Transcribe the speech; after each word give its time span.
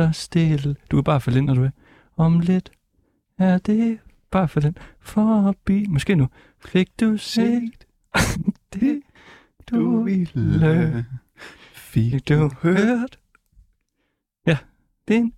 Der 0.00 0.12
stille. 0.12 0.76
Du 0.90 0.96
kan 0.96 1.04
bare 1.04 1.20
falde 1.20 1.38
ind, 1.38 1.46
når 1.46 1.54
du 1.54 1.60
vil. 1.60 1.70
Om 2.16 2.40
lidt 2.40 2.72
er 3.38 3.58
det 3.58 3.98
bare 4.30 4.48
falde 4.48 4.68
ind 4.68 4.76
forbi. 5.00 5.86
Måske 5.88 6.14
nu. 6.14 6.28
Fik 6.64 7.00
du 7.00 7.16
set 7.16 7.86
det, 8.74 9.02
du 9.70 10.02
ville? 10.02 11.06
Fik 11.74 12.28
du 12.28 12.50
hørt? 12.62 13.18
Ja, 14.46 14.58
det 15.08 15.16
er 15.16 15.20
en 15.20 15.32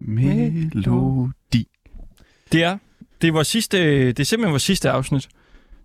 Melodi. 0.00 1.68
Det 2.52 2.62
er, 2.62 2.78
det 3.20 3.28
er, 3.28 3.32
vores 3.32 3.48
sidste, 3.48 4.06
det 4.06 4.20
er 4.20 4.24
simpelthen 4.24 4.52
vores 4.52 4.62
sidste 4.62 4.90
afsnit 4.90 5.28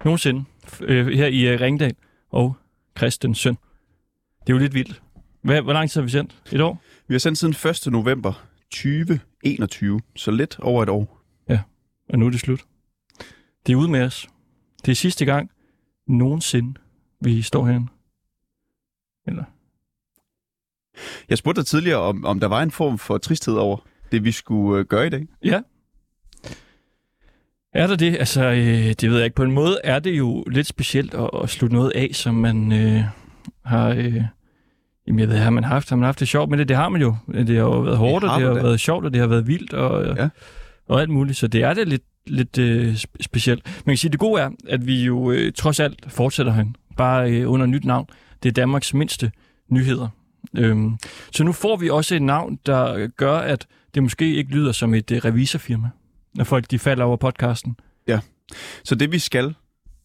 nogensinde 0.05 0.45
øh, 0.81 1.08
her 1.08 1.28
i 1.28 1.53
øh, 1.53 1.62
Ringdal 1.62 1.95
og 2.30 2.58
Christians 2.98 3.38
søn. 3.38 3.58
Det 4.42 4.50
er 4.50 4.53
jo 4.53 4.58
lidt 4.58 4.73
vildt. 4.73 5.02
Hvad, 5.42 5.62
hvor 5.62 5.73
lang 5.73 5.89
tid 5.89 6.02
har 6.02 6.05
vi 6.05 6.12
sendt? 6.12 6.42
Et 6.52 6.62
år? 6.62 6.81
Vi 7.07 7.13
har 7.13 7.20
sendt 7.20 7.38
siden 7.38 7.55
1. 7.88 7.91
november 7.91 8.47
2021, 8.71 10.02
så 10.16 10.31
lidt 10.31 10.59
over 10.59 10.84
et 10.84 10.89
år. 10.89 11.23
Og 12.09 12.20
nu 12.20 12.25
er 12.25 12.30
det 12.30 12.39
slut. 12.39 12.66
Det 13.67 13.73
er 13.73 13.77
ude 13.77 13.88
med 13.88 14.02
os. 14.02 14.27
Det 14.85 14.91
er 14.91 14.95
sidste 14.95 15.25
gang 15.25 15.52
nogensinde, 16.07 16.80
vi 17.21 17.41
står 17.41 17.66
herinde. 17.66 17.88
Eller, 19.27 19.44
Jeg 21.30 21.38
spurgte 21.38 21.61
dig 21.61 21.67
tidligere, 21.67 21.99
om, 21.99 22.25
om 22.25 22.39
der 22.39 22.47
var 22.47 22.61
en 22.64 22.72
form 22.72 22.97
for 22.97 23.17
tristhed 23.17 23.53
over 23.53 23.77
det, 24.11 24.23
vi 24.23 24.31
skulle 24.31 24.80
øh, 24.80 24.86
gøre 24.86 25.08
i 25.08 25.09
dag. 25.09 25.27
ja. 25.44 25.61
Er 27.73 27.88
der 27.88 27.95
det? 27.95 28.17
Altså, 28.17 28.44
øh, 28.44 28.94
det 29.02 29.09
ved 29.09 29.16
jeg 29.17 29.25
ikke. 29.25 29.36
På 29.36 29.44
en 29.44 29.52
måde 29.52 29.80
er 29.83 29.99
det 29.99 30.17
jo 30.17 30.44
lidt 30.44 30.67
specielt 30.67 31.14
at, 31.14 31.30
at 31.44 31.49
slutte 31.49 31.75
noget 31.75 31.92
af, 31.92 32.09
som 32.14 32.36
man 32.36 32.71
øh, 32.71 33.03
har... 33.66 33.89
Øh, 33.89 34.21
jamen, 35.08 35.19
jeg 35.19 35.30
ved, 35.30 35.38
har 35.38 35.50
man 35.50 35.63
haft, 35.63 35.89
har 35.89 35.95
man 35.95 36.05
haft 36.05 36.19
det 36.19 36.27
sjovt 36.27 36.50
med 36.50 36.58
det? 36.58 36.67
Det 36.67 36.75
har 36.77 36.89
man 36.89 37.02
jo. 37.02 37.16
Det 37.33 37.47
har 37.50 37.63
jo 37.63 37.80
været 37.80 37.97
hårdt, 37.97 38.23
og 38.25 38.30
har 38.31 38.39
det 38.39 38.47
har 38.47 38.53
da. 38.55 38.61
været 38.61 38.80
sjovt, 38.80 39.05
og 39.05 39.14
det 39.14 39.22
har 39.22 39.27
været 39.27 39.47
vildt, 39.47 39.73
og, 39.73 40.05
Ja. 40.05 40.23
ja. 40.23 40.30
og 40.88 41.02
alt 41.02 41.09
muligt. 41.09 41.38
Så 41.38 41.47
det 41.47 41.64
er 41.64 41.73
det 41.73 41.88
lidt, 41.88 42.03
lidt 42.27 42.58
øh, 42.58 42.94
sp- 42.94 43.16
specielt. 43.22 43.64
Man 43.86 43.94
kan 43.94 43.97
sige, 43.97 44.09
at 44.09 44.11
det 44.11 44.19
gode 44.19 44.41
er, 44.41 44.49
at 44.69 44.88
vi 44.88 45.03
jo 45.03 45.31
øh, 45.31 45.52
trods 45.53 45.80
alt 45.80 46.05
fortsætter 46.11 46.52
herinde. 46.53 46.73
Bare 46.97 47.31
øh, 47.31 47.52
under 47.52 47.66
nyt 47.66 47.86
navn. 47.86 48.08
Det 48.44 48.49
er 48.49 48.53
Danmarks 48.53 48.94
mindste 48.94 49.31
nyheder. 49.69 50.08
Øhm, 50.58 50.97
så 51.31 51.44
nu 51.44 51.52
får 51.52 51.75
vi 51.77 51.89
også 51.89 52.16
et 52.16 52.21
navn, 52.21 52.59
der 52.66 53.08
gør, 53.08 53.38
at 53.38 53.67
det 53.94 54.03
måske 54.03 54.36
ikke 54.36 54.52
lyder 54.52 54.71
som 54.71 54.94
et 54.94 55.11
øh, 55.11 55.17
revisorfirma, 55.25 55.89
når 56.36 56.44
folk 56.44 56.71
de 56.71 56.80
falder 56.80 57.03
over 57.05 57.17
podcasten. 57.17 57.77
Så 58.83 58.95
det 58.95 59.11
vi 59.11 59.19
skal 59.19 59.55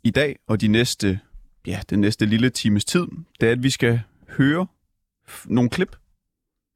i 0.04 0.10
dag 0.10 0.36
og 0.48 0.60
de 0.60 0.68
næste, 0.68 1.18
ja, 1.66 1.80
den 1.90 2.00
næste 2.00 2.26
lille 2.26 2.50
times 2.50 2.84
tid, 2.84 3.06
det 3.40 3.48
er, 3.48 3.52
at 3.52 3.62
vi 3.62 3.70
skal 3.70 4.00
høre 4.38 4.66
nogle 5.46 5.70
klip 5.70 5.96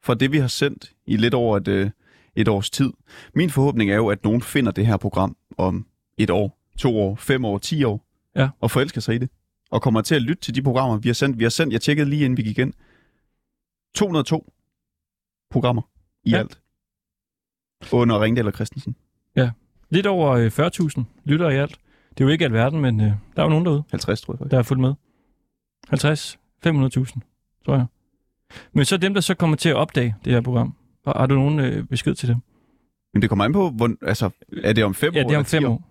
fra 0.04 0.14
det, 0.14 0.32
vi 0.32 0.38
har 0.38 0.48
sendt 0.48 0.92
i 1.06 1.16
lidt 1.16 1.34
over 1.34 1.56
et, 1.56 1.68
øh, 1.68 1.90
et 2.34 2.48
års 2.48 2.70
tid. 2.70 2.92
Min 3.34 3.50
forhåbning 3.50 3.90
er 3.90 3.96
jo, 3.96 4.08
at 4.08 4.24
nogen 4.24 4.42
finder 4.42 4.72
det 4.72 4.86
her 4.86 4.96
program 4.96 5.36
om 5.58 5.86
et 6.18 6.30
år, 6.30 6.58
to 6.78 6.98
år, 6.98 7.16
fem 7.16 7.44
år, 7.44 7.58
ti 7.58 7.84
år, 7.84 8.02
Ja. 8.36 8.48
og 8.60 8.70
forelsker 8.70 9.00
sig 9.00 9.14
i 9.14 9.18
det, 9.18 9.30
og 9.70 9.82
kommer 9.82 10.00
til 10.02 10.14
at 10.14 10.22
lytte 10.22 10.42
til 10.42 10.54
de 10.54 10.62
programmer, 10.62 10.96
vi 10.96 11.08
har 11.08 11.14
sendt. 11.14 11.38
Vi 11.38 11.44
har 11.44 11.48
sendt, 11.50 11.72
jeg 11.72 11.80
tjekkede 11.80 12.10
lige 12.10 12.24
inden 12.24 12.36
vi 12.36 12.42
gik 12.42 12.58
ind, 12.58 12.72
202 13.94 14.52
programmer 15.50 15.82
i 16.24 16.30
Ja. 16.30 16.38
alt. 16.38 16.60
Under 17.92 18.20
Ringdal 18.20 18.46
og 18.46 18.52
Christensen. 18.52 18.96
Lidt 19.90 20.06
over 20.06 20.30
øh, 20.30 20.46
40.000 20.46 21.02
lytter 21.24 21.50
i 21.50 21.56
alt. 21.56 21.78
Det 22.10 22.20
er 22.20 22.24
jo 22.24 22.28
ikke 22.32 22.44
alverden, 22.44 22.80
men 22.80 23.00
øh, 23.00 23.06
der 23.06 23.12
er 23.36 23.42
jo 23.42 23.48
nogen 23.48 23.64
derude. 23.64 23.82
50, 23.90 24.20
tror 24.20 24.34
jeg 24.34 24.38
faktisk. 24.38 24.50
der 24.50 24.58
er 24.58 24.62
fuldt 24.62 24.80
med. 24.80 24.94
50, 25.88 26.38
500.000, 26.66 27.20
tror 27.64 27.74
jeg. 27.74 27.86
Men 28.72 28.84
så 28.84 28.96
dem, 28.96 29.14
der 29.14 29.20
så 29.20 29.34
kommer 29.34 29.56
til 29.56 29.68
at 29.68 29.74
opdage 29.76 30.14
det 30.24 30.32
her 30.32 30.40
program, 30.40 30.74
har 31.06 31.26
du 31.26 31.34
nogen 31.34 31.60
øh, 31.60 31.84
besked 31.84 32.14
til 32.14 32.28
dem? 32.28 32.36
Men 33.14 33.22
det 33.22 33.28
kommer 33.28 33.44
an 33.44 33.52
på, 33.52 33.70
hvor, 33.70 33.90
altså, 34.02 34.30
er 34.62 34.72
det 34.72 34.84
om 34.84 34.94
fem 34.94 35.14
Ja, 35.14 35.24
år? 35.24 35.28
det 35.28 35.34
er 35.34 35.38
om 35.38 35.44
fem 35.44 35.64
år. 35.64 35.90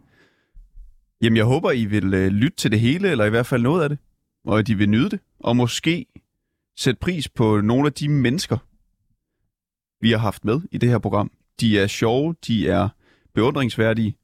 Jamen, 1.22 1.38
jeg 1.38 1.46
håber, 1.46 1.72
I 1.72 1.86
vil 1.86 2.14
øh, 2.14 2.28
lytte 2.28 2.58
til 2.58 2.72
det 2.72 2.80
hele, 2.80 3.10
eller 3.12 3.26
i 3.26 3.30
hvert 3.30 3.46
fald 3.46 3.62
noget 3.62 3.84
af 3.84 3.90
det. 3.90 3.98
Og 4.46 4.60
at 4.60 4.70
I 4.70 4.74
vil 4.74 4.90
nyde 4.90 5.10
det. 5.10 5.20
Og 5.40 5.56
måske 5.56 6.06
sætte 6.78 7.00
pris 7.00 7.30
på 7.30 7.62
nogle 7.62 7.86
af 7.88 7.94
de 7.94 8.10
mennesker, 8.10 8.58
vi 10.02 10.12
har 10.12 10.18
haft 10.18 10.46
med 10.46 10.62
i 10.72 10.78
det 10.78 10.90
her 10.90 10.98
program. 10.98 11.32
De 11.60 11.80
er 11.80 11.88
sjove, 11.88 12.36
de 12.48 12.68
er 12.70 12.90
beundringsværdige. 13.36 14.18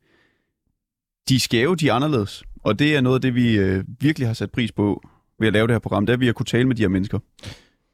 De 1.30 1.36
er 1.36 1.40
skæve, 1.40 1.76
de 1.76 1.90
er 1.90 1.94
anderledes. 1.94 2.44
Og 2.64 2.80
det 2.80 2.96
er 2.96 3.02
noget 3.02 3.16
af 3.16 3.22
det, 3.22 3.36
vi 3.36 3.58
øh, 3.58 3.84
virkelig 4.00 4.28
har 4.28 4.34
sat 4.34 4.52
pris 4.52 4.72
på 4.72 5.04
ved 5.40 5.48
at 5.48 5.54
lave 5.54 5.68
det 5.68 5.74
her 5.74 5.80
program. 5.80 6.06
Det 6.06 6.14
er, 6.14 6.18
at 6.18 6.20
vi 6.20 6.26
har 6.26 6.34
kunne 6.34 6.46
tale 6.46 6.68
med 6.68 6.76
de 6.76 6.82
her 6.82 6.90
mennesker. 6.90 7.20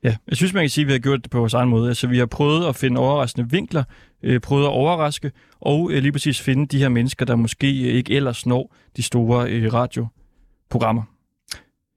Ja, 0.03 0.15
jeg 0.27 0.37
synes, 0.37 0.53
man 0.53 0.63
kan 0.63 0.69
sige, 0.69 0.83
at 0.83 0.87
vi 0.87 0.91
har 0.91 0.99
gjort 0.99 1.23
det 1.23 1.31
på 1.31 1.39
vores 1.39 1.53
egen 1.53 1.69
måde. 1.69 1.87
Altså, 1.89 2.07
vi 2.07 2.17
har 2.17 2.25
prøvet 2.25 2.67
at 2.67 2.75
finde 2.75 2.99
overraskende 2.99 3.49
vinkler, 3.49 3.83
øh, 4.23 4.39
prøvet 4.39 4.63
at 4.63 4.69
overraske, 4.69 5.31
og 5.59 5.91
øh, 5.91 6.01
lige 6.01 6.11
præcis 6.11 6.41
finde 6.41 6.67
de 6.67 6.77
her 6.77 6.89
mennesker, 6.89 7.25
der 7.25 7.35
måske 7.35 7.67
øh, 7.67 7.93
ikke 7.95 8.13
ellers 8.13 8.45
når 8.45 8.75
de 8.97 9.03
store 9.03 9.49
øh, 9.51 9.73
radioprogrammer. 9.73 11.03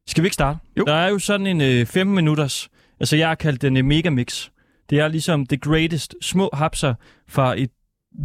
Skal 0.06 0.22
vi 0.22 0.26
ikke 0.26 0.34
starte? 0.34 0.58
Jo. 0.78 0.84
Der 0.84 0.94
er 0.94 1.08
jo 1.08 1.18
sådan 1.18 1.46
en 1.46 1.60
øh, 1.60 1.86
5 1.86 2.06
minutters, 2.06 2.68
altså 3.00 3.16
jeg 3.16 3.28
har 3.28 3.34
kaldt 3.34 3.62
den 3.62 3.76
øh, 3.76 3.84
megamix. 3.84 4.48
Det 4.90 4.98
er 4.98 5.08
ligesom 5.08 5.46
the 5.46 5.56
greatest 5.56 6.14
små 6.22 6.50
hapser 6.52 6.94
fra 7.28 7.60
et 7.60 7.70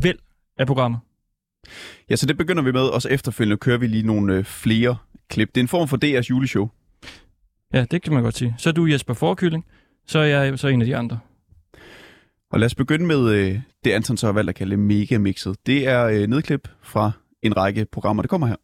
væld 0.01 0.19
af 0.57 0.67
programmer. 0.67 0.97
Ja, 2.09 2.15
så 2.15 2.25
det 2.25 2.37
begynder 2.37 2.63
vi 2.63 2.71
med, 2.71 2.81
og 2.81 3.01
så 3.01 3.09
efterfølgende 3.09 3.57
kører 3.57 3.77
vi 3.77 3.87
lige 3.87 4.07
nogle 4.07 4.33
øh, 4.33 4.43
flere 4.43 4.97
klip. 5.29 5.47
Det 5.55 5.57
er 5.57 5.63
en 5.63 5.67
form 5.67 5.87
for 5.87 5.97
DR's 6.05 6.29
juleshow. 6.29 6.69
Ja, 7.73 7.85
det 7.91 8.01
kan 8.01 8.13
man 8.13 8.23
godt 8.23 8.37
sige. 8.37 8.55
Så 8.57 8.69
er 8.69 8.73
du 8.73 8.85
Jesper 8.85 9.13
Forkylling, 9.13 9.65
så 10.05 10.19
er 10.19 10.23
jeg 10.25 10.59
så 10.59 10.67
en 10.67 10.81
af 10.81 10.87
de 10.87 10.95
andre. 10.97 11.19
Og 12.51 12.59
lad 12.59 12.65
os 12.65 12.75
begynde 12.75 13.05
med 13.05 13.29
øh, 13.29 13.59
det, 13.83 13.91
Anton 13.91 14.17
så 14.17 14.27
har 14.27 14.33
valgt 14.33 14.49
at 14.49 14.55
kalde 14.55 14.77
megamixet. 14.77 15.55
Det 15.65 15.87
er 15.87 16.05
øh, 16.05 16.27
nedklip 16.27 16.67
fra 16.81 17.11
en 17.41 17.57
række 17.57 17.85
programmer. 17.91 18.23
Det 18.23 18.29
kommer 18.29 18.47
her. 18.47 18.55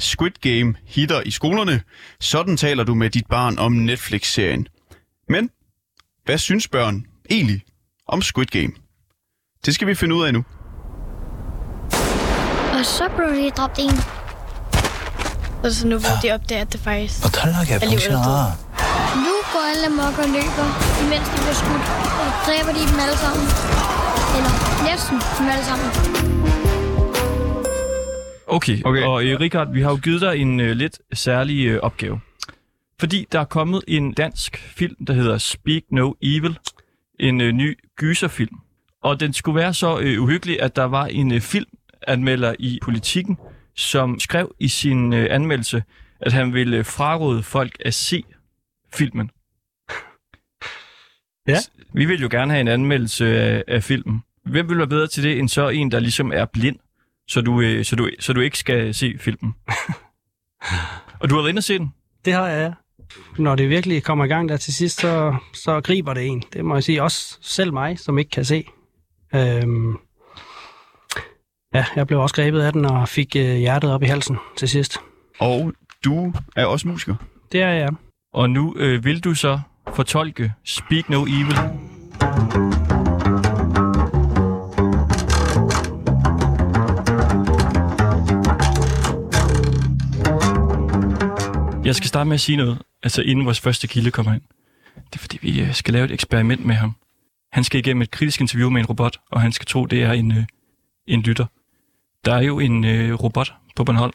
Squid 0.00 0.30
Game 0.40 0.74
hitter 0.84 1.20
i 1.20 1.30
skolerne. 1.30 1.82
Sådan 2.20 2.56
taler 2.56 2.84
du 2.84 2.94
med 2.94 3.10
dit 3.10 3.26
barn 3.26 3.58
om 3.58 3.72
Netflix-serien. 3.72 4.68
Men 5.28 5.50
hvad 6.24 6.38
synes 6.38 6.68
børn 6.68 7.06
egentlig 7.30 7.62
om 8.06 8.22
Squid 8.22 8.46
Game? 8.46 8.72
Det 9.66 9.74
skal 9.74 9.88
vi 9.88 9.94
finde 9.94 10.14
ud 10.14 10.24
af 10.24 10.32
nu. 10.32 10.44
Og 12.78 12.84
så 12.84 13.04
blev 13.16 13.28
de 13.38 13.50
dræbt 13.50 13.78
en. 13.78 13.96
Og 15.64 15.70
så 15.72 15.86
nu 15.86 15.98
hvor 15.98 16.08
ah. 16.08 16.18
ja. 16.24 16.28
de 16.28 16.34
opdager, 16.34 16.62
at 16.62 16.72
det 16.72 16.80
faktisk 16.80 17.24
Og 17.26 17.30
kan 17.32 17.48
jeg 17.70 17.82
alligevel. 17.82 18.12
Nu 19.26 19.34
går 19.52 19.62
alle 19.70 19.86
amok 19.92 20.16
og 20.24 20.28
løber, 20.36 20.66
imens 21.02 21.26
de 21.32 21.36
bliver 21.44 21.58
skudt. 21.62 21.84
Og 22.22 22.28
dræber 22.46 22.72
de 22.78 22.82
dem 22.90 22.98
alle 23.04 23.18
sammen. 23.24 23.46
Eller 24.36 24.52
næsten 24.88 25.16
dem 25.38 25.46
alle 25.54 25.64
sammen. 25.70 25.88
Okay, 28.46 28.78
okay. 28.84 29.02
og 29.02 29.24
øh, 29.24 29.40
Richard, 29.40 29.72
vi 29.72 29.82
har 29.82 29.90
jo 29.90 29.98
givet 30.02 30.20
dig 30.20 30.36
en 30.36 30.60
øh, 30.60 30.76
lidt 30.76 30.98
særlig 31.12 31.66
øh, 31.66 31.80
opgave. 31.82 32.20
Fordi 33.00 33.26
der 33.32 33.40
er 33.40 33.44
kommet 33.44 33.82
en 33.88 34.12
dansk 34.12 34.72
film, 34.76 35.04
der 35.06 35.12
hedder 35.12 35.38
Speak 35.38 35.82
No 35.90 36.12
Evil. 36.22 36.58
En 37.20 37.40
øh, 37.40 37.52
ny 37.52 37.78
gyserfilm. 37.96 38.56
Og 39.02 39.20
den 39.20 39.32
skulle 39.32 39.56
være 39.60 39.74
så 39.74 39.98
øh, 39.98 40.22
uhyggelig, 40.22 40.62
at 40.62 40.76
der 40.76 40.84
var 40.84 41.06
en 41.06 41.34
øh, 41.34 41.40
film, 41.40 41.68
filmanmelder 42.06 42.54
i 42.58 42.78
politikken, 42.82 43.38
som 43.74 44.20
skrev 44.20 44.54
i 44.58 44.68
sin 44.68 45.12
øh, 45.12 45.26
anmeldelse, 45.30 45.82
at 46.20 46.32
han 46.32 46.54
ville 46.54 46.76
øh, 46.76 46.84
fraråde 46.84 47.42
folk 47.42 47.76
at 47.84 47.94
se 47.94 48.24
filmen. 48.94 49.30
Ja. 51.46 51.58
Vi 51.94 52.04
vil 52.04 52.20
jo 52.20 52.28
gerne 52.30 52.52
have 52.52 52.60
en 52.60 52.68
anmeldelse 52.68 53.40
af, 53.40 53.64
af 53.68 53.82
filmen. 53.82 54.22
Hvem 54.44 54.68
vil 54.68 54.78
være 54.78 54.86
bedre 54.86 55.06
til 55.06 55.22
det, 55.22 55.38
end 55.38 55.48
så 55.48 55.68
en, 55.68 55.90
der 55.90 56.00
ligesom 56.00 56.32
er 56.32 56.44
blind, 56.44 56.76
så 57.28 57.40
du, 57.40 57.60
øh, 57.60 57.84
så 57.84 57.96
du, 57.96 58.10
så 58.20 58.32
du 58.32 58.40
ikke 58.40 58.58
skal 58.58 58.94
se 58.94 59.18
filmen? 59.18 59.54
og 61.20 61.30
du 61.30 61.34
har 61.34 61.42
været 61.42 61.48
inde 61.48 61.60
og 61.60 61.64
se 61.64 61.78
den? 61.78 61.94
Det 62.24 62.32
har 62.32 62.48
jeg, 62.48 62.60
ja. 62.62 62.72
Når 63.42 63.56
det 63.56 63.68
virkelig 63.68 64.02
kommer 64.02 64.24
i 64.24 64.28
gang 64.28 64.48
der 64.48 64.56
til 64.56 64.74
sidst, 64.74 65.00
så, 65.00 65.36
så 65.54 65.80
griber 65.80 66.14
det 66.14 66.26
en. 66.26 66.42
Det 66.52 66.64
må 66.64 66.74
jeg 66.74 66.84
sige. 66.84 67.02
Også 67.02 67.38
selv 67.40 67.72
mig, 67.72 67.98
som 67.98 68.18
ikke 68.18 68.30
kan 68.30 68.44
se. 68.44 68.64
Øhm, 69.34 69.96
ja, 71.78 71.84
jeg 71.96 72.06
blev 72.06 72.20
også 72.20 72.34
grebet 72.34 72.60
af 72.60 72.72
den 72.72 72.84
og 72.84 73.08
fik 73.08 73.36
øh, 73.36 73.56
hjertet 73.56 73.92
op 73.92 74.02
i 74.02 74.06
halsen 74.06 74.36
til 74.56 74.68
sidst. 74.68 74.98
Og 75.38 75.72
du 76.04 76.32
er 76.56 76.66
også 76.66 76.88
musiker. 76.88 77.14
Det 77.52 77.62
er 77.62 77.70
jeg. 77.70 77.88
Og 78.34 78.50
nu 78.50 78.74
øh, 78.76 79.04
vil 79.04 79.24
du 79.24 79.34
så 79.34 79.60
fortolke 79.94 80.52
Speak 80.64 81.08
No 81.08 81.24
Evil. 81.24 81.56
Jeg 91.84 91.94
skal 91.94 92.08
starte 92.08 92.28
med 92.28 92.34
at 92.34 92.40
sige 92.40 92.56
noget, 92.56 92.82
altså 93.02 93.22
inden 93.22 93.44
vores 93.44 93.60
første 93.60 93.86
kilde 93.86 94.10
kommer 94.10 94.34
ind. 94.34 94.42
Det 94.94 95.14
er 95.14 95.18
fordi, 95.18 95.38
vi 95.42 95.60
øh, 95.60 95.74
skal 95.74 95.94
lave 95.94 96.04
et 96.04 96.10
eksperiment 96.10 96.64
med 96.66 96.74
ham. 96.74 96.96
Han 97.52 97.64
skal 97.64 97.78
igennem 97.78 98.02
et 98.02 98.10
kritisk 98.10 98.40
interview 98.40 98.70
med 98.70 98.80
en 98.80 98.86
robot, 98.86 99.16
og 99.30 99.40
han 99.40 99.52
skal 99.52 99.66
tro, 99.66 99.86
det 99.86 100.02
er 100.02 100.12
en, 100.12 100.32
øh, 100.32 100.44
en 101.06 101.20
lytter. 101.20 101.46
Der 102.28 102.34
er 102.34 102.42
jo 102.42 102.58
en 102.58 102.84
øh, 102.84 103.14
robot 103.14 103.52
på 103.76 103.84
Bornholm, 103.84 104.12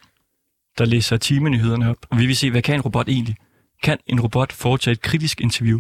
der 0.78 0.86
læser 0.86 1.18
timenyhederne 1.18 1.90
op. 1.90 1.98
Og 2.10 2.18
vi 2.18 2.26
vil 2.26 2.36
se, 2.36 2.52
hvad 2.52 2.62
kan 2.62 2.76
en 2.76 2.82
robot 2.82 3.08
egentlig? 3.08 3.36
Kan 3.84 3.98
en 4.08 4.22
robot 4.22 4.52
foretage 4.52 4.92
et 4.92 5.02
kritisk 5.02 5.42
interview? 5.42 5.80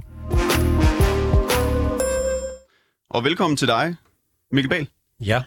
Og 3.09 3.23
velkommen 3.23 3.57
til 3.57 3.67
dig, 3.67 3.95
Mikkel 4.51 4.69
Bahl. 4.69 4.87
Ja, 5.19 5.43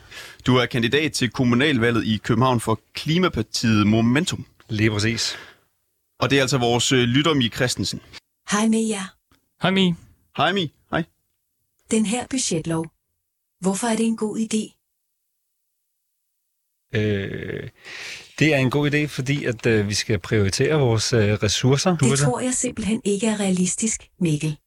Du 0.47 0.56
er 0.56 0.67
kandidat 0.67 1.12
til 1.12 1.31
kommunalvalget 1.31 2.05
i 2.05 2.17
København 2.17 2.61
for 2.61 2.81
Klimapartiet 2.94 3.87
Momentum. 3.87 4.47
lige 4.69 4.91
præcis. 4.91 5.37
Og 6.19 6.31
det 6.31 6.38
er 6.38 6.43
altså 6.43 6.59
vores 6.59 6.93
øh, 6.93 6.99
lytter, 6.99 7.35
Mi 7.35 7.49
Christensen. 7.49 8.00
Hej 8.50 8.69
med 8.69 8.87
jer. 8.88 9.15
Hej 9.62 9.71
Mi. 9.71 9.94
Hej 10.37 10.53
Mi. 10.53 10.73
Hej. 10.91 11.05
Den 11.91 12.06
her 12.06 12.27
budgetlov. 12.31 12.87
Hvorfor 13.61 13.87
er 13.87 13.97
det 13.97 14.06
en 14.06 14.17
god 14.17 14.38
idé? 14.38 14.75
Øh, 16.96 17.69
det 18.38 18.54
er 18.54 18.58
en 18.58 18.70
god 18.70 18.90
idé, 18.90 19.06
fordi 19.06 19.44
at 19.44 19.66
øh, 19.66 19.88
vi 19.88 19.94
skal 19.94 20.19
prioritere 20.19 20.75
vores 20.75 21.12
øh, 21.12 21.32
ressourcer. 21.32 21.96
Det 21.96 22.19
tror 22.19 22.40
jeg 22.40 22.54
simpelthen 22.54 23.00
ikke 23.04 23.26
er 23.26 23.40
realistisk, 23.40 24.08
Mikkel. 24.20 24.58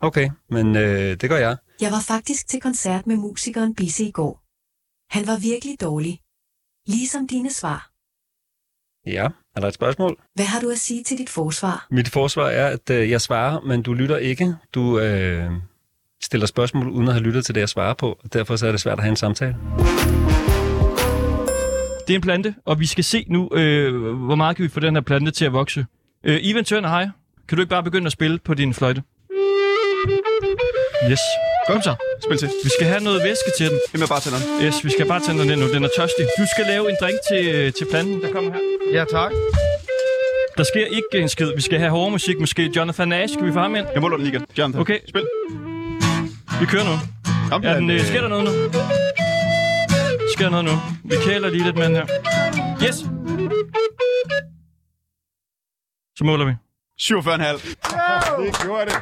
Okay, 0.00 0.30
men 0.50 0.76
øh, 0.76 1.20
det 1.20 1.30
gør 1.30 1.36
jeg. 1.36 1.56
Jeg 1.80 1.92
var 1.92 2.00
faktisk 2.00 2.48
til 2.48 2.60
koncert 2.60 3.06
med 3.06 3.16
musikeren 3.16 3.74
Bisse 3.74 4.04
i 4.04 4.10
går. 4.10 4.42
Han 5.10 5.26
var 5.26 5.38
virkelig 5.38 5.80
dårlig. 5.80 6.20
Ligesom 6.86 7.28
dine 7.28 7.52
svar. 7.52 7.90
Ja, 9.06 9.28
er 9.56 9.60
der 9.60 9.68
et 9.68 9.74
spørgsmål? 9.74 10.16
Hvad 10.34 10.44
har 10.44 10.60
du 10.60 10.70
at 10.70 10.78
sige 10.78 11.04
til 11.04 11.18
dit 11.18 11.30
forsvar? 11.30 11.86
Mit 11.90 12.08
forsvar 12.08 12.48
er, 12.48 12.66
at 12.66 12.90
øh, 12.90 13.10
jeg 13.10 13.20
svarer, 13.20 13.60
men 13.60 13.82
du 13.82 13.92
lytter 13.92 14.16
ikke. 14.16 14.54
Du 14.74 14.98
øh, 14.98 15.50
stiller 16.22 16.46
spørgsmål 16.46 16.88
uden 16.88 17.08
at 17.08 17.14
have 17.14 17.22
lyttet 17.22 17.46
til 17.46 17.54
det, 17.54 17.60
jeg 17.60 17.68
svarer 17.68 17.94
på, 17.94 18.18
og 18.24 18.32
derfor 18.32 18.56
så 18.56 18.66
er 18.66 18.70
det 18.70 18.80
svært 18.80 18.98
at 18.98 19.04
have 19.04 19.10
en 19.10 19.16
samtale. 19.16 19.56
Det 22.06 22.14
er 22.14 22.14
en 22.14 22.20
plante, 22.20 22.54
og 22.64 22.80
vi 22.80 22.86
skal 22.86 23.04
se 23.04 23.24
nu, 23.28 23.48
øh, 23.52 24.12
hvor 24.14 24.34
meget 24.34 24.56
kan 24.56 24.62
vi 24.62 24.68
få 24.68 24.80
den 24.80 24.94
her 24.94 25.00
plante 25.00 25.30
til 25.30 25.44
at 25.44 25.52
vokse. 25.52 25.86
Øh, 26.24 26.38
Ivan 26.42 26.64
Tørner, 26.64 26.88
hej. 26.88 27.08
Kan 27.48 27.56
du 27.56 27.62
ikke 27.62 27.70
bare 27.70 27.82
begynde 27.82 28.06
at 28.06 28.12
spille 28.12 28.38
på 28.38 28.54
din 28.54 28.74
fløjte? 28.74 29.02
Yes. 31.10 31.18
Kom 31.68 31.82
så. 31.82 31.94
Spil 32.24 32.38
til. 32.38 32.48
Vi 32.64 32.70
skal 32.78 32.86
have 32.86 33.04
noget 33.04 33.22
væske 33.22 33.50
til 33.58 33.70
den. 33.70 33.78
Hvem 33.90 34.02
er 34.02 34.06
bare 34.06 34.20
tænderen? 34.20 34.44
Yes, 34.64 34.84
vi 34.84 34.90
skal 34.90 35.06
bare 35.06 35.20
tænde 35.20 35.42
den 35.42 35.50
ind 35.50 35.60
nu. 35.60 35.68
Den 35.74 35.84
er 35.84 35.88
tørstig. 35.96 36.24
Du 36.38 36.44
skal 36.54 36.64
lave 36.66 36.90
en 36.90 36.96
drink 37.00 37.18
til, 37.30 37.42
øh, 37.54 37.72
til 37.72 37.86
planten, 37.90 38.20
der 38.22 38.32
kommer 38.32 38.52
her. 38.52 38.60
Ja, 38.98 39.04
tak. 39.04 39.32
Der 40.56 40.64
sker 40.64 40.86
ikke 40.86 41.12
en 41.14 41.28
skid. 41.28 41.50
Vi 41.56 41.62
skal 41.62 41.78
have 41.78 41.90
hårde 41.90 42.10
musik. 42.10 42.40
Måske 42.40 42.70
Jonathan 42.76 43.08
Nash. 43.08 43.32
Skal 43.34 43.46
vi 43.46 43.52
få 43.52 43.58
ham 43.60 43.74
ind? 43.76 43.86
Jeg 43.94 44.02
måler 44.02 44.16
den 44.16 44.26
igen. 44.26 44.44
Jonathan. 44.58 44.80
Okay. 44.80 44.98
Spil. 45.08 45.26
Vi 46.60 46.66
kører 46.66 46.84
nu. 46.84 46.96
Kom, 47.50 47.62
Er 47.64 47.74
den, 47.74 47.90
øh, 47.90 48.00
sker 48.00 48.20
der 48.20 48.28
noget 48.28 48.44
nu? 48.44 48.50
Sker 50.36 50.48
noget 50.50 50.64
nu? 50.64 50.72
Vi 51.04 51.14
kæler 51.24 51.50
lige 51.50 51.64
lidt 51.64 51.76
med 51.76 51.84
den 51.84 51.94
her. 51.96 52.06
Yes! 52.82 52.96
Så 56.18 56.24
måler 56.24 56.44
vi. 56.44 56.52
47,5. 57.00 58.44
Det 58.44 58.58
gjorde 58.62 58.84
det. 58.86 58.96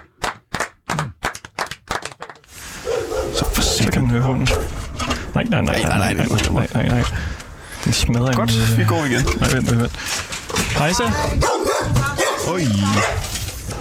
Så 3.36 3.44
for 3.54 3.62
Så 3.62 3.90
kan 3.92 4.02
man 4.02 4.10
høre 4.10 4.22
hunden. 4.22 4.48
Nej, 5.34 5.44
nej, 5.44 5.60
nej, 5.60 5.82
nej, 5.82 5.98
nej, 5.98 6.14
nej, 6.14 6.26
nej, 6.50 6.68
nej, 6.74 6.88
nej. 6.88 7.04
Den 7.84 7.92
smadrer 7.92 8.32
Godt, 8.32 8.78
vi 8.78 8.84
går 8.84 9.04
igen. 9.04 9.22
Nej, 9.40 9.48
vent, 9.52 9.70
vent, 9.70 9.80
vent. 9.80 9.96
Hejsa. 10.78 11.04
Oj. 12.48 12.60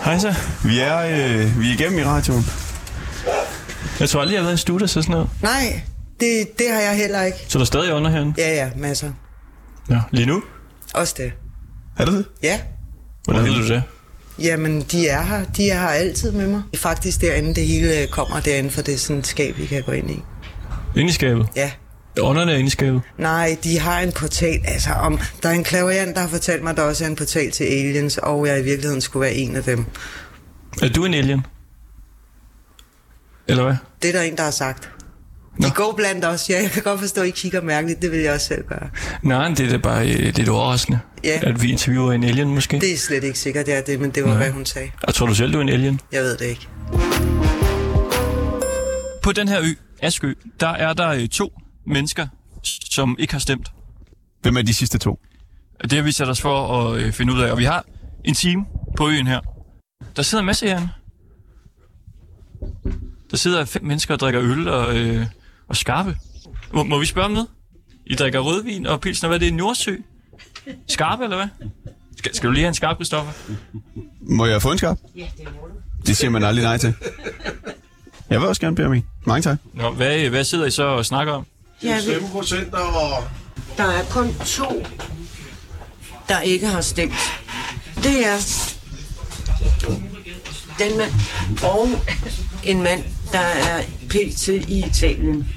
Hejsa. 0.05 0.33
Vi 0.65 0.79
er, 0.79 0.97
øh, 0.99 1.59
vi 1.59 1.69
er 1.69 1.73
igennem 1.73 1.99
i 1.99 2.03
radioen. 2.03 2.45
Jeg 3.99 4.09
tror 4.09 4.21
aldrig, 4.21 4.33
jeg 4.33 4.41
har 4.41 4.45
været 4.47 4.57
i 4.57 4.61
studiet 4.61 4.89
så 4.89 5.01
sådan 5.01 5.11
noget. 5.11 5.29
Nej, 5.41 5.81
det, 6.19 6.57
det 6.59 6.69
har 6.69 6.81
jeg 6.81 6.97
heller 6.97 7.21
ikke. 7.23 7.37
Så 7.47 7.57
der 7.57 7.61
er 7.63 7.65
stadig 7.65 7.93
under 7.93 8.11
herinde? 8.11 8.33
Ja, 8.37 8.53
ja, 8.53 8.69
masser. 8.75 9.11
Ja. 9.89 9.99
Lige 10.11 10.25
nu? 10.25 10.43
Også 10.93 11.13
det. 11.17 11.31
Er 11.97 12.05
det 12.05 12.13
det? 12.13 12.25
Ja. 12.43 12.59
Hvordan 13.23 13.43
ved 13.43 13.53
du 13.53 13.67
det? 13.67 13.83
Jamen, 14.39 14.81
de 14.81 15.07
er 15.07 15.21
her. 15.21 15.45
De 15.45 15.69
er 15.69 15.79
her 15.79 15.87
altid 15.87 16.31
med 16.31 16.47
mig. 16.47 16.61
Det 16.71 16.77
er 16.77 16.81
faktisk 16.81 17.21
derinde, 17.21 17.55
det 17.55 17.67
hele 17.67 18.07
kommer 18.07 18.39
derinde, 18.39 18.69
for 18.69 18.81
det 18.81 18.93
er 18.93 18.97
sådan 18.97 19.19
et 19.19 19.27
skab, 19.27 19.57
vi 19.57 19.65
kan 19.65 19.83
gå 19.83 19.91
ind 19.91 20.11
i. 20.11 20.19
Inde 20.95 21.09
i 21.09 21.13
skabet? 21.13 21.47
Ja. 21.55 21.71
Ånderne 22.21 22.51
er 22.51 22.55
inde 22.55 22.67
i 22.67 22.69
skabet? 22.69 23.01
Nej, 23.17 23.57
de 23.63 23.79
har 23.79 23.99
en 23.99 24.11
portal. 24.11 24.61
Altså, 24.65 24.89
om, 24.89 25.19
der 25.43 25.49
er 25.49 25.53
en 25.53 25.63
klaverjant, 25.63 26.15
der 26.15 26.21
har 26.21 26.27
fortalt 26.27 26.63
mig, 26.63 26.69
at 26.71 26.77
der 26.77 26.83
også 26.83 27.03
er 27.03 27.07
en 27.07 27.15
portal 27.15 27.51
til 27.51 27.63
aliens, 27.63 28.17
og 28.17 28.47
jeg 28.47 28.59
i 28.59 28.63
virkeligheden 28.63 29.01
skulle 29.01 29.21
være 29.21 29.33
en 29.33 29.55
af 29.55 29.63
dem. 29.63 29.85
Er 30.81 30.89
du 30.89 31.05
en 31.05 31.13
alien? 31.13 31.45
Eller 33.47 33.63
hvad? 33.63 33.75
Det 34.01 34.07
er 34.09 34.13
der 34.13 34.21
en, 34.21 34.37
der 34.37 34.43
har 34.43 34.51
sagt. 34.51 34.89
Nå. 35.57 35.67
De 35.67 35.71
går 35.73 35.93
blandt 35.97 36.25
os. 36.25 36.49
Ja, 36.49 36.61
jeg 36.61 36.71
kan 36.71 36.83
godt 36.83 36.99
forstå, 36.99 37.21
at 37.21 37.27
I 37.27 37.31
kigger 37.31 37.61
mærkeligt. 37.61 38.01
Det 38.01 38.11
vil 38.11 38.19
jeg 38.19 38.33
også 38.33 38.47
selv 38.47 38.63
gøre. 38.67 38.89
Nej, 39.21 39.47
det 39.47 39.59
er 39.59 39.69
da 39.69 39.77
bare 39.77 40.09
øh, 40.13 40.35
lidt 40.35 40.49
overraskende, 40.49 40.99
Ja. 41.23 41.39
at 41.43 41.61
vi 41.61 41.71
interviewer 41.71 42.13
en 42.13 42.23
alien 42.23 42.47
måske. 42.47 42.79
Det 42.79 42.93
er 42.93 42.97
slet 42.97 43.23
ikke 43.23 43.39
sikkert, 43.39 43.65
det 43.65 43.73
er 43.77 43.81
det, 43.81 43.99
men 43.99 44.11
det 44.11 44.23
var, 44.23 44.29
Nej. 44.29 44.37
hvad 44.37 44.51
hun 44.51 44.65
sagde. 44.65 44.91
Jeg 45.07 45.13
tror 45.13 45.25
du 45.25 45.35
selv, 45.35 45.53
du 45.53 45.57
er 45.57 45.61
en 45.61 45.69
alien? 45.69 45.99
Jeg 46.11 46.21
ved 46.23 46.37
det 46.37 46.45
ikke. 46.45 46.67
På 49.23 49.31
den 49.31 49.47
her 49.47 49.61
ø, 49.61 49.65
Askø, 50.01 50.33
der 50.59 50.67
er 50.67 50.93
der 50.93 51.09
øh, 51.09 51.27
to 51.27 51.53
mennesker, 51.87 52.27
som 52.91 53.15
ikke 53.19 53.33
har 53.33 53.39
stemt. 53.39 53.71
Hvem 54.41 54.57
er 54.57 54.61
de 54.61 54.73
sidste 54.73 54.97
to? 54.97 55.19
Det 55.83 55.91
har 55.91 56.01
vi 56.01 56.11
sat 56.11 56.29
os 56.29 56.41
for 56.41 56.81
at 56.87 56.97
øh, 57.01 57.11
finde 57.13 57.33
ud 57.33 57.41
af. 57.41 57.51
Og 57.51 57.57
vi 57.57 57.63
har 57.63 57.85
en 58.25 58.33
time 58.33 58.65
på 58.97 59.07
øen 59.09 59.27
her. 59.27 59.39
Der 60.15 60.21
sidder 60.21 60.39
en 60.41 60.45
masse 60.45 60.67
herinde. 60.67 60.89
Der 63.31 63.37
sidder 63.37 63.65
fem 63.65 63.83
mennesker 63.83 64.13
og 64.13 64.19
drikker 64.19 64.41
øl 64.41 64.67
og, 64.67 64.97
øh, 64.97 65.25
og 65.67 65.75
skarpe. 65.77 66.17
Må, 66.73 66.83
må 66.83 66.99
vi 66.99 67.05
spørge 67.05 67.25
om 67.25 67.31
noget? 67.31 67.47
I 68.05 68.15
drikker 68.15 68.39
rødvin 68.39 68.87
og 68.87 69.01
pilsner. 69.01 69.29
Hvad 69.29 69.35
er 69.35 69.39
det? 69.39 69.53
Nordsø? 69.53 69.95
Skarpe, 70.87 71.23
eller 71.23 71.35
hvad? 71.35 71.47
Skal, 72.17 72.35
skal 72.35 72.47
du 72.47 72.53
lige 72.53 72.63
have 72.63 72.67
en 72.67 72.73
skarp, 72.73 72.95
Christoffer? 72.97 73.31
Må 74.21 74.45
jeg 74.45 74.61
få 74.61 74.71
en 74.71 74.77
skarp? 74.77 74.97
Ja, 75.15 75.27
det 75.37 75.45
må 75.45 75.67
du. 75.67 75.73
Det 76.07 76.17
siger 76.17 76.29
man 76.29 76.43
aldrig 76.43 76.63
nej 76.63 76.77
til. 76.77 76.93
Jeg 78.29 78.39
vil 78.41 78.47
også 78.47 78.61
gerne 78.61 78.75
bede 78.75 78.87
om 78.87 78.93
en. 78.93 79.05
Mange 79.25 79.41
tak. 79.41 79.57
Nå, 79.73 79.91
hvad, 79.91 80.29
hvad 80.29 80.43
sidder 80.43 80.65
I 80.65 80.71
så 80.71 80.83
og 80.83 81.05
snakker 81.05 81.33
om? 81.33 81.45
Jeg 81.83 82.01
ved, 82.07 82.21
Der 83.77 83.83
er 83.83 84.03
kun 84.09 84.33
to, 84.45 84.85
der 86.27 86.39
ikke 86.41 86.67
har 86.67 86.81
stemt. 86.81 87.13
Det 87.95 88.27
er 88.27 88.37
den 90.79 90.97
mand 90.97 91.11
og 91.63 91.87
en 92.63 92.83
mand, 92.83 93.03
der 93.31 93.39
er 93.39 93.81
pt. 94.13 94.47
i 94.47 94.83
Italien. 94.87 95.47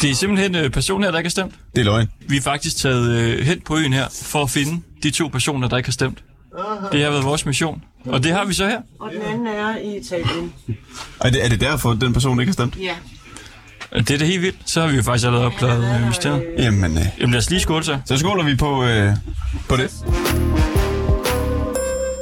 Det 0.00 0.10
er 0.10 0.14
simpelthen 0.14 0.54
øh, 0.54 0.70
personen 0.70 1.04
her, 1.04 1.10
der 1.10 1.18
ikke 1.18 1.26
har 1.26 1.30
stemt. 1.30 1.54
Det 1.74 1.80
er 1.80 1.84
løgn. 1.84 2.08
Vi 2.28 2.36
er 2.36 2.40
faktisk 2.40 2.76
taget 2.76 3.10
øh, 3.10 3.46
hen 3.46 3.60
på 3.60 3.76
øen 3.78 3.92
her 3.92 4.06
for 4.22 4.42
at 4.42 4.50
finde 4.50 4.82
de 5.02 5.10
to 5.10 5.28
personer, 5.28 5.68
der 5.68 5.76
ikke 5.76 5.86
har 5.86 5.92
stemt. 5.92 6.18
Det 6.92 7.02
har 7.02 7.10
været 7.10 7.24
vores 7.24 7.46
mission. 7.46 7.82
Og 8.06 8.24
det 8.24 8.32
har 8.32 8.44
vi 8.44 8.54
så 8.54 8.66
her. 8.68 8.80
Og 9.00 9.10
den 9.12 9.22
anden 9.22 9.46
er 9.46 9.76
i 9.76 9.96
Italien. 9.98 10.52
Er 11.20 11.30
det, 11.30 11.44
er 11.44 11.48
det 11.48 11.60
derfor, 11.60 11.94
den 11.94 12.12
person 12.12 12.40
ikke 12.40 12.50
har 12.50 12.52
stemt? 12.52 12.76
Ja. 12.76 12.94
Det 13.98 14.10
er 14.10 14.18
da 14.18 14.24
helt 14.24 14.42
vildt. 14.42 14.56
Så 14.66 14.80
har 14.80 14.88
vi 14.88 14.96
jo 14.96 15.02
faktisk 15.02 15.26
allerede 15.26 15.46
opklaret 15.46 16.00
øh, 16.00 16.06
mysteriet. 16.06 16.42
Jamen, 16.58 16.98
øh, 16.98 17.04
Jamen 17.18 17.30
lad 17.30 17.38
os 17.38 17.50
lige 17.50 17.60
skåle 17.60 17.84
så. 17.84 17.98
så 18.04 18.16
skåler 18.18 18.44
vi 18.44 18.54
på, 18.56 18.84
øh, 18.84 19.12
på 19.68 19.76
det. 19.76 19.90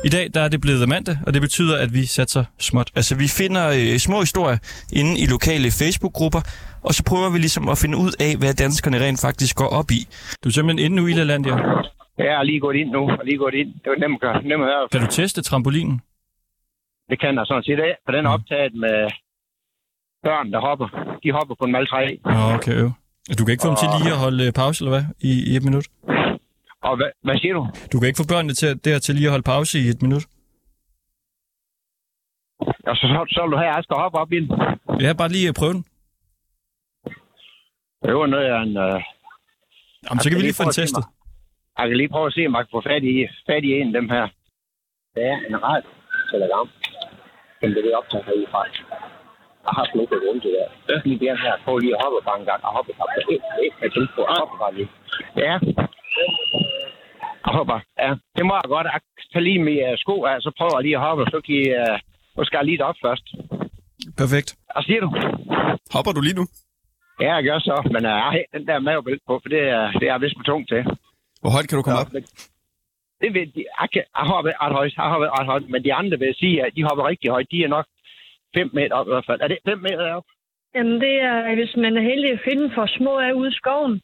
I 0.05 0.09
dag 0.09 0.27
der 0.35 0.41
er 0.41 0.49
det 0.49 0.61
blevet 0.61 0.89
mandag, 0.89 1.17
og 1.27 1.35
det 1.35 1.41
betyder, 1.43 1.77
at 1.85 1.91
vi 1.95 2.03
satser 2.07 2.45
småt. 2.59 2.91
Altså 2.97 3.13
vi 3.17 3.29
finder 3.41 3.65
øh, 3.79 3.97
små 4.07 4.21
historier 4.21 4.59
inde 5.01 5.13
i 5.23 5.27
lokale 5.35 5.69
Facebook-grupper, 5.81 6.43
og 6.87 6.93
så 6.95 7.03
prøver 7.11 7.31
vi 7.35 7.39
ligesom 7.39 7.69
at 7.69 7.79
finde 7.83 7.97
ud 8.05 8.13
af, 8.27 8.33
hvad 8.41 8.55
danskerne 8.65 8.99
rent 9.05 9.21
faktisk 9.27 9.57
går 9.57 9.71
op 9.81 9.91
i. 9.99 10.01
Du 10.45 10.49
er 10.49 10.53
simpelthen 10.53 10.85
inde 10.85 10.97
nu 10.97 11.07
i 11.07 11.13
Lalandia. 11.13 11.57
Jeg 12.19 12.27
er 12.41 12.43
lige 12.43 12.61
gået 12.61 12.77
ind 12.77 12.91
nu, 12.97 13.03
og 13.19 13.25
lige 13.25 13.39
gået 13.45 13.55
ind. 13.55 13.69
Det 13.83 13.89
var 13.93 13.99
nemt, 14.05 14.23
at- 14.31 14.45
nemt 14.51 14.63
at 14.65 14.69
høre. 14.71 14.89
Kan 14.93 15.01
du 15.01 15.07
teste 15.21 15.43
trampolinen? 15.43 15.97
Det 17.11 17.21
kan 17.21 17.35
jeg 17.39 17.45
sådan 17.47 17.63
set 17.69 17.81
af, 17.89 17.93
for 18.05 18.13
den 18.17 18.27
er 18.27 18.31
optaget 18.37 18.73
med 18.85 18.97
børn, 20.27 20.47
der 20.53 20.61
hopper. 20.69 20.89
De 21.25 21.29
hopper 21.37 21.55
på 21.61 21.65
en 21.65 21.73
maltræ. 21.73 22.03
Nå, 22.25 22.41
okay, 22.57 22.75
øv. 22.83 22.91
Du 23.39 23.45
kan 23.45 23.53
ikke 23.53 23.63
få 23.67 23.69
dem 23.73 23.77
til 23.83 23.89
lige 24.03 24.13
at 24.17 24.21
holde 24.27 24.47
øh, 24.47 24.53
pause, 24.53 24.79
eller 24.85 24.95
hvad? 24.97 25.05
I, 25.31 25.31
i 25.51 25.57
et 25.57 25.65
minut? 25.69 25.87
Og 26.83 26.97
hvad, 26.97 27.11
hvad 27.25 27.39
siger 27.39 27.55
du? 27.55 27.63
Du 27.93 27.99
kan 27.99 28.07
ikke 28.09 28.23
få 28.23 28.29
børnene 28.35 28.55
til, 28.55 28.85
der 28.85 28.99
til 28.99 29.15
lige 29.15 29.27
at 29.27 29.31
holde 29.31 29.51
pause 29.55 29.79
i 29.79 29.89
et 29.89 30.03
minut? 30.03 30.25
Og 32.89 32.95
så, 32.99 33.05
så, 33.13 33.21
så 33.35 33.41
vil 33.43 33.53
du 33.53 33.57
have, 33.57 33.71
at 33.71 33.77
jeg 33.77 33.85
skal 33.85 33.97
hoppe 33.97 34.19
op 34.19 34.33
i 34.33 34.41
den. 34.41 34.49
Ja, 35.05 35.11
bare 35.21 35.29
lige 35.37 35.49
øh, 35.49 35.55
prøve 35.61 35.73
den. 35.77 35.85
Det 38.05 38.15
var 38.15 38.27
noget 38.27 38.47
af 38.55 38.61
en... 38.67 38.77
Øh, 38.87 39.01
Jamen, 40.07 40.21
så 40.23 40.27
kan 40.29 40.37
vi 40.39 40.43
lige 40.43 40.59
få 40.61 40.65
den 40.69 40.79
testet. 40.81 41.05
Jeg 41.79 41.85
kan 41.89 41.97
lige 41.97 42.13
prøve 42.15 42.27
at 42.31 42.35
se, 42.37 42.43
om 42.49 42.55
jeg 42.55 42.63
kan 42.65 42.75
få 42.77 42.81
fat 42.91 43.03
i, 43.13 43.15
fat 43.49 43.65
i 43.69 43.71
en 43.81 43.89
af 43.91 43.97
dem 44.01 44.09
her. 44.15 44.25
Det 45.15 45.23
er 45.33 45.37
en 45.49 45.57
ret 45.69 45.87
telegram. 46.33 46.69
Den 47.61 47.69
bliver 47.73 47.87
det 47.87 47.95
optaget 48.01 48.25
herfra. 48.29 48.61
Jeg 49.67 49.73
har 49.79 49.85
slet 49.91 50.03
ikke 50.03 50.27
rundt 50.29 50.43
til 50.45 50.51
det. 50.57 50.67
Ja. 50.89 50.97
Lige 51.07 51.19
den 51.27 51.37
her, 51.45 51.53
prøv 51.65 51.75
lige 51.79 51.95
at 51.97 52.01
hoppe 52.03 52.19
bare 52.29 52.39
en 52.41 52.47
gang. 52.51 52.61
Jeg 52.67 52.73
hopper 52.77 52.95
bare. 52.99 53.11
Jeg, 53.17 53.23
jeg, 53.31 53.71
jeg 53.83 53.91
tænker 53.95 54.13
på, 54.17 54.21
jeg 54.29 54.37
hopper 54.41 54.57
bare 54.63 54.75
lige. 54.79 54.89
Ja. 55.45 55.55
Jeg 55.83 55.87
hopper. 57.57 57.79
Ja, 58.03 58.11
det 58.37 58.45
må 58.47 58.53
jeg 58.61 58.69
godt. 58.75 58.87
Jeg 58.95 59.01
tager 59.33 59.47
lige 59.49 59.63
med 59.69 59.77
uh, 59.89 59.95
sko 60.03 60.15
af, 60.31 60.37
så 60.47 60.51
prøver 60.59 60.77
jeg 60.79 60.85
lige 60.85 60.97
at 60.99 61.05
hoppe, 61.07 61.25
så 61.33 61.39
kan 61.45 61.55
I, 61.63 61.65
uh, 61.83 61.97
nu 62.37 62.41
skal 62.45 62.59
jeg 62.59 62.67
lige 62.67 62.85
op 62.91 62.99
først. 63.07 63.27
Perfekt. 64.23 64.49
Hvad 64.75 64.83
siger 64.89 65.01
du? 65.05 65.09
Hopper 65.95 66.13
du 66.17 66.21
lige 66.27 66.39
nu? 66.41 66.45
Ja, 67.25 67.31
jeg 67.37 67.45
gør 67.45 67.59
så, 67.59 67.77
men 67.95 68.03
uh, 68.11 68.13
jeg 68.17 68.23
har 68.25 68.33
helt 68.39 68.53
den 68.57 68.67
der 68.69 68.79
mavebælt 68.89 69.23
på, 69.29 69.35
for 69.43 69.49
det 69.55 69.63
er, 69.77 69.83
det 69.99 70.05
er 70.07 70.13
jeg 70.13 70.21
vist 70.21 70.39
for 70.39 70.47
tungt 70.51 70.69
til. 70.73 70.83
Hvor 71.43 71.51
højt 71.57 71.69
kan 71.69 71.77
du 71.79 71.83
komme 71.83 72.01
Så, 72.01 72.07
op? 72.07 72.13
men 72.17 72.23
det 73.21 73.31
ved 73.37 73.47
de, 73.57 73.61
jeg, 73.81 73.89
kan, 73.93 74.05
jeg 74.19 74.25
været 74.47 74.61
ret 74.65 74.75
højt, 74.79 74.93
jeg 74.97 75.21
været 75.25 75.37
ret 75.39 75.51
højt, 75.53 75.67
men 75.73 75.85
de 75.87 75.95
andre 76.01 76.17
vil 76.19 76.35
sige, 76.43 76.57
at 76.67 76.73
de 76.77 76.87
hopper 76.89 77.05
rigtig 77.13 77.29
højt. 77.31 77.51
De 77.55 77.65
er 77.65 77.69
nok 77.77 77.87
5 78.57 78.71
meter 78.79 78.95
op 78.99 79.07
i 79.09 79.13
hvert 79.13 79.27
fald. 79.29 79.41
Er 79.41 79.49
det 79.49 79.59
5 79.65 79.79
meter 79.87 80.03
deroppe? 80.09 80.29
Jamen, 80.75 80.97
det 81.05 81.15
er, 81.31 81.55
hvis 81.55 81.75
man 81.85 81.97
er 81.97 82.05
heldig 82.11 82.31
at 82.33 82.45
finde 82.49 82.67
for 82.75 82.87
små 82.99 83.13
af 83.19 83.33
ude 83.33 83.51
i 83.53 83.59
skoven, 83.61 83.95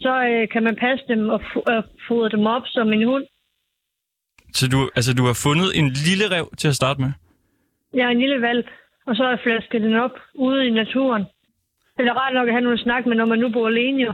så 0.00 0.12
øh, 0.30 0.48
kan 0.48 0.62
man 0.62 0.76
passe 0.76 1.04
dem 1.08 1.28
og 1.28 1.40
f- 1.40 2.06
fodre 2.08 2.28
dem 2.28 2.46
op 2.46 2.62
som 2.66 2.92
en 2.92 3.06
hund. 3.06 3.24
Så 4.52 4.68
du, 4.68 4.90
altså, 4.96 5.14
du 5.14 5.24
har 5.26 5.36
fundet 5.46 5.68
en 5.78 5.88
lille 6.08 6.26
rev 6.36 6.46
til 6.58 6.68
at 6.68 6.74
starte 6.74 7.00
med? 7.00 7.10
Er 8.02 8.08
en 8.08 8.20
lille 8.20 8.40
valp, 8.42 8.66
og 9.06 9.16
så 9.16 9.22
har 9.22 9.30
jeg 9.30 9.40
flasket 9.42 9.82
den 9.82 9.94
op 9.94 10.16
ude 10.34 10.66
i 10.66 10.70
naturen. 10.70 11.24
Det 11.96 12.06
er 12.06 12.14
rart 12.14 12.34
nok 12.34 12.48
at 12.48 12.54
have 12.54 12.60
nogen 12.60 12.78
at 12.78 12.82
snakke 12.82 13.08
med, 13.08 13.16
når 13.16 13.24
man 13.26 13.38
nu 13.38 13.48
bor 13.52 13.66
alene 13.66 14.02
jo. 14.02 14.12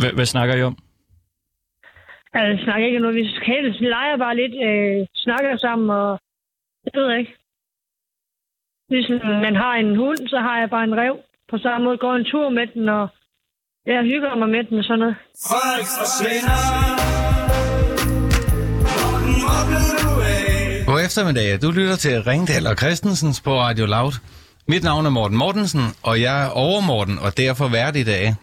Hvad, 0.00 0.12
hvad 0.12 0.26
snakker 0.26 0.54
I 0.56 0.62
om? 0.62 0.76
Altså, 2.32 2.50
jeg 2.50 2.60
snakker 2.64 2.86
ikke 2.86 2.98
om 2.98 3.02
noget. 3.02 3.16
Vi 3.16 3.24
helst 3.42 3.80
leger 3.80 4.16
bare 4.16 4.36
lidt, 4.36 4.54
øh, 4.68 5.06
snakker 5.14 5.56
sammen, 5.56 5.90
og 5.90 6.20
det 6.84 6.92
ved 6.94 7.16
ikke. 7.18 7.34
Ligesom 8.90 9.16
man 9.26 9.56
har 9.56 9.74
en 9.74 9.96
hund, 9.96 10.28
så 10.28 10.38
har 10.38 10.58
jeg 10.58 10.70
bare 10.70 10.84
en 10.84 10.96
rev. 10.96 11.16
På 11.48 11.58
samme 11.58 11.84
måde 11.84 11.98
går 11.98 12.14
en 12.14 12.24
tur 12.24 12.48
med 12.48 12.66
den, 12.66 12.88
og 12.88 13.08
jeg 13.86 14.02
hygger 14.02 14.38
mig 14.38 14.48
med 14.48 14.64
den 14.64 14.78
og 14.78 14.84
sådan 14.84 14.98
noget. 14.98 15.16
Folk 15.48 15.86
forsvinder. 16.00 16.58
God 20.86 21.00
eftermiddag. 21.04 21.62
Du 21.62 21.70
lytter 21.70 21.96
til 21.96 22.22
Ringdal 22.22 22.66
og 22.66 22.76
Christensens 22.76 23.40
på 23.40 23.60
Radio 23.60 23.86
Loud. 23.86 24.12
Mit 24.68 24.82
navn 24.84 25.06
er 25.06 25.10
Morten 25.10 25.36
Mortensen, 25.36 25.82
og 26.02 26.20
jeg 26.20 26.44
er 26.44 26.48
over 26.48 26.80
Morten, 26.80 27.18
og 27.18 27.36
derfor 27.36 27.68
vært 27.68 27.96
i 27.96 28.04
dag. 28.04 28.34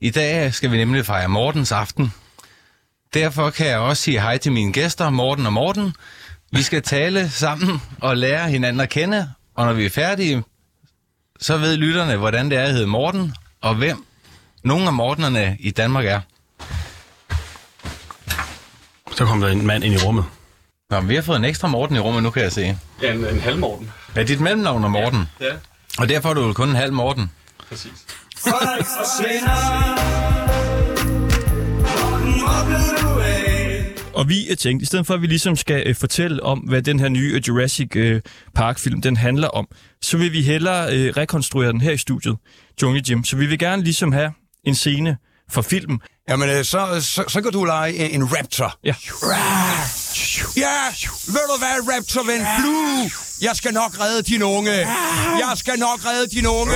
I 0.00 0.10
dag 0.10 0.54
skal 0.54 0.70
vi 0.70 0.76
nemlig 0.76 1.04
fejre 1.04 1.28
Mortens 1.28 1.72
aften. 1.72 2.12
Derfor 3.14 3.50
kan 3.50 3.66
jeg 3.66 3.78
også 3.78 4.02
sige 4.02 4.20
hej 4.20 4.36
til 4.38 4.52
mine 4.52 4.72
gæster, 4.72 5.10
Morten 5.10 5.46
og 5.46 5.52
Morten. 5.52 5.94
Vi 6.52 6.62
skal 6.62 6.82
tale 6.82 7.28
sammen 7.28 7.82
og 8.00 8.16
lære 8.16 8.48
hinanden 8.48 8.80
at 8.80 8.88
kende, 8.88 9.28
og 9.54 9.66
når 9.66 9.72
vi 9.72 9.84
er 9.84 9.90
færdige, 9.90 10.42
så 11.40 11.58
ved 11.58 11.76
lytterne, 11.76 12.16
hvordan 12.16 12.50
det 12.50 12.58
er 12.58 12.62
at 12.62 12.72
hedde 12.72 12.86
Morten, 12.86 13.34
og 13.62 13.74
hvem 13.74 14.04
nogle 14.64 14.86
af 14.86 14.92
Mortenerne 14.92 15.56
i 15.60 15.70
Danmark 15.70 16.04
er. 16.06 16.20
Så 19.16 19.24
kom 19.24 19.40
der 19.40 19.48
en 19.48 19.66
mand 19.66 19.84
ind 19.84 19.94
i 19.94 19.98
rummet. 19.98 20.24
Nå, 20.90 21.00
men 21.00 21.08
vi 21.08 21.14
har 21.14 21.22
fået 21.22 21.36
en 21.36 21.44
ekstra 21.44 21.68
Morten 21.68 21.96
i 21.96 21.98
rummet, 21.98 22.22
nu 22.22 22.30
kan 22.30 22.42
jeg 22.42 22.52
se. 22.52 22.78
Ja, 23.02 23.12
en, 23.12 23.24
en 23.24 23.40
halv 23.40 23.58
Morten. 23.58 23.90
Ja, 24.16 24.22
dit 24.22 24.40
mellemnavn 24.40 24.84
er 24.84 24.88
Morten. 24.88 25.24
Ja, 25.40 25.46
Og 25.98 26.08
derfor 26.08 26.28
er 26.30 26.34
du 26.34 26.42
vel 26.42 26.54
kun 26.54 26.68
en 26.68 26.74
halv 26.76 26.92
Morten. 26.92 27.30
præcis. 27.68 27.92
Folk 28.38 28.86
forsvinder. 28.86 29.90
Og 34.14 34.28
vi 34.28 34.48
er 34.50 34.54
tænkt, 34.56 34.82
i 34.82 34.86
stedet 34.86 35.06
for 35.06 35.14
at 35.14 35.22
vi 35.22 35.26
ligesom 35.26 35.56
skal 35.56 35.82
øh, 35.86 35.94
fortælle 35.94 36.42
om, 36.42 36.58
hvad 36.58 36.82
den 36.82 37.00
her 37.00 37.08
nye 37.08 37.32
øh, 37.34 37.48
Jurassic 37.48 37.96
øh, 37.96 38.20
Park-film 38.54 39.00
den 39.02 39.16
handler 39.16 39.48
om, 39.48 39.68
så 40.02 40.16
vil 40.18 40.32
vi 40.32 40.42
hellere 40.42 40.96
øh, 40.96 41.12
rekonstruere 41.16 41.72
den 41.72 41.80
her 41.80 41.92
i 41.92 41.96
studiet, 41.98 42.36
Jungle 42.82 43.02
Jim. 43.08 43.24
Så 43.24 43.36
vi 43.36 43.46
vil 43.46 43.58
gerne 43.58 43.82
ligesom 43.82 44.12
have 44.12 44.32
en 44.64 44.74
scene 44.74 45.16
fra 45.50 45.62
filmen. 45.62 46.00
Jamen, 46.28 46.48
øh, 46.48 46.64
så, 46.64 47.00
så, 47.00 47.24
så 47.28 47.40
kan 47.42 47.52
du 47.52 47.64
lege 47.64 47.96
en, 47.96 48.22
en 48.22 48.36
raptor. 48.36 48.78
Ja. 48.84 48.94
Ja, 50.56 50.76
ved 51.26 51.46
du 51.52 51.58
hvad, 51.58 51.94
raptor 51.94 52.22
ven? 52.22 52.46
Blue! 52.60 53.10
Jeg 53.42 53.56
skal 53.56 53.72
nok 53.74 54.00
redde 54.00 54.22
din 54.22 54.42
unge. 54.42 54.72
Jeg 55.44 55.52
skal 55.56 55.78
nok 55.78 56.00
redde 56.06 56.36
din 56.36 56.46
unge. 56.46 56.74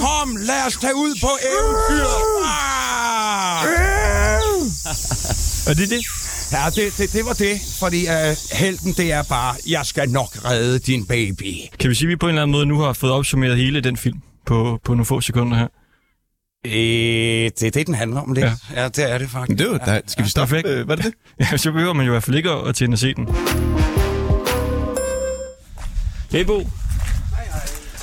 Kom, 0.00 0.36
lad 0.36 0.66
os 0.66 0.76
tage 0.76 0.94
ud 0.94 1.18
på 1.20 1.30
eventyr. 1.52 2.06
Ah! 2.44 3.64
Er 5.70 5.74
det 5.74 5.90
det? 5.90 6.04
Ja, 6.52 6.70
det, 6.74 6.98
det, 6.98 7.12
det 7.12 7.24
var 7.24 7.32
det, 7.32 7.60
fordi 7.78 8.06
uh, 8.06 8.58
helten 8.58 8.92
det 8.92 9.12
er 9.12 9.22
bare, 9.22 9.54
jeg 9.68 9.86
skal 9.86 10.10
nok 10.10 10.44
redde 10.44 10.78
din 10.78 11.06
baby. 11.06 11.54
Kan 11.80 11.90
vi 11.90 11.94
sige, 11.94 12.06
at 12.06 12.08
vi 12.08 12.16
på 12.16 12.26
en 12.26 12.30
eller 12.30 12.42
anden 12.42 12.52
måde 12.52 12.66
nu 12.66 12.80
har 12.80 12.92
fået 12.92 13.12
opsummeret 13.12 13.56
hele 13.56 13.80
den 13.80 13.96
film 13.96 14.18
på, 14.46 14.78
på 14.84 14.92
nogle 14.92 15.06
få 15.06 15.20
sekunder 15.20 15.56
her? 15.58 15.66
Øh, 16.66 16.72
det 16.72 17.62
er 17.62 17.70
det, 17.70 17.86
den 17.86 17.94
handler 17.94 18.20
om, 18.20 18.34
det. 18.34 18.42
Ja. 18.42 18.52
Ja, 18.74 18.82
ja 18.82 18.88
det 18.88 19.12
er 19.12 19.18
det 19.18 19.30
faktisk. 19.30 19.58
Det 19.58 19.66
er 19.66 19.70
jo, 19.70 19.78
der, 19.78 20.00
skal 20.06 20.24
vi 20.24 20.30
stoppe? 20.30 20.54
Perfekt. 20.54 20.68
Øh, 20.68 20.86
hvad 20.86 20.98
er 20.98 21.02
det? 21.02 21.14
Ja, 21.40 21.56
så 21.56 21.72
behøver 21.72 21.92
man 21.92 22.06
jo 22.06 22.12
i 22.12 22.14
hvert 22.14 22.22
fald 22.22 22.36
ikke 22.36 22.50
at, 22.50 22.74
tænde 22.74 22.92
at 22.92 22.98
se 22.98 23.14
den. 23.14 23.28
Hey 26.30 26.44
Bo. 26.44 26.68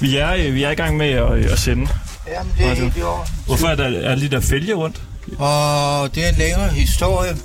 Vi 0.02 0.18
er, 0.18 0.34
øh, 0.34 0.54
vi 0.56 0.64
er 0.64 0.70
i 0.70 0.76
gang 0.76 0.98
med 0.98 1.10
at, 1.10 1.38
øh, 1.38 1.52
at 1.52 1.60
sende. 1.60 1.88
Jamen, 2.28 2.54
det 2.58 2.66
er 2.66 2.74
helt 2.74 2.98
i 2.98 3.02
år. 3.02 3.28
Hvorfor 3.46 3.68
er 3.68 3.76
der 3.76 3.84
er 3.84 4.16
de 4.16 4.30
der 4.30 4.40
fælge 4.40 4.74
rundt? 4.74 5.02
Og 5.40 6.16
det 6.16 6.26
er 6.26 6.30
en 6.30 6.36
længere 6.38 6.70
historie. 6.70 7.38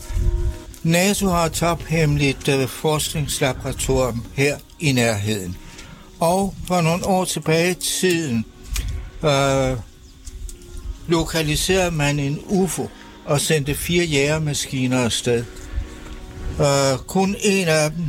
NATO 0.82 1.28
har 1.28 1.44
et 1.44 1.52
tophemmeligt 1.52 2.48
øh, 2.48 2.68
forskningslaboratorium 2.68 4.24
her 4.34 4.56
i 4.80 4.92
nærheden. 4.92 5.56
Og 6.20 6.54
for 6.66 6.80
nogle 6.80 7.06
år 7.06 7.24
tilbage 7.24 7.70
i 7.70 7.74
tiden 7.74 8.44
øh, 9.24 9.76
lokaliserede 11.06 11.90
man 11.90 12.18
en 12.18 12.40
UFO 12.48 12.88
og 13.24 13.40
sendte 13.40 13.74
fire 13.74 14.04
jægermaskiner 14.04 15.04
afsted. 15.04 15.44
Og 16.58 17.06
kun 17.06 17.36
en 17.42 17.68
af 17.68 17.90
dem 17.90 18.04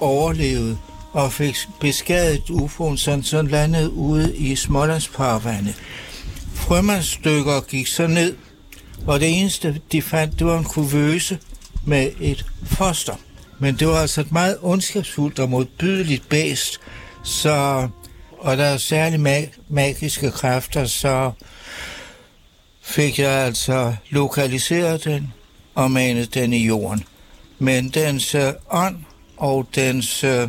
overlevede 0.00 0.78
og 1.12 1.32
fik 1.32 1.56
beskadiget 1.80 2.42
UFO'en, 2.50 2.96
sådan 2.96 3.22
så 3.22 3.38
den 3.38 3.48
landede 3.48 3.90
ude 3.90 4.36
i 4.36 4.56
Smålandsparvandet. 4.56 5.74
Frømandsstykker 6.54 7.60
gik 7.60 7.86
så 7.86 8.06
ned, 8.06 8.36
og 9.06 9.20
det 9.20 9.40
eneste, 9.40 9.80
de 9.92 10.02
fandt, 10.02 10.38
det 10.38 10.46
var 10.46 10.58
en 10.58 10.64
kuvøse 10.64 11.38
med 11.86 12.10
et 12.20 12.46
foster. 12.66 13.14
Men 13.58 13.76
det 13.76 13.88
var 13.88 13.96
altså 14.00 14.20
et 14.20 14.32
meget 14.32 14.58
ondskabsfuldt 14.62 15.38
og 15.38 15.50
modbydeligt 15.50 16.28
bæst, 16.28 16.80
så, 17.24 17.88
og 18.38 18.56
der 18.56 18.64
er 18.64 18.76
særlig 18.76 19.20
mag- 19.20 19.52
magiske 19.68 20.30
kræfter, 20.30 20.84
så 20.86 21.30
fik 22.90 23.18
jeg 23.18 23.30
altså 23.30 23.96
lokaliseret 24.10 25.04
den 25.04 25.32
og 25.74 25.90
manet 25.90 26.34
den 26.34 26.52
i 26.52 26.66
jorden. 26.66 27.04
Men 27.58 27.88
dens 27.88 28.34
øh, 28.34 28.52
ånd 28.70 28.96
og 29.36 29.68
dens 29.74 30.24
øh, 30.24 30.48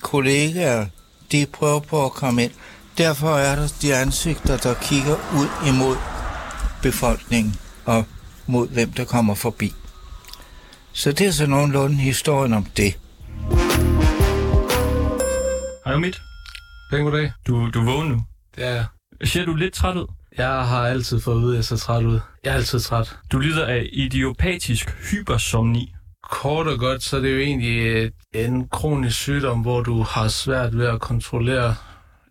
kollegaer, 0.00 0.86
de 1.32 1.46
prøver 1.52 1.80
på 1.80 2.04
at 2.04 2.12
komme 2.12 2.44
ind. 2.44 2.50
Derfor 2.98 3.36
er 3.36 3.56
der 3.56 3.68
de 3.82 3.94
ansigter, 3.94 4.56
der 4.56 4.74
kigger 4.74 5.16
ud 5.34 5.68
imod 5.68 5.96
befolkningen 6.82 7.54
og 7.84 8.04
mod 8.46 8.68
hvem 8.68 8.92
der 8.92 9.04
kommer 9.04 9.34
forbi. 9.34 9.72
Så 10.92 11.12
det 11.12 11.26
er 11.26 11.30
så 11.32 11.46
nogenlunde 11.46 11.96
historien 11.96 12.52
om 12.52 12.64
det. 12.64 12.98
Hej 15.84 15.96
mit. 15.96 16.20
Pæn 16.90 17.04
goddag. 17.04 17.32
Du, 17.46 17.70
du 17.70 17.80
er 17.80 17.84
vågen 17.84 18.08
nu. 18.08 18.22
Det 18.56 18.64
er 18.64 18.70
jeg. 18.70 18.84
Ser 19.24 19.44
du 19.44 19.54
lidt 19.54 19.74
træt 19.74 19.96
ud? 19.96 20.19
Jeg 20.40 20.66
har 20.66 20.86
altid 20.86 21.20
fået 21.20 21.36
at 21.36 21.42
vide, 21.42 21.52
at 21.52 21.56
jeg 21.56 21.64
ser 21.64 21.76
træt 21.76 22.04
ud. 22.04 22.20
Jeg 22.44 22.50
er 22.50 22.54
altid 22.54 22.80
træt. 22.80 23.16
Du 23.32 23.38
lider 23.38 23.66
af 23.66 23.88
idiopatisk 23.92 24.90
hypersomni. 25.10 25.94
Kort 26.30 26.66
og 26.66 26.78
godt, 26.78 27.02
så 27.02 27.16
er 27.16 27.20
det 27.20 27.32
jo 27.32 27.38
egentlig 27.38 27.78
øh, 27.80 28.10
en 28.34 28.68
kronisk 28.68 29.16
sygdom, 29.16 29.60
hvor 29.60 29.80
du 29.82 30.02
har 30.02 30.28
svært 30.28 30.78
ved 30.78 30.86
at 30.86 31.00
kontrollere 31.00 31.74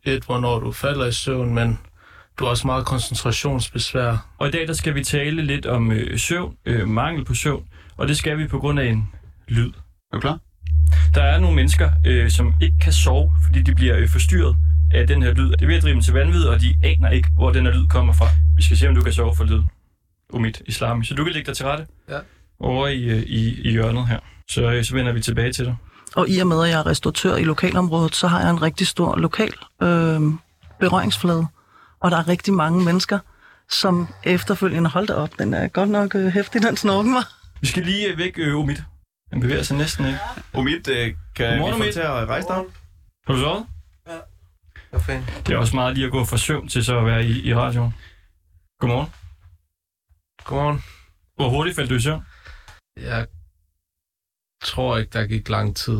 et, 0.04 0.24
hvornår 0.24 0.60
du 0.60 0.72
falder 0.72 1.06
i 1.06 1.12
søvn, 1.12 1.54
men 1.54 1.80
du 2.39 2.44
har 2.44 2.50
også 2.50 2.68
meget 2.68 2.86
koncentrationsbesvær. 2.86 4.28
Og 4.38 4.48
i 4.48 4.51
dag 4.51 4.68
der 4.68 4.74
skal 4.74 4.96
vi 4.96 5.04
tale 5.04 5.42
lidt 5.42 5.66
om 5.66 5.92
øh, 5.92 6.20
søvn, 6.20 6.56
øh, 6.66 6.88
mangel 6.88 7.25
på 7.25 7.34
søvn, 7.34 7.66
og 7.98 8.08
det 8.08 8.18
skal 8.18 8.38
vi 8.38 8.48
på 8.48 8.60
grund 8.60 8.80
af 8.80 8.86
en 8.86 9.10
lyd. 9.48 9.72
Er 10.13 10.16
du 10.18 10.20
klar? 10.20 10.39
Der 11.16 11.24
er 11.24 11.39
nogle 11.39 11.56
mennesker, 11.56 11.89
øh, 12.06 12.30
som 12.30 12.54
ikke 12.62 12.78
kan 12.82 12.94
sove, 12.94 13.32
fordi 13.46 13.62
de 13.62 13.75
bliver 13.75 13.98
øh, 13.98 14.10
forstyrret 14.10 14.56
af 14.93 15.08
den 15.08 15.24
her 15.24 15.34
lyd. 15.34 15.51
Det 15.51 15.62
er 15.62 15.67
ved 15.67 15.75
at 15.75 15.84
drive 15.84 15.93
dem 15.93 16.01
til 16.01 16.13
vanvid, 16.13 16.43
og 16.46 16.62
de 16.62 16.75
aner 16.84 17.10
ikke, 17.10 17.29
hvor 17.36 17.51
den 17.51 17.65
her 17.65 17.74
lyd 17.74 17.88
kommer 17.88 18.13
fra. 18.13 18.25
Vi 18.55 18.63
skal 18.63 18.77
se, 18.77 18.88
om 18.89 18.96
du 18.96 19.01
kan 19.01 19.13
sove 19.13 19.36
for 19.36 19.43
lyd. 19.43 19.62
Umid 20.34 20.53
Islami. 20.65 21.05
Så 21.05 21.13
du 21.13 21.24
kan 21.24 21.34
lægge 21.34 21.48
dig 21.48 21.55
til 21.58 21.65
rette 21.65 21.86
Ja. 22.10 22.19
over 22.60 22.88
i, 22.88 23.03
øh, 23.03 23.17
i, 23.24 23.62
i 23.62 23.72
hjørnet 23.72 24.08
her. 24.08 24.19
Så, 24.50 24.72
øh, 24.72 24.84
så 24.84 24.93
vender 24.96 25.12
vi 25.12 25.22
tilbage 25.22 25.53
til 25.53 25.65
dig. 25.65 25.75
Og 26.15 26.29
i 26.29 26.39
og 26.39 26.48
med, 26.48 26.63
at 26.63 26.69
jeg 26.69 26.79
er 26.79 26.86
restauratør 26.86 27.36
i 27.36 27.43
lokalområdet, 27.43 28.15
så 28.15 28.27
har 28.27 28.41
jeg 28.41 28.50
en 28.50 28.62
rigtig 28.62 28.88
stor 28.88 29.15
lokal 29.17 29.53
øh, 29.81 30.22
berøringsflade. 30.79 31.48
Og 32.00 32.12
der 32.12 32.17
er 32.17 32.27
rigtig 32.27 32.53
mange 32.53 32.86
mennesker, 32.86 33.19
som 33.69 34.08
efterfølgende 34.24 34.89
holdt 34.89 35.12
op. 35.12 35.29
Den 35.39 35.53
er 35.53 35.67
godt 35.67 35.89
nok 35.89 36.15
øh, 36.15 36.27
hæftig, 36.27 36.62
den 36.63 36.77
snorken 36.77 37.13
var. 37.13 37.31
Vi 37.62 37.67
skal 37.67 37.84
lige 37.84 38.08
øh, 38.12 38.17
væk, 38.17 38.34
øh, 38.38 38.58
Umid. 38.58 38.75
Han 39.31 39.41
bevæger 39.41 39.63
sig 39.63 39.77
næsten 39.77 40.05
ikke. 40.05 40.19
Omid, 40.53 40.89
øh, 40.89 41.13
kan 41.36 41.50
Godmorgen, 41.50 41.74
vi 41.75 41.77
få 41.77 41.84
Omid. 41.84 41.93
til 41.93 42.00
at 42.00 42.10
rejse 42.27 42.48
dig? 42.48 42.55
Har 43.27 43.34
du 43.34 43.39
sovet? 43.39 43.65
Det 45.48 45.53
er 45.53 45.58
også 45.58 45.75
meget 45.75 45.96
lige 45.96 46.05
at 46.05 46.12
gå 46.12 46.25
fra 46.25 46.38
søvn 46.38 46.67
til 46.67 46.86
så 46.86 47.00
at 47.00 47.05
være 47.05 47.25
i, 47.25 47.48
i 47.50 47.55
radioen. 47.55 47.93
Godmorgen. 48.79 49.10
Godmorgen. 50.43 50.84
Hvor 51.36 51.50
hurtigt 51.50 51.75
faldt 51.75 51.89
du 51.89 51.96
i 51.96 52.00
søvn? 52.00 52.22
Jeg 52.98 53.27
tror 54.63 54.98
ikke, 54.98 55.10
der 55.13 55.25
gik 55.27 55.50
lang 55.50 55.75
tid. 55.75 56.00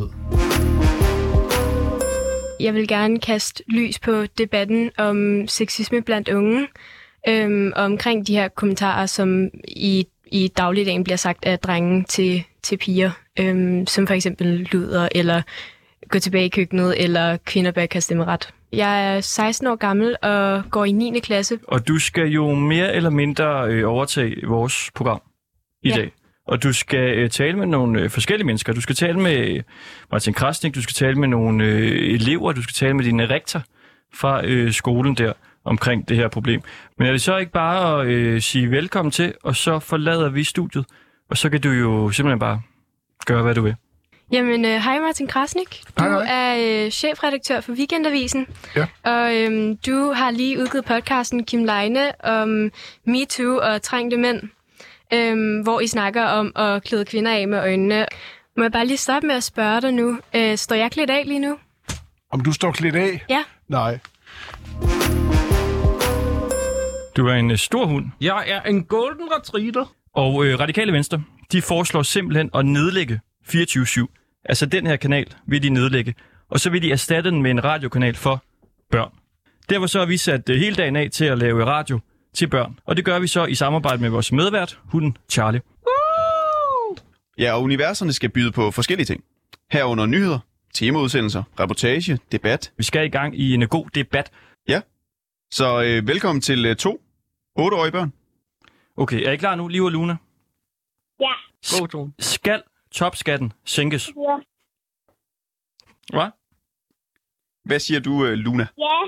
Jeg 2.60 2.74
vil 2.74 2.88
gerne 2.88 3.20
kaste 3.20 3.64
lys 3.68 3.98
på 3.98 4.26
debatten 4.38 4.90
om 4.98 5.48
sexisme 5.48 6.02
blandt 6.02 6.28
unge. 6.28 6.68
øhm, 7.28 7.72
og 7.76 7.84
omkring 7.84 8.26
de 8.26 8.34
her 8.34 8.48
kommentarer, 8.48 9.06
som 9.06 9.48
i, 9.68 10.06
i 10.26 10.48
dagligdagen 10.48 11.04
bliver 11.04 11.16
sagt 11.16 11.44
af 11.44 11.58
drenge 11.58 12.04
til, 12.04 12.44
til 12.62 12.76
piger, 12.76 13.10
øhm, 13.38 13.86
som 13.86 14.06
for 14.06 14.14
eksempel 14.14 14.46
lyder, 14.46 15.08
eller 15.14 15.42
gå 16.08 16.18
tilbage 16.18 16.44
i 16.44 16.48
køkkenet, 16.48 17.04
eller 17.04 17.36
kvinder 17.36 17.70
bør 17.70 17.82
ikke 17.82 17.94
have 17.94 18.00
stemmeret. 18.00 18.54
Jeg 18.72 19.16
er 19.16 19.20
16 19.20 19.66
år 19.66 19.76
gammel 19.76 20.16
og 20.22 20.62
går 20.70 20.84
i 20.84 20.92
9. 20.92 21.20
klasse. 21.20 21.58
Og 21.68 21.88
du 21.88 21.98
skal 21.98 22.26
jo 22.28 22.54
mere 22.54 22.94
eller 22.94 23.10
mindre 23.10 23.68
øh, 23.68 23.88
overtage 23.88 24.46
vores 24.46 24.90
program 24.94 25.20
i 25.82 25.88
Ja. 25.88 25.94
dag. 25.96 26.12
Og 26.46 26.62
du 26.62 26.72
skal 26.72 27.18
øh, 27.18 27.30
tale 27.30 27.58
med 27.58 27.66
nogle 27.66 28.00
øh, 28.00 28.10
forskellige 28.10 28.46
mennesker. 28.46 28.72
Du 28.72 28.80
skal 28.80 28.94
tale 28.96 29.20
med 29.20 29.62
Martin 30.12 30.34
Krasnik, 30.34 30.74
du 30.74 30.82
skal 30.82 30.94
tale 30.94 31.16
med 31.18 31.28
nogle 31.28 31.64
øh, 31.64 32.14
elever, 32.14 32.52
du 32.52 32.62
skal 32.62 32.74
tale 32.74 32.94
med 32.94 33.04
din 33.04 33.30
rektor 33.30 33.62
fra 34.14 34.46
øh, 34.46 34.72
skolen 34.72 35.14
der 35.14 35.32
omkring 35.64 36.08
det 36.08 36.16
her 36.16 36.28
problem. 36.28 36.62
Men 36.98 37.06
er 37.06 37.12
det 37.12 37.20
så 37.20 37.36
ikke 37.36 37.52
bare 37.52 38.00
at 38.02 38.06
øh, 38.06 38.40
sige 38.40 38.70
velkommen 38.70 39.12
til, 39.12 39.34
og 39.42 39.56
så 39.56 39.78
forlader 39.78 40.28
vi 40.28 40.44
studiet, 40.44 40.84
og 41.30 41.36
så 41.36 41.50
kan 41.50 41.60
du 41.60 41.70
jo 41.70 42.10
simpelthen 42.10 42.38
bare 42.38 42.60
gøre, 43.26 43.42
hvad 43.42 43.54
du 43.54 43.62
vil. 43.62 43.74
Jamen, 44.32 44.64
øh, 44.64 44.70
hej 44.70 44.98
Martin 44.98 45.26
Krasnik. 45.26 45.82
Du 45.98 46.04
er 46.26 46.84
øh, 46.84 46.90
chefredaktør 46.90 47.60
for 47.60 47.72
Weekendavisen. 47.72 48.46
Ja. 48.76 48.86
Og 49.02 49.36
øhm, 49.36 49.76
du 49.76 50.12
har 50.12 50.30
lige 50.30 50.60
udgivet 50.60 50.84
podcasten 50.84 51.44
Kim 51.44 51.64
Leine 51.64 52.24
om 52.24 52.70
MeToo 53.06 53.56
og 53.56 53.82
trængte 53.82 54.16
mænd, 54.16 54.42
øhm, 55.12 55.60
hvor 55.60 55.80
I 55.80 55.86
snakker 55.86 56.24
om 56.24 56.52
at 56.56 56.82
klæde 56.84 57.04
kvinder 57.04 57.32
af 57.32 57.48
med 57.48 57.58
øjnene. 57.58 58.06
Må 58.56 58.62
jeg 58.62 58.72
bare 58.72 58.86
lige 58.86 58.96
stoppe 58.96 59.26
med 59.26 59.34
at 59.34 59.42
spørge 59.44 59.80
dig 59.80 59.92
nu? 59.92 60.18
Øh, 60.34 60.56
står 60.56 60.74
jeg 60.76 60.90
klædt 60.90 61.10
af 61.10 61.22
lige 61.26 61.38
nu? 61.38 61.58
Om 62.32 62.40
du 62.40 62.52
står 62.52 62.72
klædt 62.72 62.96
af? 62.96 63.24
Ja. 63.28 63.42
Nej. 63.68 63.98
Du 67.16 67.26
er 67.26 67.34
en 67.34 67.50
øh, 67.50 67.58
stor 67.58 67.86
hund. 67.86 68.06
Jeg 68.20 68.44
er 68.46 68.62
en 68.62 68.84
golden 68.84 69.28
retriever. 69.36 69.94
Og 70.14 70.44
øh, 70.44 70.60
Radikale 70.60 70.92
Venstre, 70.92 71.22
de 71.52 71.62
foreslår 71.62 72.02
simpelthen 72.02 72.50
at 72.54 72.66
nedlægge 72.66 73.20
24-7. 73.48 74.19
Altså 74.44 74.66
den 74.66 74.86
her 74.86 74.96
kanal 74.96 75.26
vil 75.46 75.62
de 75.62 75.70
nedlægge. 75.70 76.14
Og 76.48 76.60
så 76.60 76.70
vil 76.70 76.82
de 76.82 76.92
erstatte 76.92 77.30
den 77.30 77.42
med 77.42 77.50
en 77.50 77.64
radiokanal 77.64 78.14
for 78.14 78.44
børn. 78.90 79.12
Derfor 79.70 79.86
så 79.86 79.98
har 79.98 80.06
vi 80.06 80.16
sat 80.16 80.48
øh, 80.50 80.56
hele 80.56 80.76
dagen 80.76 80.96
af 80.96 81.10
til 81.10 81.24
at 81.24 81.38
lave 81.38 81.64
radio 81.64 82.00
til 82.34 82.48
børn. 82.48 82.78
Og 82.84 82.96
det 82.96 83.04
gør 83.04 83.18
vi 83.18 83.26
så 83.26 83.44
i 83.44 83.54
samarbejde 83.54 84.02
med 84.02 84.10
vores 84.10 84.32
medvært, 84.32 84.78
hunden 84.84 85.16
Charlie. 85.30 85.60
Ja, 87.38 87.52
og 87.52 87.62
universerne 87.62 88.12
skal 88.12 88.28
byde 88.28 88.52
på 88.52 88.70
forskellige 88.70 89.06
ting. 89.06 89.24
Herunder 89.70 90.06
nyheder, 90.06 90.38
temaudsendelser, 90.74 91.42
reportage, 91.60 92.18
debat. 92.32 92.72
Vi 92.76 92.84
skal 92.84 93.04
i 93.06 93.08
gang 93.08 93.38
i 93.38 93.54
en 93.54 93.68
god 93.68 93.90
debat. 93.94 94.30
Ja. 94.68 94.80
Så 95.50 95.82
øh, 95.82 96.08
velkommen 96.08 96.42
til 96.42 96.66
øh, 96.66 96.76
to 96.76 97.02
8-årige 97.58 97.92
børn. 97.92 98.12
Okay, 98.96 99.22
er 99.26 99.30
I 99.32 99.36
klar 99.36 99.54
nu, 99.54 99.68
Liv 99.68 99.84
og 99.84 99.90
Luna? 99.90 100.16
Ja. 101.20 101.32
God 101.78 102.10
Skal 102.18 102.62
topskatten 102.92 103.52
sænkes? 103.64 104.08
Ja. 104.16 104.36
Hvad? 106.16 106.30
Hvad 107.64 107.78
siger 107.78 108.00
du, 108.00 108.24
øh, 108.26 108.32
Luna? 108.32 108.66
Ja. 108.78 108.98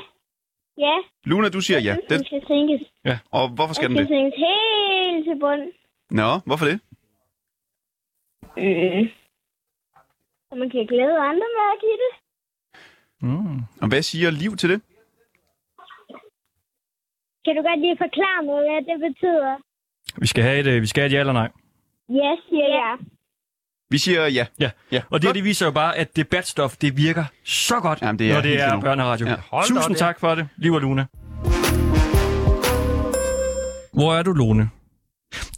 Ja. 0.78 0.96
Luna, 1.24 1.48
du 1.48 1.60
siger 1.60 1.80
ja. 1.80 1.96
Den 2.08 2.24
skal 2.24 2.42
sænkes. 2.46 2.82
Ja. 3.04 3.18
Og 3.30 3.48
hvorfor 3.48 3.74
skal 3.74 3.88
Den 3.88 3.96
den 3.96 4.06
skal 4.06 4.16
det? 4.16 4.22
sænkes 4.22 4.38
helt 4.46 5.24
til 5.28 5.40
bunden. 5.40 5.72
Nå, 6.10 6.30
hvorfor 6.46 6.64
det? 6.66 6.80
Mm. 8.56 9.08
Så 10.48 10.54
man 10.58 10.70
kan 10.70 10.86
glæde 10.86 11.18
andre 11.30 11.46
med 11.56 11.64
at 11.74 11.80
give 11.84 11.98
det. 12.04 12.12
Mm. 13.20 13.58
Og 13.82 13.88
hvad 13.88 14.02
siger 14.02 14.30
Liv 14.30 14.56
til 14.56 14.68
det? 14.70 14.82
Kan 17.44 17.56
du 17.56 17.62
godt 17.62 17.80
lige 17.80 17.96
forklare 18.04 18.42
mig, 18.44 18.54
hvad 18.54 18.80
det 18.90 19.00
betyder? 19.08 19.56
Vi 20.20 20.26
skal 20.26 20.42
have 20.44 20.58
et, 20.60 20.66
øh, 20.66 20.82
vi 20.82 20.86
skal 20.86 21.00
have 21.00 21.06
et 21.06 21.12
ja 21.12 21.20
eller 21.20 21.32
nej. 21.32 21.50
Ja, 22.08 22.30
siger 22.48 22.68
jeg. 22.68 22.98
Vi 23.92 23.98
siger 23.98 24.26
ja. 24.26 24.46
Ja. 24.60 24.70
ja. 24.92 25.00
Og 25.10 25.22
det, 25.22 25.34
det 25.34 25.44
viser 25.44 25.66
jo 25.66 25.72
bare, 25.72 25.96
at 25.98 26.16
debatstof, 26.16 26.76
det 26.76 26.96
virker 26.96 27.24
så 27.44 27.80
godt, 27.80 27.98
Jamen, 28.02 28.18
det 28.18 28.30
er 28.30 28.34
når 28.34 28.40
det 28.40 28.60
er 28.60 28.80
børneradio. 28.80 29.26
Ja. 29.26 29.34
Hold 29.50 29.68
Tusind 29.68 29.96
tak 29.96 30.20
for 30.20 30.34
det, 30.34 30.48
Liv 30.56 30.72
og 30.72 30.80
Luna. 30.80 31.06
Hvor 33.92 34.14
er 34.14 34.22
du, 34.22 34.32
Lone? 34.32 34.68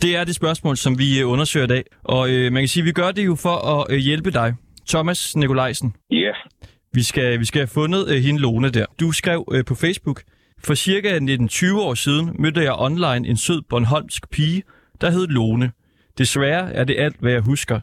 Det 0.03 0.17
er 0.17 0.25
det 0.25 0.35
spørgsmål, 0.35 0.77
som 0.77 0.99
vi 0.99 1.21
øh, 1.21 1.31
undersøger 1.31 1.65
i 1.65 1.69
dag. 1.69 1.85
Og 2.05 2.31
øh, 2.31 2.53
man 2.53 2.63
kan 2.63 2.69
sige, 2.69 2.83
at 2.83 2.87
vi 2.87 2.93
gør 2.93 3.11
det 3.11 3.27
jo 3.27 3.35
for 3.35 3.57
at 3.81 3.87
øh, 3.91 3.99
hjælpe 3.99 4.31
dig. 4.31 4.55
Thomas 4.89 5.37
Nikolajsen. 5.37 5.97
Ja. 6.11 6.33
Vi 6.93 7.03
skal, 7.03 7.41
vi 7.41 7.45
skal 7.45 7.61
have 7.61 7.67
fundet 7.67 8.09
øh, 8.09 8.23
hende 8.23 8.41
Lone 8.41 8.71
der. 8.71 8.87
Du 9.01 9.13
skrev 9.13 9.49
øh, 9.53 9.65
på 9.65 9.75
Facebook, 9.75 10.23
for 10.65 10.75
cirka 10.75 11.19
19-20 11.19 11.79
år 11.79 11.95
siden 11.95 12.37
mødte 12.39 12.61
jeg 12.61 12.73
online 12.73 13.29
en 13.29 13.37
sød 13.37 13.63
Bornholmsk 13.69 14.31
pige, 14.31 14.63
der 15.01 15.11
hed 15.11 15.27
Lone. 15.27 15.73
Desværre 16.19 16.73
er 16.73 16.85
det 16.85 16.97
alt, 16.99 17.17
hvad 17.21 17.33
jeg 17.33 17.41
husker. 17.41 17.81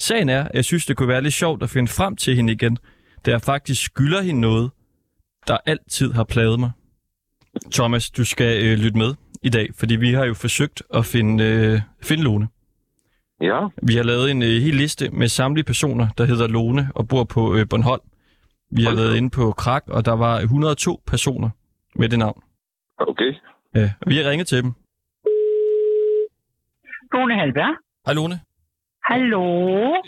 Sagen 0.00 0.28
er, 0.28 0.44
at 0.44 0.54
jeg 0.54 0.64
synes, 0.64 0.86
det 0.86 0.96
kunne 0.96 1.08
være 1.08 1.22
lidt 1.22 1.34
sjovt 1.34 1.62
at 1.62 1.70
finde 1.70 1.88
frem 1.88 2.16
til 2.16 2.36
hende 2.36 2.52
igen, 2.52 2.78
da 3.26 3.30
jeg 3.30 3.42
faktisk 3.42 3.82
skylder 3.84 4.22
hende 4.22 4.40
noget, 4.40 4.70
der 5.46 5.58
altid 5.66 6.12
har 6.12 6.24
plaget 6.24 6.60
mig. 6.60 6.70
Thomas, 7.72 8.10
du 8.10 8.24
skal 8.24 8.64
øh, 8.64 8.78
lytte 8.78 8.98
med 8.98 9.14
i 9.42 9.48
dag, 9.48 9.68
fordi 9.74 9.96
vi 9.96 10.12
har 10.12 10.24
jo 10.24 10.34
forsøgt 10.34 10.82
at 10.94 11.06
finde, 11.06 11.44
øh, 11.44 11.80
finde 12.02 12.22
Lone. 12.22 12.48
Ja. 13.40 13.68
Vi 13.82 13.94
har 13.94 14.02
lavet 14.02 14.30
en 14.30 14.42
øh, 14.42 14.48
hel 14.48 14.74
liste 14.74 15.10
med 15.10 15.28
samtlige 15.28 15.64
personer, 15.64 16.08
der 16.18 16.24
hedder 16.24 16.46
Lone 16.48 16.90
og 16.94 17.08
bor 17.08 17.24
på 17.24 17.54
øh, 17.54 17.68
Bornholm. 17.68 18.02
Vi 18.70 18.82
har 18.82 18.94
været 18.94 19.16
inde 19.16 19.30
på 19.30 19.52
Krak, 19.52 19.84
og 19.88 20.04
der 20.04 20.12
var 20.12 20.40
102 20.40 21.02
personer 21.06 21.50
med 21.94 22.08
det 22.08 22.18
navn. 22.18 22.42
Okay. 22.98 23.34
Ja, 23.74 23.90
og 24.00 24.10
vi 24.10 24.16
har 24.16 24.30
ringet 24.30 24.46
til 24.46 24.62
dem. 24.62 24.72
Lone 27.12 27.34
Halberg. 27.34 27.76
Hej 28.06 28.14
Lone. 28.14 28.40
Hallo. 29.04 29.44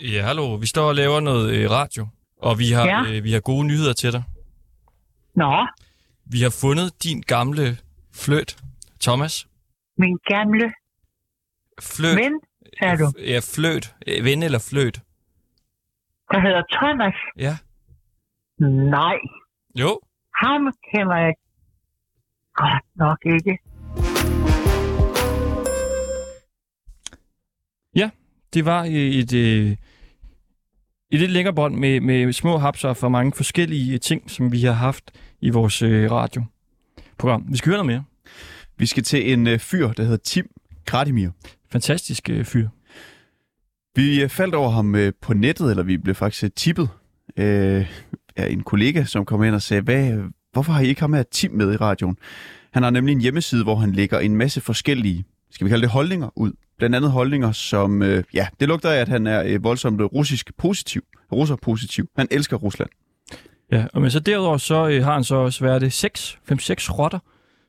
Ja, 0.01 0.21
hallo. 0.21 0.55
Vi 0.55 0.65
står 0.67 0.87
og 0.87 0.95
laver 0.95 1.19
noget 1.19 1.53
øh, 1.55 1.71
radio, 1.71 2.07
og 2.41 2.59
vi 2.59 2.71
har, 2.71 2.85
Ja. 2.85 3.17
øh, 3.17 3.23
vi 3.23 3.31
har 3.31 3.39
gode 3.39 3.67
nyheder 3.67 3.93
til 3.93 4.11
dig. 4.13 4.23
Nå, 5.35 5.67
Vi 6.25 6.41
har 6.41 6.57
fundet 6.61 7.03
din 7.03 7.21
gamle 7.21 7.77
fløt, 8.15 8.57
Thomas. 9.01 9.47
min 9.97 10.17
gamle 10.27 10.73
Fløt. 11.81 12.17
ven, 12.17 12.41
sagde 12.79 12.97
du, 12.97 13.11
Ja, 13.19 13.39
fløt. 13.55 13.95
Øh, 14.07 14.25
Ven 14.25 14.43
eller 14.43 14.59
fløt. 14.69 15.01
der 16.31 16.39
hedder 16.39 16.63
Thomas. 16.71 17.13
Ja. 17.37 17.57
Nej, 18.95 19.17
Jo. 19.79 19.99
ham 20.43 20.73
kender 20.91 21.15
jeg 21.17 21.33
godt 22.55 22.83
nok 22.95 23.17
ikke. 23.25 23.59
Det 28.53 28.65
var 28.65 28.83
øh, 28.83 28.91
et, 28.91 29.33
øh, 29.33 29.71
et 31.11 31.19
lidt 31.19 31.31
længere 31.31 31.55
bånd 31.55 31.75
med, 31.75 31.99
med 31.99 32.33
små 32.33 32.57
hapser 32.57 32.93
for 32.93 33.09
mange 33.09 33.31
forskellige 33.35 33.97
ting, 33.97 34.31
som 34.31 34.51
vi 34.51 34.61
har 34.61 34.71
haft 34.71 35.11
i 35.41 35.49
vores 35.49 35.81
øh, 35.81 36.11
radioprogram. 36.11 37.45
Vi 37.49 37.57
skal 37.57 37.69
høre 37.69 37.85
noget 37.85 37.93
mere. 37.93 38.03
Vi 38.77 38.85
skal 38.85 39.03
til 39.03 39.33
en 39.33 39.47
øh, 39.47 39.59
fyr, 39.59 39.91
der 39.91 40.03
hedder 40.03 40.17
Tim 40.17 40.49
Kratimir. 40.85 41.29
Fantastisk 41.71 42.29
øh, 42.29 42.45
fyr. 42.45 42.67
Vi 43.95 44.23
øh, 44.23 44.29
faldt 44.29 44.55
over 44.55 44.69
ham 44.69 44.95
øh, 44.95 45.13
på 45.21 45.33
nettet, 45.33 45.69
eller 45.69 45.83
vi 45.83 45.97
blev 45.97 46.15
faktisk 46.15 46.55
tippet 46.55 46.89
øh, 47.37 47.91
af 48.35 48.49
en 48.49 48.63
kollega, 48.63 49.03
som 49.03 49.25
kom 49.25 49.43
ind 49.43 49.55
og 49.55 49.61
sagde, 49.61 49.83
Hvad, 49.83 50.19
hvorfor 50.51 50.73
har 50.73 50.81
I 50.81 50.87
ikke 50.87 51.01
ham 51.01 51.13
her 51.13 51.23
Tim 51.23 51.51
med 51.51 51.73
i 51.73 51.77
radioen? 51.77 52.17
Han 52.71 52.83
har 52.83 52.89
nemlig 52.89 53.13
en 53.13 53.21
hjemmeside, 53.21 53.63
hvor 53.63 53.75
han 53.75 53.91
lægger 53.91 54.19
en 54.19 54.35
masse 54.35 54.61
forskellige, 54.61 55.25
skal 55.51 55.65
vi 55.65 55.69
kalde 55.69 55.81
det 55.81 55.89
holdninger 55.89 56.29
ud. 56.35 56.51
Blandt 56.77 56.95
andet 56.95 57.11
holdninger, 57.11 57.51
som, 57.51 58.01
øh, 58.01 58.23
ja, 58.33 58.47
det 58.59 58.67
lugter 58.67 58.89
af, 58.89 58.97
at 58.97 59.07
han 59.07 59.27
er 59.27 59.43
øh, 59.45 59.63
voldsomt 59.63 60.01
russisk 60.01 60.51
positiv. 60.57 61.01
Russer 61.31 61.55
positiv. 61.55 62.09
Han 62.17 62.27
elsker 62.31 62.57
Rusland. 62.57 62.89
Ja, 63.71 63.85
og 63.93 64.01
men 64.01 64.11
så 64.11 64.19
derudover 64.19 64.57
så 64.57 64.87
øh, 64.87 65.03
har 65.03 65.13
han 65.13 65.23
så 65.23 65.35
også 65.35 65.63
været 65.63 65.81
det 65.81 65.93
6, 65.93 66.39
5-6 66.51 66.55
rotter, 66.99 67.19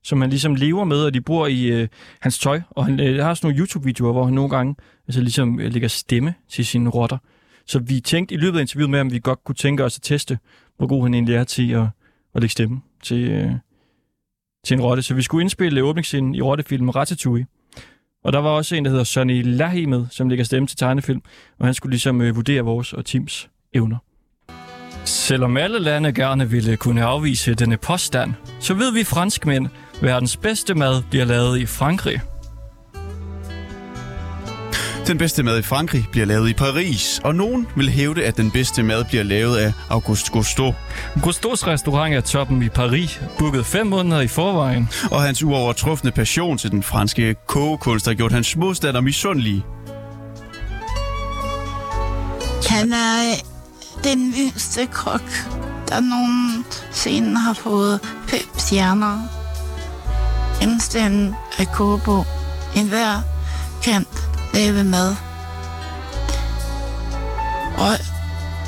som 0.02 0.20
han 0.20 0.30
ligesom 0.30 0.54
lever 0.54 0.84
med, 0.84 1.04
og 1.04 1.14
de 1.14 1.20
bor 1.20 1.46
i 1.46 1.64
øh, 1.64 1.88
hans 2.20 2.38
tøj. 2.38 2.60
Og 2.70 2.84
han 2.84 3.00
øh, 3.00 3.24
har 3.24 3.34
sådan 3.34 3.48
nogle 3.48 3.60
YouTube-videoer, 3.60 4.12
hvor 4.12 4.24
han 4.24 4.34
nogle 4.34 4.50
gange 4.50 4.76
altså 5.08 5.20
ligesom 5.20 5.60
øh, 5.60 5.72
lægger 5.72 5.88
stemme 5.88 6.34
til 6.48 6.66
sine 6.66 6.90
rotter. 6.90 7.18
Så 7.66 7.78
vi 7.78 8.00
tænkte 8.00 8.34
i 8.34 8.38
løbet 8.38 8.58
af 8.58 8.62
interviewet 8.62 8.90
med, 8.90 8.98
ham, 8.98 9.12
vi 9.12 9.18
godt 9.18 9.44
kunne 9.44 9.54
tænke 9.54 9.84
os 9.84 9.98
at 9.98 10.02
teste, 10.02 10.38
hvor 10.76 10.86
god 10.86 11.02
han 11.02 11.14
egentlig 11.14 11.34
er 11.34 11.44
til 11.44 11.72
at, 11.72 11.86
at 12.34 12.40
lægge 12.40 12.52
stemme 12.52 12.80
til, 13.02 13.30
øh, 13.30 13.52
til 14.64 14.74
en 14.74 14.80
rotte. 14.80 15.02
Så 15.02 15.14
vi 15.14 15.22
skulle 15.22 15.42
indspille 15.42 15.82
åbningsscenen 15.82 16.34
i 16.34 16.40
rottefilmen 16.40 16.96
Ratatouille. 16.96 17.46
Og 18.24 18.32
der 18.32 18.38
var 18.38 18.50
også 18.50 18.76
en, 18.76 18.84
der 18.84 18.90
hedder 18.90 19.04
Sonny 19.04 19.42
Lahi 19.44 19.86
med, 19.86 20.06
som 20.10 20.28
ligger 20.28 20.44
stemme 20.44 20.66
til 20.66 20.76
tegnefilm, 20.76 21.22
og 21.58 21.66
han 21.66 21.74
skulle 21.74 21.90
ligesom 21.90 22.20
øh, 22.20 22.36
vurdere 22.36 22.62
vores 22.62 22.92
og 22.92 23.04
Tims 23.04 23.48
evner. 23.74 23.96
Selvom 25.04 25.56
alle 25.56 25.78
lande 25.78 26.12
gerne 26.12 26.50
ville 26.50 26.76
kunne 26.76 27.04
afvise 27.04 27.54
denne 27.54 27.76
påstand, 27.76 28.34
så 28.60 28.74
ved 28.74 28.92
vi 28.92 29.04
franskmænd, 29.04 29.66
verdens 30.02 30.36
bedste 30.36 30.74
mad 30.74 31.02
bliver 31.10 31.24
lavet 31.24 31.58
i 31.58 31.66
Frankrig. 31.66 32.20
Den 35.06 35.18
bedste 35.18 35.42
mad 35.42 35.58
i 35.58 35.62
Frankrig 35.62 36.06
bliver 36.10 36.26
lavet 36.26 36.48
i 36.48 36.54
Paris, 36.54 37.20
og 37.24 37.34
nogen 37.34 37.66
vil 37.76 37.88
hævde, 37.88 38.24
at 38.24 38.36
den 38.36 38.50
bedste 38.50 38.82
mad 38.82 39.04
bliver 39.04 39.22
lavet 39.22 39.56
af 39.56 39.72
Auguste 39.90 40.30
Gusteau. 40.32 40.74
Gusteaus 41.22 41.66
restaurant 41.66 42.14
er 42.14 42.20
toppen 42.20 42.62
i 42.62 42.68
Paris, 42.68 43.20
booket 43.38 43.66
fem 43.66 43.86
måneder 43.86 44.20
i 44.20 44.28
forvejen. 44.28 44.88
Og 45.10 45.22
hans 45.22 45.42
uovertrufne 45.42 46.10
passion 46.10 46.58
til 46.58 46.70
den 46.70 46.82
franske 46.82 47.36
kogekunst 47.46 48.06
har 48.06 48.14
gjort 48.14 48.32
hans 48.32 48.56
modstander 48.56 49.00
misundelige. 49.00 49.64
Han 52.68 52.92
er 52.92 53.34
den 54.04 54.34
yngste 54.38 54.86
kok, 54.86 55.30
der 55.88 56.00
nogensinde 56.00 57.36
har 57.36 57.52
fået 57.52 58.00
fem 58.28 58.58
stjerner. 58.58 59.18
Genstanden 60.60 61.34
af 61.58 61.66
kogebog. 61.72 62.26
En 62.76 62.88
hver 62.88 63.20
kan 63.82 64.06
lave 64.54 64.84
mad. 64.84 65.16
Og 67.78 67.92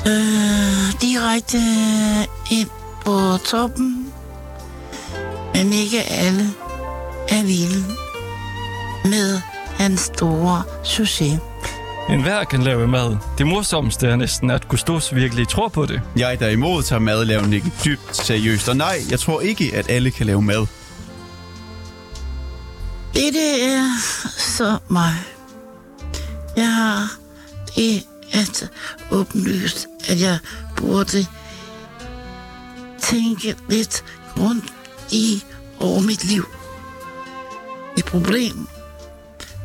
øh, 0.07 1.01
direkte 1.01 1.57
ind 2.51 2.69
på 3.05 3.37
toppen. 3.45 4.13
Men 5.53 5.73
ikke 5.73 6.03
alle 6.03 6.49
er 7.29 7.43
vilde 7.43 7.85
med 9.05 9.41
hans 9.77 10.01
store 10.01 10.63
succes. 10.83 11.39
En 12.09 12.21
hver 12.21 12.43
kan 12.43 12.63
lave 12.63 12.87
mad. 12.87 13.17
Det 13.37 13.47
morsomste 13.47 14.07
er 14.07 14.15
næsten, 14.15 14.51
at 14.51 14.67
Gustos 14.67 15.15
virkelig 15.15 15.47
tror 15.47 15.67
på 15.67 15.85
det. 15.85 16.01
Jeg 16.15 16.39
derimod 16.39 16.83
tager 16.83 16.99
madlavning 16.99 17.53
ikke 17.53 17.71
dybt 17.85 18.15
seriøst, 18.15 18.69
og 18.69 18.77
nej, 18.77 18.97
jeg 19.09 19.19
tror 19.19 19.41
ikke, 19.41 19.71
at 19.75 19.89
alle 19.89 20.11
kan 20.11 20.25
lave 20.25 20.41
mad. 20.41 20.67
Dette 23.13 23.61
er 23.61 23.83
så 24.37 24.77
mig. 24.89 25.36
Jeg 26.57 26.75
har 26.75 27.17
det 27.75 28.03
at 28.33 28.69
åbenlyst, 29.11 29.87
at 30.09 30.21
jeg 30.21 30.39
burde 30.75 31.25
tænke 32.99 33.55
lidt 33.69 34.03
rundt 34.37 34.73
i 35.11 35.43
over 35.79 36.01
mit 36.01 36.23
liv. 36.23 36.45
Et 37.97 38.05
problem. 38.05 38.67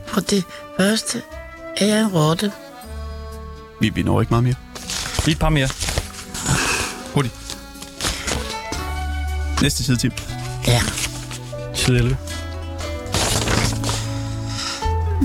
For 0.07 0.20
det 0.20 0.44
første 0.78 1.22
er 1.76 1.87
jeg 1.87 2.00
en 2.00 2.09
rotte. 2.09 2.52
Vi, 3.81 3.88
vi 3.88 4.02
når 4.02 4.20
ikke 4.20 4.31
meget 4.31 4.44
mere. 4.44 4.55
Lige 5.24 5.33
et 5.33 5.38
par 5.38 5.48
mere. 5.48 5.68
Hurtigt. 7.14 7.35
Næste 9.62 9.85
side, 9.85 9.96
Tim. 9.96 10.12
Ja. 10.66 10.83
Side 11.74 11.98
11. 11.98 12.32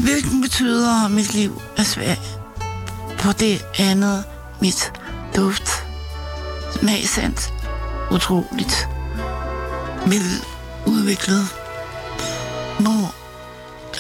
Hvilken 0.03 0.41
betyder 0.41 1.07
mit 1.07 1.33
liv 1.33 1.61
er 1.77 1.83
svært? 1.83 2.39
På 3.19 3.31
det 3.31 3.65
andet 3.79 4.23
mit 4.61 4.91
duft. 5.35 5.69
Smagsans. 6.79 7.53
Utroligt. 8.11 8.87
Vel 10.05 10.21
udviklet. 10.85 11.43
Når 12.79 13.15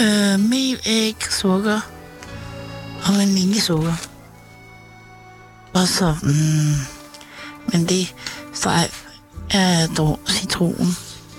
øh, 0.01 0.39
mel, 0.39 0.79
æg, 0.85 1.15
sukker 1.29 1.79
og 3.05 3.17
vaniljesukker. 3.17 3.93
Og 5.73 5.87
så, 5.87 6.15
mm, 6.23 6.75
men 7.73 7.89
det 7.89 8.15
strejf 8.53 9.03
er 9.51 9.87
dog 9.97 10.19
citron. 10.29 10.87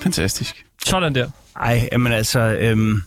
Fantastisk. 0.00 0.64
Sådan 0.84 1.14
der. 1.14 1.30
Ej, 1.56 1.88
men 1.98 2.12
altså, 2.12 2.40
øhm, 2.40 3.02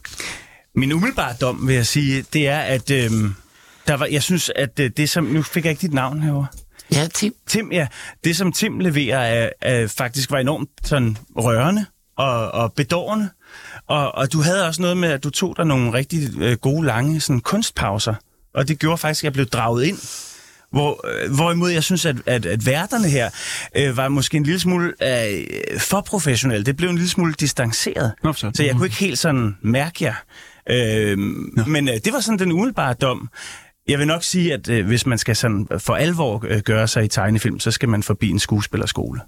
min 0.76 0.92
umiddelbare 0.92 1.36
dom, 1.42 1.68
vil 1.68 1.76
jeg 1.76 1.86
sige, 1.86 2.26
det 2.34 2.48
er, 2.48 2.60
at 2.60 2.92
øhm, 2.92 3.36
der 3.88 3.94
var, 3.94 4.06
jeg 4.06 4.24
synes, 4.24 4.52
at 4.56 4.80
øh, 4.80 4.92
det 4.98 5.10
som... 5.10 5.24
Nu 5.24 5.42
fik 5.42 5.66
jeg 5.66 5.72
ikke 5.72 5.82
dit 5.82 5.94
navn 5.94 6.22
herovre. 6.22 6.48
Ja, 6.92 7.08
Tim. 7.14 7.34
Tim, 7.48 7.72
ja. 7.72 7.88
Det, 8.24 8.38
som 8.38 8.52
Tim 8.52 8.80
leverer, 8.80 9.20
er, 9.20 9.50
er 9.62 9.88
faktisk 9.88 10.32
var 10.32 10.40
enormt 10.40 10.70
sådan 10.84 11.18
rørende 11.38 11.86
og, 12.18 12.52
og 12.52 12.74
bedårende. 12.74 13.30
Og, 13.88 14.16
og 14.16 14.34
du 14.34 14.42
havde 14.42 14.68
også 14.68 14.82
noget 14.82 14.98
med, 14.98 15.10
at 15.10 15.24
du 15.24 15.30
tog 15.30 15.58
dig 15.58 15.66
nogle 15.66 15.94
rigtig 15.94 16.42
øh, 16.42 16.58
gode, 16.58 16.86
lange 16.86 17.22
sådan, 17.22 17.40
kunstpauser. 17.40 18.14
Og 18.54 18.68
det 18.68 18.80
gjorde 18.80 18.98
faktisk, 18.98 19.22
at 19.22 19.24
jeg 19.24 19.34
blev 19.34 19.46
draget 19.46 19.86
ind. 19.86 19.98
Hvor, 20.72 21.08
øh, 21.08 21.36
hvorimod 21.36 21.70
jeg 21.70 21.84
synes, 21.84 22.06
at, 22.06 22.16
at, 22.26 22.46
at 22.46 22.66
værterne 22.66 23.10
her 23.10 23.30
øh, 23.76 23.98
var 23.98 24.10
måske 24.10 24.38
en 24.38 24.44
lille 24.44 24.60
smule 24.60 24.94
øh, 25.04 25.80
for 25.80 26.02
professionelle. 26.02 26.66
Det 26.66 26.78
blev 26.78 26.90
en 26.90 26.96
lille 26.96 27.10
smule 27.10 27.34
distanceret. 27.34 28.14
Nå, 28.24 28.34
så. 28.34 28.52
så 28.54 28.64
jeg 28.64 28.76
kunne 28.76 28.86
ikke 28.86 28.98
helt 28.98 29.20
sådan 29.20 29.58
mærke 29.62 30.04
jer. 30.04 30.14
Øh, 30.70 31.18
men 31.68 31.88
øh, 31.90 31.94
det 31.94 32.14
var 32.14 32.20
sådan 32.20 32.40
den 32.40 32.52
umiddelbare 32.52 32.94
dom. 32.94 33.30
Jeg 33.88 34.00
vil 34.00 34.08
nok 34.08 34.24
sige, 34.24 34.54
at 34.54 34.70
øh, 34.70 34.88
hvis 34.88 35.06
man 35.06 35.18
skal 35.18 35.36
sådan 35.36 35.68
for 35.78 35.94
alvor 35.94 36.46
øh, 36.48 36.62
gøre 36.62 36.88
sig 36.88 37.04
i 37.04 37.08
tegnefilm, 37.08 37.60
så 37.60 37.72
skal 37.72 37.90
man 37.90 38.04
forbi 38.04 38.30
en 38.30 38.40
skuespillerskole. 38.40 39.22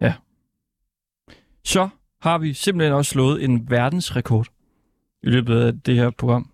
Ja. 0.00 0.12
Så 1.64 1.88
har 2.20 2.38
vi 2.38 2.54
simpelthen 2.54 2.92
også 2.92 3.10
slået 3.10 3.44
en 3.44 3.70
verdensrekord 3.70 4.46
i 5.22 5.28
løbet 5.28 5.60
af 5.60 5.72
det 5.86 5.96
her 5.96 6.10
program. 6.10 6.50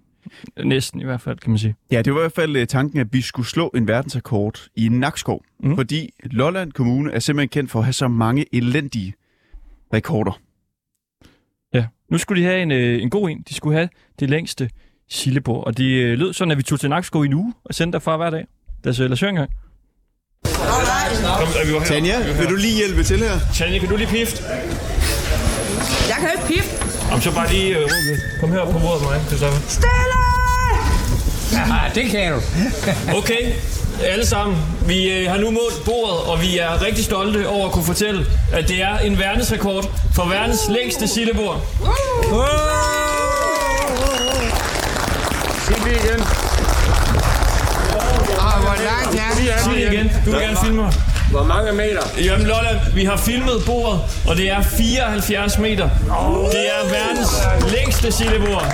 Næsten 0.65 1.01
i 1.01 1.05
hvert 1.05 1.21
fald, 1.21 1.39
kan 1.39 1.51
man 1.51 1.59
sige. 1.59 1.75
Ja, 1.91 2.03
det 2.03 2.15
var 2.15 2.21
i 2.21 2.23
hvert 2.23 2.33
fald 2.33 2.57
øh, 2.57 2.67
tanken, 2.67 3.01
at 3.01 3.07
vi 3.13 3.21
skulle 3.21 3.49
slå 3.49 3.71
en 3.75 3.89
verdensrekord 3.89 4.69
i 4.77 4.89
Nakskov. 4.89 5.43
Mm. 5.61 5.77
Fordi 5.77 6.11
Lolland 6.25 6.73
Kommune 6.73 7.13
er 7.13 7.19
simpelthen 7.19 7.49
kendt 7.49 7.71
for 7.71 7.79
at 7.79 7.85
have 7.85 7.93
så 7.93 8.09
mange 8.09 8.47
elendige 8.53 9.15
rekorder. 9.93 10.41
Ja, 11.75 11.85
nu 12.11 12.19
skulle 12.19 12.43
de 12.43 12.47
have 12.49 12.63
en, 12.63 12.71
øh, 12.71 13.03
en 13.03 13.11
god 13.11 13.31
en. 13.31 13.45
De 13.49 13.55
skulle 13.55 13.77
have 13.77 13.89
det 14.21 14.31
længste 14.31 14.71
sillebord. 15.11 15.67
Og 15.67 15.79
de 15.79 15.93
øh, 15.93 16.19
lød 16.19 16.33
sådan, 16.33 16.53
at 16.53 16.59
vi 16.59 16.63
tog 16.63 16.81
til 16.81 16.91
Nakskov 16.91 17.25
i 17.25 17.27
en 17.27 17.35
uge 17.35 17.53
og 17.65 17.75
sendte 17.75 17.97
derfra 17.97 18.17
hver 18.17 18.31
dag. 18.31 18.45
Lad 18.85 18.91
os, 18.91 18.99
lad 18.99 19.11
os 19.13 19.21
høre 19.21 19.31
en 19.31 19.37
gang. 19.37 19.51
Kom, 20.45 21.49
er 21.61 21.67
vi 21.67 21.73
var 21.73 21.79
her. 21.79 21.87
Tanja, 21.87 22.17
vil 22.39 22.49
du 22.51 22.57
lige 22.57 22.77
hjælpe 22.77 23.03
til 23.03 23.19
her? 23.19 23.39
Tanja, 23.55 23.79
kan 23.79 23.89
du 23.89 23.97
lige 23.97 24.09
pifte? 24.09 24.43
Jeg 26.09 26.17
kan 26.21 26.29
ikke 26.37 26.47
pifte. 26.55 26.75
Om 27.13 27.21
så 27.21 27.35
bare 27.35 27.49
lige 27.53 27.79
øh. 27.79 27.89
Kom 28.41 28.53
her 28.53 28.65
på 28.65 28.79
bordet 28.79 29.03
med 29.03 29.11
mig, 29.11 29.21
Christoffer. 29.27 29.61
Stille! 29.69 30.19
Ja, 31.53 31.91
det 31.95 32.05
kan 32.11 32.33
du. 32.33 32.39
Okay, 33.19 33.43
alle 34.05 34.27
sammen. 34.27 34.59
Vi 34.87 35.11
øh, 35.11 35.31
har 35.31 35.39
nu 35.39 35.51
målt 35.51 35.85
bordet, 35.85 36.19
og 36.27 36.41
vi 36.43 36.59
er 36.59 36.83
rigtig 36.83 37.05
stolte 37.05 37.49
over 37.49 37.67
at 37.67 37.73
kunne 37.73 37.85
fortælle, 37.85 38.27
at 38.53 38.69
det 38.69 38.83
er 38.83 38.99
en 38.99 39.19
verdensrekord 39.19 39.91
for 40.15 40.29
verdens 40.29 40.61
længste 40.69 41.09
sillebord. 41.09 41.67
Sig 45.67 45.77
det 45.85 45.93
igen. 46.05 46.21
Og 48.39 48.61
hvor 48.61 48.77
langt 48.85 49.21
er 49.21 49.55
det? 49.55 49.63
Sig 49.65 49.73
det 49.73 49.93
igen. 49.93 50.13
Du 50.27 50.31
vil 50.31 50.41
gerne 50.41 50.57
filme 50.65 50.83
mig. 50.83 50.93
Hvor 51.31 51.45
mange 51.45 51.73
meter? 51.73 52.03
Jamen 52.25 52.47
Lolland, 52.47 52.79
vi 52.95 53.05
har 53.05 53.17
filmet 53.17 53.63
bordet, 53.67 54.01
og 54.27 54.37
det 54.37 54.51
er 54.51 54.63
74 54.63 55.59
meter. 55.59 55.89
Det 56.53 56.67
er 56.67 56.89
verdens 56.91 57.31
længste 57.73 58.13
sillebord. 58.13 58.65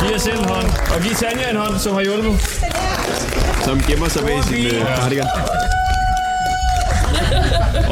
Giv 0.00 0.10
jer 0.12 0.18
selv 0.18 0.38
en 0.38 0.44
hånd, 0.44 0.66
og 0.94 1.02
giv 1.02 1.14
Tanja 1.14 1.50
en 1.50 1.56
hånd, 1.56 1.78
som 1.78 1.94
har 1.94 2.02
hjulpet. 2.02 2.40
Som 3.64 3.80
gemmer 3.80 4.08
sig 4.08 4.22
bag 4.22 4.44
sin 4.44 4.66
øh, 4.66 4.86
cardigan. 4.96 5.26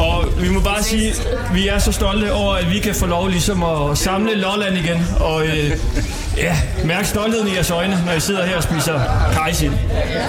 Og 0.07 0.25
vi 0.41 0.49
må 0.49 0.61
bare 0.61 0.83
sige, 0.83 1.15
vi 1.53 1.69
er 1.69 1.79
så 1.79 1.93
stolte 1.93 2.33
over, 2.33 2.55
at 2.55 2.71
vi 2.71 2.79
kan 2.79 2.95
få 2.95 3.07
lov 3.07 3.29
ligesom 3.29 3.63
at 3.63 3.99
samle 3.99 4.35
Lolland 4.35 4.77
igen. 4.77 5.07
Og 5.21 5.47
øh, 5.47 5.71
ja, 6.37 6.57
mærk 6.85 7.05
stoltheden 7.05 7.49
i 7.49 7.55
jeres 7.55 7.71
øjne, 7.71 8.03
når 8.07 8.13
I 8.13 8.21
sidder 8.21 8.47
her 8.47 8.57
og 8.57 8.63
spiser 8.63 9.01
kajsild. 9.33 9.73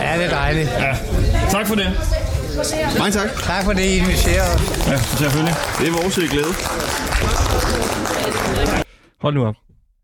Ja, 0.02 0.18
det 0.18 0.26
er 0.26 0.30
dejligt. 0.30 0.70
Ja. 0.70 0.96
Tak 1.52 1.68
for 1.68 1.76
det. 1.76 1.88
Mange 2.98 3.12
tak. 3.12 3.30
Tak 3.44 3.66
for 3.66 3.74
det, 3.74 3.84
I 3.84 3.98
inviterede. 3.98 4.60
Ja, 4.88 4.98
selvfølgelig. 4.98 5.56
Det 5.80 5.88
er 5.88 5.92
vores 5.92 6.16
glæde. 6.16 6.54
Hold 9.22 9.34
nu 9.34 9.46
op. 9.46 9.56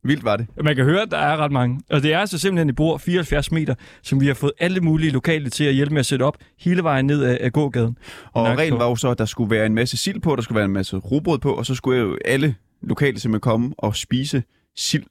Vildt 0.06 0.24
var 0.24 0.38
det. 0.38 0.48
Man 0.64 0.76
kan 0.76 0.86
høre, 0.86 1.02
at 1.02 1.12
der 1.12 1.18
er 1.18 1.38
ret 1.38 1.52
mange. 1.52 1.82
Og 1.90 2.04
det 2.04 2.14
er 2.14 2.20
altså 2.20 2.38
simpelthen 2.38 2.70
et 2.70 2.76
bord 2.76 3.00
74 3.00 3.52
meter, 3.52 3.76
som 4.02 4.22
vi 4.22 4.28
har 4.28 4.34
fået 4.34 4.52
alle 4.60 4.82
mulige 4.82 5.12
lokale 5.12 5.50
til 5.50 5.64
at 5.64 5.74
hjælpe 5.74 5.94
med 5.94 6.00
at 6.00 6.06
sætte 6.06 6.24
op 6.24 6.38
hele 6.60 6.84
vejen 6.84 7.06
ned 7.06 7.24
af, 7.24 7.38
af 7.42 7.54
gågaden. 7.54 7.98
Og 8.34 8.44
Nakskov. 8.44 8.58
reglen 8.58 8.80
var 8.80 8.90
jo 8.90 8.96
så, 8.96 9.10
at 9.10 9.18
der 9.18 9.26
skulle 9.26 9.52
være 9.52 9.66
en 9.66 9.74
masse 9.74 9.98
sild 9.98 10.22
på, 10.22 10.36
der 10.36 10.42
skulle 10.42 10.56
være 10.56 10.66
en 10.66 10.74
masse 10.74 10.98
rugbrød 10.98 11.40
på, 11.40 11.54
og 11.54 11.66
så 11.66 11.76
skulle 11.76 12.00
jo 12.00 12.18
alle 12.26 12.56
lokale 12.82 13.20
simpelthen 13.20 13.42
komme 13.42 13.74
og 13.78 13.96
spise 13.96 14.44
sild, 14.76 15.04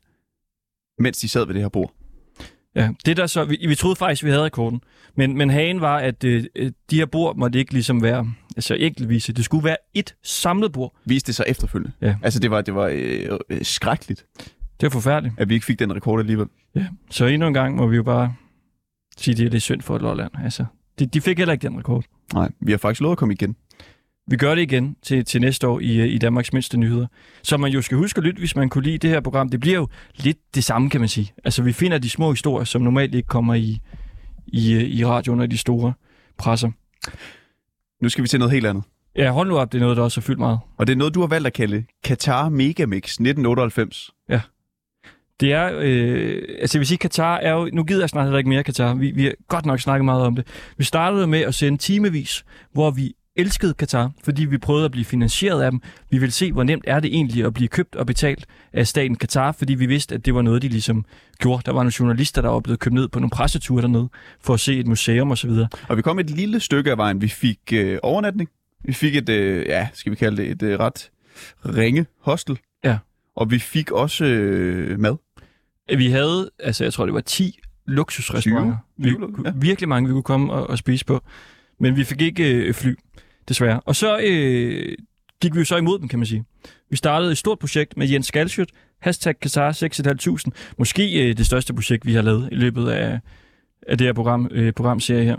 mens 0.99 1.19
de 1.19 1.29
sad 1.29 1.47
ved 1.47 1.55
det 1.55 1.63
her 1.63 1.69
bord. 1.69 1.93
Ja, 2.77 2.89
det 3.07 3.17
der 3.17 3.27
så, 3.27 3.45
vi, 3.45 3.59
vi 3.69 3.75
troede 3.75 3.97
faktisk, 3.97 4.25
vi 4.25 4.31
havde 4.31 4.45
rekorden. 4.45 4.81
Men, 5.17 5.37
men 5.37 5.51
hagen 5.51 5.81
var, 5.81 5.99
at 5.99 6.25
øh, 6.25 6.45
øh, 6.57 6.73
de 6.91 6.97
her 6.97 7.07
bord 7.07 7.37
måtte 7.37 7.59
ikke 7.59 7.73
ligesom 7.73 8.03
være 8.03 8.27
altså 8.57 8.75
enkeltvise. 8.75 9.33
Det 9.33 9.45
skulle 9.45 9.65
være 9.65 9.77
et 9.95 10.15
samlet 10.23 10.73
bord. 10.73 10.97
Viste 11.05 11.27
det 11.27 11.35
sig 11.35 11.45
efterfølgende. 11.49 11.93
Ja. 12.01 12.17
Altså, 12.23 12.41
det 12.41 12.51
var, 12.51 12.61
det 12.61 12.75
var 12.75 12.87
øh, 12.93 13.39
øh, 13.51 13.59
skrækkeligt, 13.63 14.27
Det 14.81 14.87
er 14.87 14.91
forfærdeligt. 14.91 15.35
at 15.39 15.49
vi 15.49 15.55
ikke 15.55 15.67
fik 15.67 15.79
den 15.79 15.95
rekord 15.95 16.21
alligevel. 16.21 16.47
Ja. 16.75 16.87
Så 17.11 17.27
endnu 17.27 17.49
en 17.49 17.55
gang 17.55 17.77
må 17.77 17.87
vi 17.87 17.97
jo 17.97 18.03
bare 18.03 18.35
sige, 19.19 19.33
at 19.47 19.53
det 19.53 19.59
er 19.59 19.61
synd 19.61 19.83
for 19.83 19.99
Lolland. 19.99 20.33
Altså, 20.45 20.65
de, 20.99 21.07
de 21.07 21.21
fik 21.21 21.39
heller 21.39 21.53
ikke 21.53 21.69
den 21.69 21.79
rekord. 21.79 22.05
Nej, 22.35 22.51
vi 22.61 22.71
har 22.73 22.79
faktisk 22.79 23.01
lovet 23.01 23.13
at 23.13 23.19
komme 23.19 23.35
igen. 23.35 23.57
Vi 24.31 24.37
gør 24.37 24.55
det 24.55 24.63
igen 24.63 24.97
til, 25.03 25.25
til 25.25 25.41
næste 25.41 25.69
år 25.69 25.81
i, 25.81 26.01
øh, 26.01 26.09
i 26.09 26.19
Danmarks 26.19 26.53
Mindste 26.53 26.77
Nyheder. 26.77 27.07
Så 27.43 27.57
man 27.57 27.73
jo 27.73 27.83
skal 27.83 27.99
huske 27.99 28.19
at 28.19 28.25
lytte, 28.25 28.39
hvis 28.39 28.57
man 28.57 28.69
kunne 28.69 28.85
lide 28.85 28.99
det 28.99 29.11
her 29.11 29.21
program. 29.21 29.49
Det 29.49 29.61
bliver 29.61 29.77
jo 29.77 29.89
lidt 30.17 30.39
det 30.55 30.65
samme, 30.65 30.91
kan 30.91 31.01
man 31.01 31.09
sige. 31.09 31.33
Altså, 31.45 31.63
vi 31.63 31.73
finder 31.73 31.99
de 31.99 32.11
små 32.11 32.31
historier, 32.33 32.65
som 32.65 32.83
normalt 32.83 33.15
ikke 33.15 33.27
kommer 33.27 33.55
i, 33.55 33.81
i, 34.47 34.73
øh, 34.75 34.83
i 34.83 35.05
radioen 35.05 35.41
og 35.41 35.51
de 35.51 35.59
store 35.59 35.93
presser. 36.39 36.71
Nu 38.03 38.09
skal 38.09 38.23
vi 38.23 38.29
til 38.29 38.39
noget 38.39 38.53
helt 38.53 38.67
andet. 38.67 38.85
Ja, 39.17 39.31
hold 39.31 39.49
nu 39.49 39.59
op, 39.59 39.73
det 39.73 39.79
er 39.79 39.83
noget, 39.83 39.97
der 39.97 40.03
også 40.03 40.21
har 40.21 40.23
fyldt 40.23 40.39
meget. 40.39 40.59
Og 40.77 40.87
det 40.87 40.93
er 40.93 40.97
noget, 40.97 41.15
du 41.15 41.21
har 41.21 41.27
valgt 41.27 41.47
at 41.47 41.53
kalde 41.53 41.85
Qatar 42.07 42.49
Megamix 42.49 43.05
1998. 43.05 44.11
Ja. 44.29 44.41
Det 45.41 45.53
er, 45.53 45.79
øh, 45.81 46.43
altså 46.61 46.79
jeg 46.79 46.81
vil 46.81 46.87
sige, 46.87 46.99
Katar 46.99 47.37
er 47.37 47.53
jo, 47.53 47.71
nu 47.73 47.85
gider 47.85 48.03
jeg 48.03 48.09
snart 48.09 48.25
heller 48.25 48.39
ikke 48.39 48.51
mere 48.51 48.63
Katar, 48.63 48.95
vi, 48.95 49.11
vi 49.11 49.25
har 49.25 49.33
godt 49.49 49.67
nok 49.67 49.81
snakket 49.81 50.05
meget 50.05 50.23
om 50.23 50.37
det. 50.37 50.47
Vi 50.79 50.85
startede 50.85 51.27
med 51.27 51.41
at 51.41 51.55
sende 51.55 51.79
timevis, 51.79 52.45
hvor 52.73 52.91
vi 52.91 53.15
elskede 53.37 53.75
Katar, 53.75 54.11
fordi 54.25 54.45
vi 54.45 54.59
prøvede 54.59 54.85
at 54.85 54.91
blive 54.91 55.05
finansieret 55.05 55.63
af 55.63 55.71
dem. 55.71 55.81
Vi 56.11 56.19
ville 56.19 56.33
se, 56.33 56.53
hvor 56.53 56.63
nemt 56.63 56.85
er 56.87 57.01
det 57.01 57.15
egentlig 57.15 57.45
at 57.45 57.55
blive 57.55 57.69
købt 57.69 57.97
og 57.97 58.07
betalt 58.07 58.47
af 58.73 58.87
staten 58.87 59.17
Katar, 59.17 59.53
fordi 59.53 59.75
vi 59.75 59.87
vidste, 59.87 60.15
at 60.15 60.25
det 60.25 60.35
var 60.35 60.43
noget, 60.43 60.63
de 60.63 60.69
ligesom 60.69 61.05
gjorde. 61.39 61.63
Der 61.67 61.73
var 61.73 61.83
nogle 61.83 61.93
journalister, 62.01 62.43
der 62.43 62.49
var 62.49 62.61
blevet 62.61 62.81
købt 62.81 62.95
ned 62.95 63.09
på 63.09 63.21
nogle 63.21 63.31
presseture 63.31 63.83
dernede, 63.83 64.09
for 64.41 64.55
at 64.55 64.61
se 64.61 64.79
et 64.79 64.87
museum 64.87 65.31
osv. 65.31 65.51
Og 65.89 65.97
vi 65.97 66.03
kom 66.03 66.19
et 66.19 66.31
lille 66.31 66.61
stykke 66.61 66.91
af 66.91 66.99
vejen. 66.99 67.21
Vi 67.21 67.29
fik 67.29 67.59
øh, 67.73 67.99
overnatning. 68.03 68.51
Vi 68.85 68.93
fik 68.93 69.17
et, 69.17 69.29
øh, 69.29 69.67
ja, 69.67 69.89
skal 69.93 70.11
vi 70.11 70.17
kalde 70.17 70.37
det, 70.37 70.51
et 70.51 70.63
øh, 70.63 70.79
ret 70.79 71.11
ringe 71.67 72.07
hostel. 72.21 72.59
Ja. 72.85 72.99
Og 73.37 73.51
vi 73.51 73.59
fik 73.59 73.91
også 73.91 74.25
øh, 74.25 75.01
mad. 75.01 75.17
Vi 75.89 76.11
havde, 76.11 76.51
altså 76.59 76.85
jeg 76.85 76.93
tror, 76.93 77.05
det 77.05 77.15
var 77.15 77.21
10 77.21 77.59
luksusrestauranter. 77.87 78.77
Vi, 78.97 79.17
ja. 79.45 79.53
Virkelig 79.55 79.89
mange, 79.89 80.09
vi 80.09 80.13
kunne 80.13 80.23
komme 80.23 80.53
og, 80.53 80.71
og 80.71 80.79
spise 80.79 81.05
på. 81.05 81.23
Men 81.81 81.97
vi 81.97 82.05
fik 82.05 82.21
ikke 82.21 82.55
øh, 82.55 82.75
fly, 82.75 82.95
desværre. 83.49 83.81
Og 83.81 83.97
så 83.97 84.19
øh, 84.19 84.97
gik 85.41 85.55
vi 85.55 85.59
jo 85.59 85.65
så 85.65 85.77
imod 85.77 85.99
dem, 85.99 86.09
kan 86.09 86.19
man 86.19 86.27
sige. 86.27 86.45
Vi 86.91 86.97
startede 86.97 87.31
et 87.31 87.39
stort 87.39 87.59
projekt 87.59 87.97
med 87.97 88.09
Jens 88.09 88.27
Skalsjøt, 88.27 88.69
hashtag 89.01 89.35
Qatar 89.43 89.73
6.500. 89.73 90.75
Måske 90.79 91.29
øh, 91.29 91.37
det 91.37 91.47
største 91.47 91.75
projekt, 91.75 92.07
vi 92.07 92.15
har 92.15 92.23
lavet 92.23 92.49
i 92.53 92.55
løbet 92.55 92.89
af, 92.89 93.21
af 93.89 93.99
det 93.99 94.07
her 94.07 94.13
program, 94.13 94.49
øh, 94.51 94.73
programserie 94.73 95.25
her. 95.25 95.37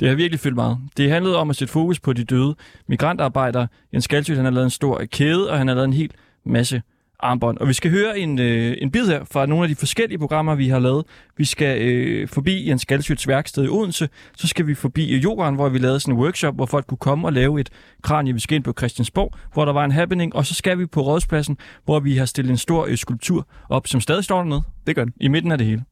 Det 0.00 0.08
har 0.08 0.14
virkelig 0.14 0.40
fyldt 0.40 0.54
meget. 0.54 0.78
Det 0.96 1.10
handlede 1.10 1.36
om 1.36 1.50
at 1.50 1.56
sætte 1.56 1.72
fokus 1.72 2.00
på 2.00 2.12
de 2.12 2.24
døde 2.24 2.54
migrantarbejdere. 2.86 3.68
Jens 3.92 4.04
Skalsjøt, 4.04 4.36
han 4.36 4.44
har 4.44 4.52
lavet 4.52 4.64
en 4.64 4.70
stor 4.70 5.04
kæde, 5.04 5.50
og 5.50 5.58
han 5.58 5.68
har 5.68 5.74
lavet 5.74 5.88
en 5.88 5.92
hel 5.92 6.10
masse 6.46 6.82
armbånd. 7.20 7.58
Og 7.58 7.68
vi 7.68 7.72
skal 7.72 7.90
høre 7.90 8.18
en, 8.18 8.38
øh, 8.38 8.76
en 8.78 8.90
bid 8.90 9.06
her 9.06 9.24
fra 9.32 9.46
nogle 9.46 9.64
af 9.64 9.68
de 9.68 9.74
forskellige 9.74 10.18
programmer, 10.18 10.54
vi 10.54 10.68
har 10.68 10.78
lavet. 10.78 11.04
Vi 11.36 11.44
skal 11.44 11.82
øh, 11.82 12.28
forbi 12.28 12.68
Jens 12.68 12.86
Galsjøts 12.86 13.28
værksted 13.28 13.64
i 13.64 13.68
Odense. 13.68 14.08
Så 14.36 14.46
skal 14.48 14.66
vi 14.66 14.74
forbi 14.74 15.16
Jorden, 15.16 15.54
hvor 15.54 15.68
vi 15.68 15.78
lavede 15.78 16.00
sådan 16.00 16.14
en 16.14 16.20
workshop, 16.20 16.54
hvor 16.54 16.66
folk 16.66 16.86
kunne 16.86 16.98
komme 16.98 17.28
og 17.28 17.32
lave 17.32 17.60
et 17.60 17.70
kranje. 18.02 18.32
Vi 18.32 18.40
skal 18.40 18.56
ind 18.56 18.64
på 18.64 18.74
Christiansborg, 18.78 19.34
hvor 19.52 19.64
der 19.64 19.72
var 19.72 19.84
en 19.84 19.92
happening. 19.92 20.34
Og 20.34 20.46
så 20.46 20.54
skal 20.54 20.78
vi 20.78 20.86
på 20.86 21.00
Rådspladsen, 21.00 21.58
hvor 21.84 22.00
vi 22.00 22.16
har 22.16 22.24
stillet 22.24 22.50
en 22.50 22.58
stor 22.58 22.86
øh, 22.88 22.96
skulptur 22.96 23.46
op, 23.68 23.86
som 23.86 24.00
stadig 24.00 24.24
står 24.24 24.38
dernede. 24.38 24.62
Det 24.86 24.96
gør 24.96 25.04
den. 25.04 25.12
I 25.20 25.28
midten 25.28 25.52
af 25.52 25.58
det 25.58 25.66
hele. 25.66 25.84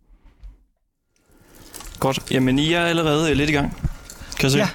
Godt. 2.01 2.33
Jamen, 2.33 2.59
I 2.59 2.73
er 2.73 2.81
allerede 2.81 3.31
øh, 3.31 3.37
lidt 3.37 3.51
i 3.51 3.53
gang. 3.53 3.77
Kan 4.39 4.43
jeg 4.43 4.51
se? 4.51 4.59
Ja. 4.59 4.69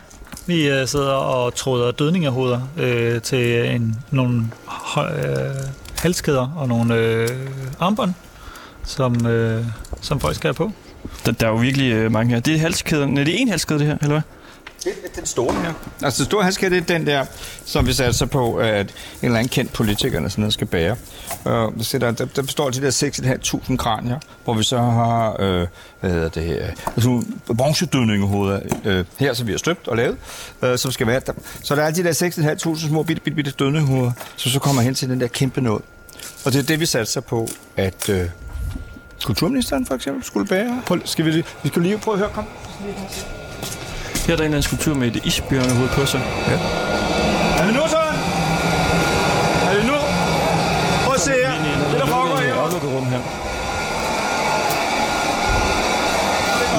Vi 0.47 0.69
øh, 0.69 0.87
sidder 0.87 1.13
og 1.13 1.55
tråder 1.55 1.91
dødningehoveder 1.91 2.61
øh, 2.77 3.21
til 3.21 3.75
en, 3.75 3.95
nogle 4.11 4.49
øh, 4.97 5.07
halskæder 5.99 6.53
og 6.55 6.67
nogle 6.67 6.95
øh, 6.95 7.29
armbånd, 7.79 8.13
som, 8.83 9.25
øh, 9.25 9.65
som 10.01 10.19
folk 10.19 10.35
skal 10.35 10.47
have 10.47 10.53
på. 10.53 10.71
Der, 11.25 11.31
der 11.31 11.45
er 11.47 11.51
jo 11.51 11.57
virkelig 11.57 11.91
øh, 11.91 12.11
mange 12.11 12.33
her. 12.33 12.39
Det 12.39 12.55
er 12.55 12.59
halskæden. 12.59 13.17
Er 13.17 13.23
det 13.23 13.41
en 13.41 13.49
halskæde, 13.49 13.79
det 13.79 13.87
her, 13.87 13.97
eller 14.01 14.13
hvad? 14.13 14.21
Det 14.87 15.11
er 15.11 15.15
den 15.15 15.25
store 15.25 15.53
her. 15.53 15.73
Altså, 16.03 16.23
den 16.23 16.25
store 16.25 16.43
halskæde, 16.43 16.75
det 16.75 16.81
er 16.81 16.97
den 16.97 17.07
der, 17.07 17.25
som 17.65 17.87
vi 17.87 17.93
satser 17.93 18.25
på, 18.25 18.55
at 18.55 18.85
en 18.85 18.91
eller 19.21 19.37
anden 19.37 19.49
kendt 19.49 19.73
politiker 19.73 20.17
eller 20.17 20.29
sådan 20.29 20.41
noget 20.41 20.53
skal 20.53 20.67
bære. 20.67 20.95
Uh, 21.45 21.51
der, 21.51 22.11
der, 22.11 22.25
der 22.25 22.41
består 22.41 22.65
af 22.65 22.73
de 22.73 22.81
der 22.81 22.91
6.500 22.91 23.77
kranier, 23.77 24.19
hvor 24.43 24.53
vi 24.53 24.63
så 24.63 24.77
har, 24.77 25.35
øh, 25.39 25.67
hvad 25.99 26.11
hedder 26.11 26.29
det 26.29 26.43
her, 26.43 26.67
altså 26.95 27.23
bronzedødningehoveder 27.57 28.59
øh, 28.85 29.05
her, 29.17 29.33
som 29.33 29.47
vi 29.47 29.51
har 29.51 29.57
støbt 29.57 29.87
og 29.87 29.97
lavet, 29.97 30.17
øh, 30.61 30.77
som 30.77 30.91
skal 30.91 31.07
være 31.07 31.21
der. 31.25 31.33
Så 31.63 31.75
der 31.75 31.83
er 31.83 31.91
de 31.91 32.03
der 32.03 32.11
6.500 32.75 32.87
små 32.87 33.03
bitte, 33.03 33.21
bitte, 33.21 33.35
bitte 33.35 33.51
dødningehoveder, 33.51 34.11
som 34.35 34.51
så 34.51 34.59
kommer 34.59 34.81
hen 34.81 34.95
til 34.95 35.09
den 35.09 35.21
der 35.21 35.27
kæmpe 35.27 35.61
noget. 35.61 35.81
Og 36.45 36.53
det 36.53 36.59
er 36.59 36.63
det, 36.63 36.79
vi 36.79 36.85
satser 36.85 37.21
på, 37.21 37.47
at 37.77 38.09
øh, 38.09 38.25
kulturministeren 39.23 39.85
for 39.85 39.95
eksempel 39.95 40.23
skulle 40.23 40.47
bære. 40.47 40.81
Prøv, 40.85 40.99
skal 41.05 41.25
vi, 41.25 41.31
vi 41.63 41.67
skal 41.67 41.81
lige 41.81 41.97
prøve 41.97 42.13
at 42.15 42.19
høre, 42.19 42.29
kom. 42.33 42.45
Her 44.27 44.33
er 44.33 44.37
der 44.37 44.43
en 44.43 44.51
eller 44.51 44.57
anden 44.59 44.69
skulptur 44.69 44.95
med 45.01 45.07
et 45.11 45.17
isbjørnehoved 45.29 45.89
på 45.97 46.03
sig. 46.13 46.21
Ja. 46.51 46.57
Er 47.59 47.63
det 47.67 47.73
nu 47.79 47.83
sådan? 47.95 48.17
Er 49.69 49.73
det 49.77 49.85
nu? 49.91 49.97
Prøv 51.05 51.13
at 51.19 51.23
se 51.29 51.33
her. 51.45 51.53
Det 51.91 51.99
der 52.01 52.07
foregår 52.15 52.37
her. 52.47 52.55
Aflukket 52.63 52.89
rum 52.95 53.05
her. 53.13 53.21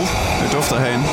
Uh, 0.00 0.08
det 0.40 0.48
dufter 0.56 0.76
herinde. 0.84 1.06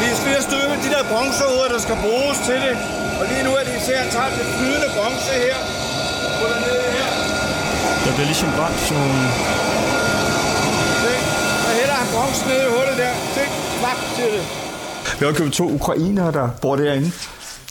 Vi 0.00 0.06
er 0.12 0.16
ved 0.26 0.36
at 0.40 0.44
støbe 0.50 0.74
de 0.84 0.88
der 0.94 1.02
bronzehoveder, 1.10 1.70
der 1.74 1.80
skal 1.86 1.96
bruges 2.06 2.38
til 2.48 2.58
det. 2.66 2.74
Og 3.20 3.24
lige 3.30 3.42
nu 3.46 3.50
er 3.58 3.64
det 3.68 3.74
især 3.82 4.00
taget 4.14 4.32
det 4.38 4.46
flydende 4.56 4.88
bronze 4.96 5.32
her. 5.44 5.58
Putter 6.38 6.58
ned 6.66 6.78
her. 6.96 7.08
Der 8.04 8.12
bliver 8.16 8.28
ligesom 8.32 8.48
brændt 8.58 8.80
sådan 8.88 9.02
nogle... 9.02 9.22
Se, 11.02 11.12
der 11.64 11.72
hælder 11.80 11.96
han 12.02 12.08
bronze 12.14 12.40
ned 12.48 12.60
i 12.66 12.68
hullet 12.74 12.96
der. 13.02 13.12
Se, 13.36 13.42
kvap 13.78 14.00
til 14.18 14.30
det. 14.36 14.65
Vi 15.20 15.24
har 15.26 15.32
købt 15.32 15.52
to 15.52 15.70
ukrainere, 15.70 16.32
der 16.32 16.48
bor 16.62 16.76
derinde. 16.76 17.12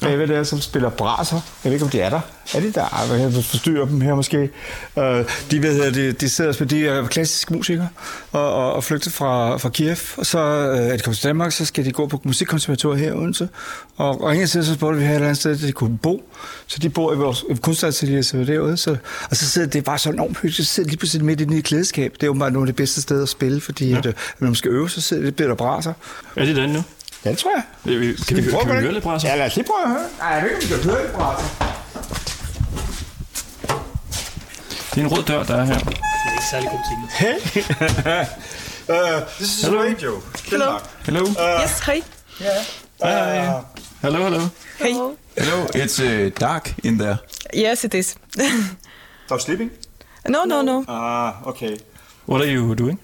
Bagved 0.01 0.27
der, 0.27 0.43
som 0.43 0.61
spiller 0.61 0.89
braser. 0.89 1.41
Jeg 1.63 1.69
ved 1.69 1.73
ikke, 1.73 1.85
om 1.85 1.89
de 1.91 2.01
er 2.01 2.09
der. 2.09 2.19
Er 2.53 2.59
de 2.59 2.71
der? 2.71 3.15
Jeg 3.19 3.35
vil 3.35 3.43
forstyrre 3.43 3.87
dem 3.89 4.01
her 4.01 4.15
måske. 4.15 4.49
Uh, 4.95 5.03
de, 5.51 5.61
ved, 5.61 5.91
de, 5.91 6.11
de 6.11 6.29
sidder 6.29 6.49
og 6.49 6.55
spiller, 6.55 6.77
de 6.77 6.87
er 6.87 7.07
klassiske 7.07 7.53
musikere 7.53 7.89
og, 8.31 8.53
og, 8.53 8.73
og 8.73 8.83
flygtet 8.83 9.13
fra, 9.13 9.57
fra 9.57 9.69
Kiev. 9.69 9.97
Og 10.17 10.25
så 10.25 10.39
uh, 10.39 10.77
er 10.77 10.97
de 10.97 11.03
kommet 11.03 11.17
til 11.17 11.27
Danmark, 11.27 11.51
så 11.51 11.65
skal 11.65 11.85
de 11.85 11.91
gå 11.91 12.07
på 12.07 12.21
musikkonservatoriet 12.23 12.99
her 12.99 13.09
i 13.09 13.15
Odense. 13.15 13.49
Og, 13.97 14.21
og 14.21 14.33
ingen 14.33 14.47
side, 14.47 14.65
så 14.65 14.73
spurgte 14.73 14.99
vi 14.99 15.05
her 15.05 15.11
et 15.11 15.15
eller 15.15 15.27
andet 15.27 15.39
sted, 15.39 15.57
der 15.57 15.65
de 15.65 15.71
kunne 15.71 15.97
bo. 15.97 16.23
Så 16.67 16.79
de 16.79 16.89
bor 16.89 17.13
i 17.13 17.15
vores 17.15 17.43
kunstatelier 17.61 18.43
derude. 18.47 18.77
Så, 18.77 18.97
og 19.29 19.35
så 19.35 19.49
sidder 19.49 19.67
det 19.67 19.83
bare 19.83 19.97
så 19.97 20.09
enormt 20.09 20.37
hyggeligt. 20.37 20.67
Så 20.67 20.73
sidder 20.73 20.87
de 20.87 20.91
lige 20.91 20.99
pludselig 20.99 21.25
midt 21.25 21.41
i 21.41 21.45
det 21.45 21.63
klædeskab. 21.63 22.13
Det 22.13 22.23
er 22.23 22.27
jo 22.27 22.33
bare 22.33 22.51
nogle 22.51 22.69
af 22.69 22.73
de 22.73 22.77
bedste 22.77 23.01
steder 23.01 23.23
at 23.23 23.29
spille, 23.29 23.61
fordi 23.61 23.89
ja. 23.89 23.97
at, 23.97 24.05
øh, 24.05 24.13
når 24.39 24.47
man 24.47 24.55
skal 24.55 24.71
øve, 24.71 24.89
så 24.89 25.01
sidder 25.01 25.23
det, 25.23 25.35
bliver 25.35 25.47
der 25.47 25.55
braser. 25.55 25.93
Er 26.35 26.45
det 26.45 26.55
den 26.55 26.69
nu? 26.69 26.83
Ja, 27.25 27.29
det 27.29 27.37
tror 27.37 27.51
jeg. 27.55 27.63
Kan 27.83 27.99
vi, 27.99 28.13
kan 28.27 28.37
vi, 28.37 28.41
prøve 28.51 28.63
kan 28.63 28.69
vi 28.69 28.73
på 28.73 28.73
høre 28.73 28.83
det? 28.83 28.93
lidt 28.93 29.03
brasser? 29.03 29.29
Ja, 29.29 29.35
lad 29.35 29.45
os 29.45 29.55
lige 29.55 29.65
prøve 29.67 29.83
at 29.83 29.89
høre. 29.89 30.07
Nej, 30.19 30.27
jeg 30.27 30.43
ved 30.43 30.49
ikke, 30.49 30.75
om 30.75 30.79
vi 30.79 30.83
kan 30.83 30.91
høre 30.91 31.01
lidt 31.03 31.13
brasser. 31.13 31.47
Det 34.95 35.01
er 35.01 35.05
en 35.05 35.11
rød 35.17 35.23
dør, 35.23 35.43
der 35.43 35.55
er 35.55 35.63
her. 35.65 35.77
Det 35.79 35.87
er 35.87 36.31
ikke 36.31 36.43
særlig 36.51 36.69
god 36.69 36.79
ting. 36.89 36.99
Hey! 37.11 37.35
uh, 38.89 39.27
this 39.37 39.57
is 39.57 39.63
Hello. 39.65 39.81
radio. 39.89 40.21
Hello. 40.49 40.77
Hello. 41.05 41.21
Uh, 41.23 41.61
yes, 41.63 41.79
hi. 41.79 42.03
Yeah. 42.41 42.63
Hi. 43.03 43.63
Hello, 44.01 44.19
hello. 44.23 44.41
Hey. 44.79 44.93
Hello, 45.37 45.65
it's 45.75 45.99
uh, 45.99 46.29
dark 46.39 46.73
in 46.83 46.97
there. 46.99 47.17
Yes, 47.53 47.83
it 47.83 47.93
is. 47.93 48.15
Stop 49.25 49.41
sleeping? 49.41 49.71
no, 50.29 50.43
no, 50.45 50.61
no. 50.61 50.83
Ah, 50.87 51.33
okay. 51.45 51.77
What 52.25 52.41
are 52.41 52.51
you 52.51 52.75
doing? 52.75 52.97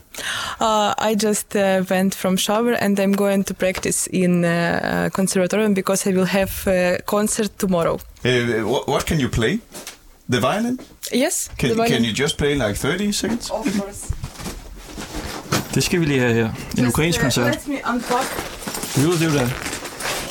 Uh, 0.60 0.94
I 0.98 1.16
just 1.16 1.56
uh, 1.56 1.84
went 1.90 2.16
from 2.16 2.38
shower 2.38 2.74
and 2.74 3.00
I'm 3.00 3.12
going 3.12 3.44
to 3.44 3.54
practice 3.54 4.08
in 4.08 4.44
uh, 4.46 5.10
conservatorium 5.14 5.74
because 5.74 6.08
I 6.08 6.14
will 6.14 6.26
have 6.26 6.68
a 6.68 6.98
concert 7.06 7.60
tomorrow. 7.60 8.00
Uh, 8.26 8.66
what, 8.66 8.88
what 8.88 9.06
can 9.06 9.20
you 9.20 9.30
play? 9.30 9.60
The 10.30 10.40
violin? 10.40 10.80
Yes. 11.12 11.50
Can, 11.58 11.70
the 11.70 11.76
violin. 11.76 11.92
can 11.94 12.04
you 12.04 12.14
just 12.14 12.38
play 12.38 12.56
like 12.56 12.76
30 12.76 13.12
seconds? 13.12 13.50
Of 13.52 13.80
course. 13.80 14.12
Det 15.74 15.84
skal 15.84 16.00
vi 16.00 16.06
lige 16.06 16.20
have 16.20 16.34
her. 16.34 16.50
En 16.78 16.88
ukrainsk 16.88 17.20
uh, 17.20 17.24
koncert. 17.24 17.46
Let 17.46 17.68
me 17.68 17.76
unpack. 17.94 18.26
Jo, 18.98 19.12
det 19.12 19.22
er 19.22 19.26
jo 19.26 19.40
det. 19.40 19.54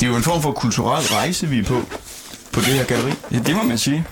Det 0.00 0.02
er 0.02 0.10
jo 0.10 0.16
en 0.16 0.22
form 0.22 0.42
for 0.42 0.52
kulturel 0.52 1.06
rejse, 1.06 1.46
vi 1.46 1.58
er 1.58 1.64
på, 1.64 1.80
på 2.52 2.60
det 2.60 2.66
her 2.66 2.84
galleri. 2.84 3.12
Ja, 3.32 3.38
det 3.38 3.56
må 3.56 3.62
man 3.62 3.78
sige. 3.78 4.04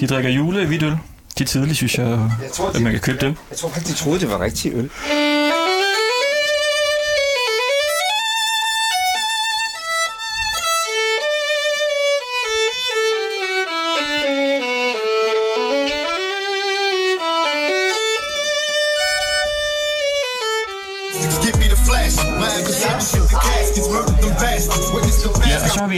De 0.00 0.06
drikker 0.06 0.30
jule 0.30 0.66
hvidt 0.66 0.82
øl. 0.82 0.98
De 1.38 1.42
er 1.42 1.46
tidlige, 1.46 1.74
synes 1.74 1.98
jeg, 1.98 2.06
Jeg 2.42 2.52
tror, 2.52 2.68
at 2.68 2.80
man 2.80 2.92
kan 2.92 3.00
købe 3.00 3.18
dem. 3.20 3.34
Jeg 3.50 3.58
tror 3.58 3.68
faktisk, 3.68 3.96
de 3.98 4.04
troede, 4.04 4.20
det 4.20 4.30
var 4.30 4.40
rigtig 4.40 4.72
øl. 4.74 4.90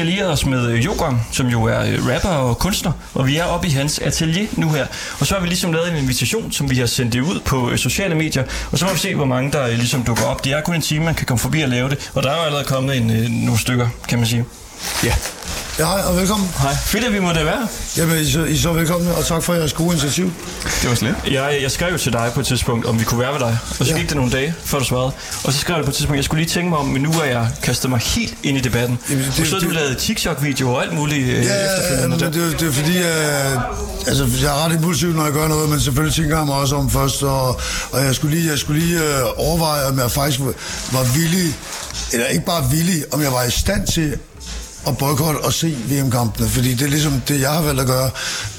Vi 0.01 0.09
allieret 0.09 0.33
os 0.33 0.47
med 0.47 0.67
øh, 0.67 0.85
Jogram, 0.85 1.21
som 1.33 1.47
jo 1.47 1.65
er 1.65 1.81
øh, 1.81 2.15
rapper 2.15 2.29
og 2.29 2.59
kunstner, 2.59 2.93
og 3.15 3.27
vi 3.27 3.37
er 3.37 3.45
oppe 3.45 3.67
i 3.67 3.71
hans 3.71 3.99
atelier 3.99 4.47
nu 4.57 4.71
her. 4.71 4.87
Og 5.21 5.27
så 5.27 5.35
har 5.35 5.41
vi 5.41 5.47
ligesom 5.47 5.73
lavet 5.73 5.91
en 5.93 5.97
invitation, 5.97 6.53
som 6.53 6.71
vi 6.71 6.77
har 6.77 6.87
sendt 6.87 7.13
det 7.13 7.21
ud 7.21 7.41
på 7.41 7.71
øh, 7.71 7.79
sociale 7.79 8.15
medier, 8.15 8.45
og 8.73 8.79
så 8.79 8.85
må 8.85 8.93
vi 8.93 8.99
se, 8.99 9.15
hvor 9.15 9.25
mange 9.25 9.53
der 9.53 9.67
øh, 9.67 9.73
ligesom 9.73 10.03
dukker 10.05 10.25
op. 10.25 10.45
Det 10.45 10.53
er 10.53 10.61
kun 10.61 10.75
en 10.75 10.83
time, 10.83 11.05
man 11.05 11.15
kan 11.15 11.27
komme 11.27 11.39
forbi 11.39 11.61
og 11.61 11.69
lave 11.69 11.89
det, 11.89 12.11
og 12.15 12.23
der 12.23 12.31
er 12.31 12.37
jo 12.37 12.43
allerede 12.43 12.65
kommet 12.65 12.97
en, 12.97 13.31
nogle 13.31 13.61
stykker, 13.61 13.89
kan 14.09 14.19
man 14.19 14.27
sige. 14.27 14.45
Ja. 15.05 15.15
Ja, 15.81 15.85
hej 15.87 16.01
og 16.07 16.17
velkommen. 16.17 16.49
Hej. 16.59 16.75
Fedt, 16.87 17.05
at 17.05 17.13
vi 17.13 17.19
må 17.21 17.33
da 17.33 17.45
være. 17.45 17.69
Jamen, 17.97 18.17
I 18.17 18.21
er, 18.27 18.31
så, 18.31 18.45
I 18.45 18.57
så 18.57 18.73
velkomne, 18.73 19.15
og 19.15 19.27
tak 19.27 19.43
for 19.43 19.55
jeres 19.55 19.73
gode 19.73 19.91
initiativ. 19.91 20.33
Det 20.83 20.89
var 20.89 20.95
slet. 20.95 21.15
Jeg, 21.31 21.59
jeg 21.63 21.71
skrev 21.71 21.93
jo 21.93 21.99
til 21.99 22.13
dig 22.13 22.31
på 22.35 22.41
et 22.41 22.47
tidspunkt, 22.47 22.87
om 22.87 22.99
vi 22.99 23.05
kunne 23.05 23.21
være 23.21 23.33
ved 23.33 23.39
dig. 23.41 23.59
Og 23.81 23.87
så 23.87 23.93
Ja. 23.93 23.99
gik 23.99 24.09
det 24.09 24.17
nogle 24.17 24.33
dage, 24.33 24.55
før 24.65 24.79
du 24.79 24.85
svarede. 24.85 25.13
Og 25.45 25.53
så 25.53 25.59
skrev 25.59 25.77
jeg 25.77 25.85
på 25.85 25.91
et 25.91 25.95
tidspunkt, 25.97 26.17
jeg 26.17 26.25
skulle 26.25 26.43
lige 26.45 26.51
tænke 26.55 26.69
mig 26.69 26.79
om, 26.79 26.87
men 26.87 27.03
nu 27.03 27.11
er 27.13 27.25
jeg 27.25 27.49
kastet 27.63 27.91
mig 27.91 27.99
helt 28.01 28.35
ind 28.43 28.57
i 28.59 28.61
debatten. 28.61 28.99
Jamen, 29.11 29.25
det- 29.25 29.41
og 29.41 29.47
så 29.47 29.53
har 29.55 29.61
du 29.61 29.67
det- 29.67 29.75
lavet 29.75 29.99
TikTok-videoer 29.99 30.75
og 30.77 30.83
alt 30.83 30.95
muligt 30.95 31.23
øh, 31.29 31.29
Ja, 31.29 31.55
ja, 31.55 31.65
efterfølgende. 31.77 32.25
men 32.25 32.33
det, 32.35 32.53
er- 32.53 32.59
det 32.59 32.69
er 32.69 32.73
fordi, 32.73 32.99
øh, 32.99 34.07
altså, 34.07 34.25
jeg 34.43 34.49
er 34.61 34.65
ret 34.67 34.73
impulsiv, 34.75 35.09
når 35.13 35.25
jeg 35.25 35.33
gør 35.33 35.49
noget, 35.49 35.69
men 35.71 35.81
selvfølgelig 35.81 36.15
tænker 36.15 36.37
jeg 36.37 36.47
mig 36.47 36.55
også 36.57 36.77
om 36.77 36.91
først, 36.91 37.23
og, 37.23 37.61
og 37.93 38.05
jeg 38.05 38.15
skulle 38.15 38.37
lige, 38.37 38.51
jeg 38.51 38.59
skulle 38.59 38.81
lige 38.81 38.99
øh, 38.99 39.23
overveje, 39.37 39.85
om 39.89 39.99
jeg 39.99 40.11
faktisk 40.11 40.41
var, 40.41 40.53
var 40.93 41.05
villig, 41.19 41.55
eller 42.13 42.27
ikke 42.27 42.45
bare 42.45 42.71
villig, 42.71 43.05
om 43.13 43.23
jeg 43.23 43.33
var 43.33 43.43
i 43.45 43.51
stand 43.51 43.87
til 43.87 44.17
at 44.87 44.99
boykotte 44.99 45.39
og 45.39 45.53
se 45.53 45.77
VM-kampene, 45.89 46.49
fordi 46.49 46.75
det 46.75 46.83
er 46.83 46.91
ligesom 46.91 47.21
det, 47.29 47.41
jeg 47.41 47.51
har 47.51 47.63
valgt 47.63 47.81
at 47.81 47.87
gøre, 47.87 48.11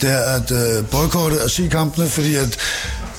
det 0.02 0.12
er 0.12 0.18
at 0.18 0.52
øh, 0.52 0.86
boykotte 0.86 1.44
og 1.44 1.50
se 1.50 1.68
kampene, 1.68 2.10
fordi 2.10 2.36
at 2.36 2.58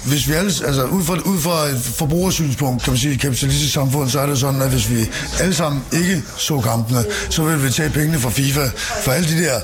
hvis 0.04 0.28
vi 0.28 0.32
alle, 0.32 0.52
altså 0.66 0.84
ud 0.84 1.04
fra, 1.04 1.14
ud 1.24 1.40
fra 1.40 1.66
et 1.66 1.80
forbrugersynspunkt, 1.82 2.82
kan 2.82 2.92
man 2.92 2.98
sige, 2.98 3.14
i 3.14 3.16
kapitalistisk 3.16 3.72
samfund, 3.72 4.10
så 4.10 4.20
er 4.20 4.26
det 4.26 4.38
sådan, 4.38 4.62
at 4.62 4.70
hvis 4.70 4.90
vi 4.90 5.10
alle 5.40 5.54
sammen 5.54 5.82
ikke 5.92 6.22
så 6.36 6.60
kampene, 6.60 7.04
så 7.30 7.42
vil 7.42 7.64
vi 7.64 7.70
tage 7.70 7.90
pengene 7.90 8.18
fra 8.18 8.30
FIFA. 8.30 8.70
For 9.04 9.12
alle 9.12 9.28
de 9.28 9.44
der 9.44 9.60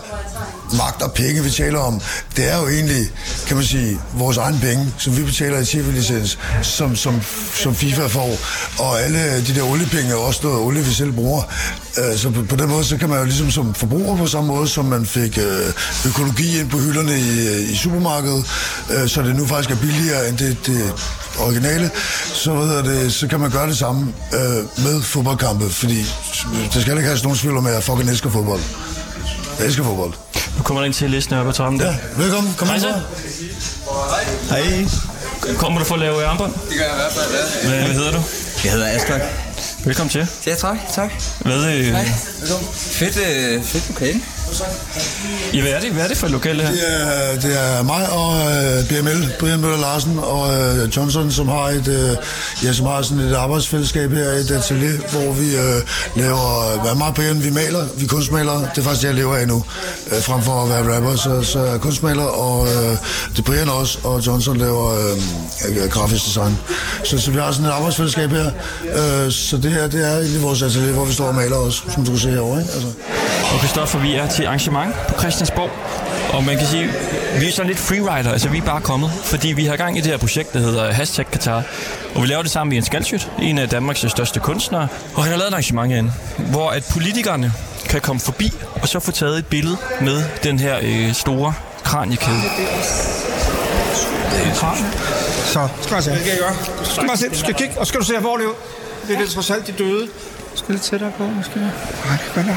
magt 0.73 1.03
og 1.03 1.13
penge, 1.13 1.45
vi 1.45 1.51
taler 1.51 1.79
om, 1.79 2.01
det 2.37 2.53
er 2.53 2.59
jo 2.59 2.69
egentlig, 2.69 3.11
kan 3.47 3.57
man 3.57 3.67
sige, 3.67 4.01
vores 4.15 4.37
egen 4.37 4.59
penge, 4.61 4.93
som 4.99 5.17
vi 5.17 5.23
betaler 5.23 5.59
i 5.59 5.65
tv-licens, 5.65 6.39
som, 6.63 6.97
som, 6.97 7.23
som 7.55 7.75
FIFA 7.75 8.07
får. 8.07 8.39
Og 8.79 9.03
alle 9.03 9.47
de 9.47 9.55
der 9.55 9.63
oliepenge 9.63 10.11
er 10.11 10.17
også 10.17 10.41
noget 10.43 10.59
olie, 10.59 10.85
vi 10.85 10.93
selv 10.93 11.13
bruger. 11.13 11.43
Øh, 11.99 12.19
så 12.19 12.31
på, 12.31 12.43
på 12.43 12.57
den 12.57 12.69
måde, 12.69 12.85
så 12.85 12.97
kan 12.97 13.09
man 13.09 13.19
jo 13.19 13.25
ligesom 13.25 13.51
som 13.51 13.75
forbruger 13.75 14.17
på 14.17 14.27
samme 14.27 14.49
måde, 14.49 14.69
som 14.69 14.85
man 14.85 15.07
fik 15.07 15.39
øh, 15.39 15.73
økologi 16.07 16.61
ind 16.61 16.71
på 16.71 16.79
hylderne 16.79 17.19
i, 17.19 17.49
øh, 17.49 17.71
i 17.73 17.77
supermarkedet, 17.77 18.45
så 19.07 19.23
det 19.23 19.37
nu 19.37 19.47
faktisk 19.47 19.71
er 19.71 19.77
billigere 19.77 20.29
end 20.29 20.39
det, 20.39 20.57
det 20.67 20.93
originale, 21.39 21.91
så, 22.35 22.55
hvad 22.55 22.83
det, 22.83 23.15
så 23.15 23.29
kan 23.29 23.41
man 23.41 23.51
gøre 23.51 23.69
det 23.69 23.79
samme 23.79 24.13
med 24.79 25.03
fodboldkampe, 25.03 25.71
fordi 25.71 26.07
der 26.75 26.81
skal 26.81 26.97
ikke 26.97 27.09
have 27.09 27.19
nogen 27.23 27.39
tvivl 27.39 27.57
om, 27.57 27.67
at 27.67 27.75
jeg 27.75 27.83
fucking 27.83 28.11
elsker 28.11 28.31
fodbold. 28.31 28.61
Jeg 29.59 29.67
elsker 29.67 29.85
fodbold. 29.85 30.13
Nu 30.59 30.63
kommer 30.65 30.81
der 30.81 30.87
ind 30.87 30.95
til 30.95 31.11
listen 31.11 31.35
op 31.37 31.49
ad 31.49 31.53
trappen 31.53 31.81
der. 31.81 31.87
Ja, 31.87 31.97
velkommen. 32.23 32.55
Kom 32.59 32.69
Hej 32.69 32.77
ind 32.77 32.83
så. 32.83 32.95
så. 33.61 34.55
Hej. 34.55 35.55
Kommer 35.57 35.79
du 35.79 35.85
for 35.85 35.95
at 35.95 36.01
lave 36.01 36.25
armbånd? 36.25 36.53
Det 36.53 36.79
gør 36.79 36.85
jeg 36.85 36.93
i 36.93 36.97
hvert 36.97 37.13
fald, 37.13 37.27
ja. 37.65 37.69
Hvad, 37.69 37.85
hvad 37.85 37.95
hedder 37.95 38.11
du? 38.13 38.23
Jeg 38.65 38.73
hedder 38.73 38.89
Aslak. 38.89 39.21
Velkommen 39.85 40.11
til. 40.11 40.29
Ja, 40.47 40.55
tak, 40.55 40.77
tak. 40.95 41.11
Hvad, 41.39 41.57
øh, 41.57 41.85
Hej. 41.85 42.09
Velkommen. 42.41 42.69
Fedt, 42.75 43.17
øh, 43.17 43.63
fedt 43.63 43.89
lokale. 43.89 44.21
Ja, 45.55 45.61
hvad, 45.61 45.73
er 45.73 45.81
det, 45.81 45.93
hvad 45.93 46.05
er 46.05 46.09
det 46.09 46.17
for 46.17 46.27
et 46.27 46.33
lokale 46.33 46.63
her? 46.63 46.71
Det 46.71 46.83
er, 46.89 47.41
det 47.41 47.53
er 47.61 47.83
mig 47.83 48.11
og 48.13 48.31
øh, 48.35 48.89
BML, 48.89 49.33
Brian 49.41 49.61
Møller 49.61 49.81
Larsen 49.81 50.19
og 50.19 50.43
øh, 50.55 50.97
Johnson, 50.97 51.31
som 51.31 51.49
har 51.49 51.69
et, 51.69 51.89
øh, 51.89 52.17
ja, 52.65 52.73
som 52.73 52.87
har 52.87 53.03
sådan 53.03 53.25
et 53.25 53.35
arbejdsfællesskab 53.35 54.11
her, 54.13 54.29
et 54.31 54.51
atelier, 54.51 54.99
hvor 55.13 55.33
vi 55.33 55.57
øh, 55.57 55.81
laver, 56.17 56.81
hvad 56.83 57.09
og 57.09 57.15
Brian, 57.15 57.45
vi 57.45 57.51
maler, 57.51 57.85
vi 57.97 58.05
er 58.05 58.09
kunstmalere, 58.09 58.61
det 58.75 58.79
er 58.79 58.83
faktisk 58.83 59.03
det, 59.03 59.09
jeg 59.09 59.15
lever 59.15 59.37
af 59.37 59.49
nu, 59.49 59.65
øh, 60.13 60.23
frem 60.23 60.43
for 60.43 60.63
at 60.63 60.69
være 60.69 60.97
rapper, 60.97 61.17
så, 61.17 61.43
så 61.43 61.59
er 61.59 61.79
kunstmaler, 61.79 62.23
og 62.25 62.67
øh, 62.67 62.97
det 63.31 63.39
er 63.39 63.43
Brian 63.43 63.69
også, 63.69 63.99
og 64.05 64.27
Johnson 64.27 64.57
laver 64.57 64.91
øh, 64.95 65.83
øh, 65.83 65.91
grafisk 65.91 66.25
design. 66.27 66.59
Så, 67.05 67.19
så 67.19 67.31
vi 67.31 67.39
har 67.39 67.53
sådan 67.53 67.67
et 67.67 67.71
arbejdsfællesskab 67.71 68.31
her, 68.31 68.51
øh, 68.85 69.33
så 69.33 69.57
det 69.57 69.71
her, 69.71 69.87
det 69.87 70.09
er 70.09 70.17
egentlig 70.19 70.43
vores 70.43 70.63
atelier, 70.63 70.93
hvor 70.93 71.05
vi 71.05 71.13
står 71.13 71.27
og 71.27 71.35
maler 71.35 71.57
også, 71.57 71.83
som 71.95 72.05
du 72.05 72.11
kan 72.11 72.21
se 72.21 72.31
herovre, 72.31 72.61
ikke? 72.61 72.73
Altså. 72.73 72.89
Og 73.53 73.59
Christoffer, 73.59 73.99
vi 73.99 74.15
er 74.15 74.29
til 74.39 74.45
arrangement 74.45 74.95
på 75.09 75.21
Christiansborg. 75.21 75.71
Og 76.33 76.45
man 76.45 76.59
kan 76.59 76.67
sige, 76.67 76.91
vi 77.41 77.49
er 77.49 77.53
sådan 77.53 77.67
lidt 77.67 77.79
freerider, 77.79 78.33
altså 78.33 78.49
vi 78.49 78.59
er 78.59 78.63
bare 78.63 78.81
kommet, 78.81 79.11
fordi 79.25 79.53
vi 79.53 79.65
har 79.65 79.77
gang 79.77 79.99
i 79.99 80.01
det 80.01 80.11
her 80.11 80.19
projekt, 80.19 80.53
der 80.53 80.59
hedder 80.59 80.93
Hashtag 80.93 81.27
Qatar. 81.33 81.63
Og 82.15 82.23
vi 82.23 82.27
laver 82.27 82.43
det 82.43 82.51
sammen 82.51 82.69
med 82.69 82.77
Jens 82.77 82.91
Galsjøt, 82.91 83.31
en 83.43 83.59
af 83.59 83.69
Danmarks 83.69 84.05
største 84.09 84.41
kunstnere. 84.41 84.89
Og 85.15 85.23
han 85.23 85.33
har 85.33 85.39
lavet 85.39 85.49
et 85.49 85.53
arrangement 85.53 85.93
herinde, 85.93 86.13
hvor 86.37 86.71
at 86.71 86.85
politikerne 86.93 87.53
kan 87.89 88.01
komme 88.01 88.21
forbi 88.21 88.53
og 88.83 88.89
så 88.89 89.01
få 89.01 89.13
taget 89.13 89.39
et 89.39 89.47
billede 89.47 89.77
med 90.01 90.25
den 90.43 90.59
her 90.59 90.79
øh, 90.83 91.13
store 91.13 91.55
kraniekæde. 91.85 92.37
Det 92.37 92.43
er. 94.51 94.77
Så, 95.45 95.69
skal 95.83 95.95
jeg 95.95 96.03
se. 96.03 96.11
Det 96.11 96.19
kan 96.19 96.29
jeg 96.29 96.39
gøre. 96.39 96.85
Skal 96.85 97.07
bare 97.07 97.17
se, 97.17 97.29
du 97.29 97.39
skal 97.39 97.55
kigge, 97.55 97.79
og 97.79 97.87
så 97.87 97.89
skal 97.89 98.01
du 98.01 98.07
se 98.07 98.17
alvorligt 98.17 98.49
ud. 98.49 98.55
Det 99.09 99.15
er 99.15 99.21
lidt 99.21 99.31
trods 99.31 99.51
alt 99.51 99.67
de 99.67 99.73
døde. 99.73 100.09
Skal 100.55 100.75
lidt 100.75 100.83
tættere 100.83 101.13
på, 101.19 101.25
måske. 101.25 101.61
Nej, 101.61 102.17
det 102.25 102.33
gør 102.35 102.43
jeg. 102.43 102.57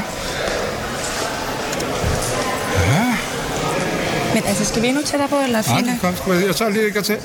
Men 4.34 4.42
altså, 4.46 4.64
skal 4.64 4.82
vi 4.82 4.86
endnu 4.88 5.02
tættere 5.02 5.28
på, 5.28 5.36
eller 5.44 5.62
Nej, 5.68 5.78
fine? 5.78 5.98
kom, 6.00 6.16
skal 6.16 6.32
jeg, 6.32 6.46
jeg 6.46 6.56
tager 6.56 6.70
lige 6.70 6.98
et 6.98 7.04
til. 7.04 7.16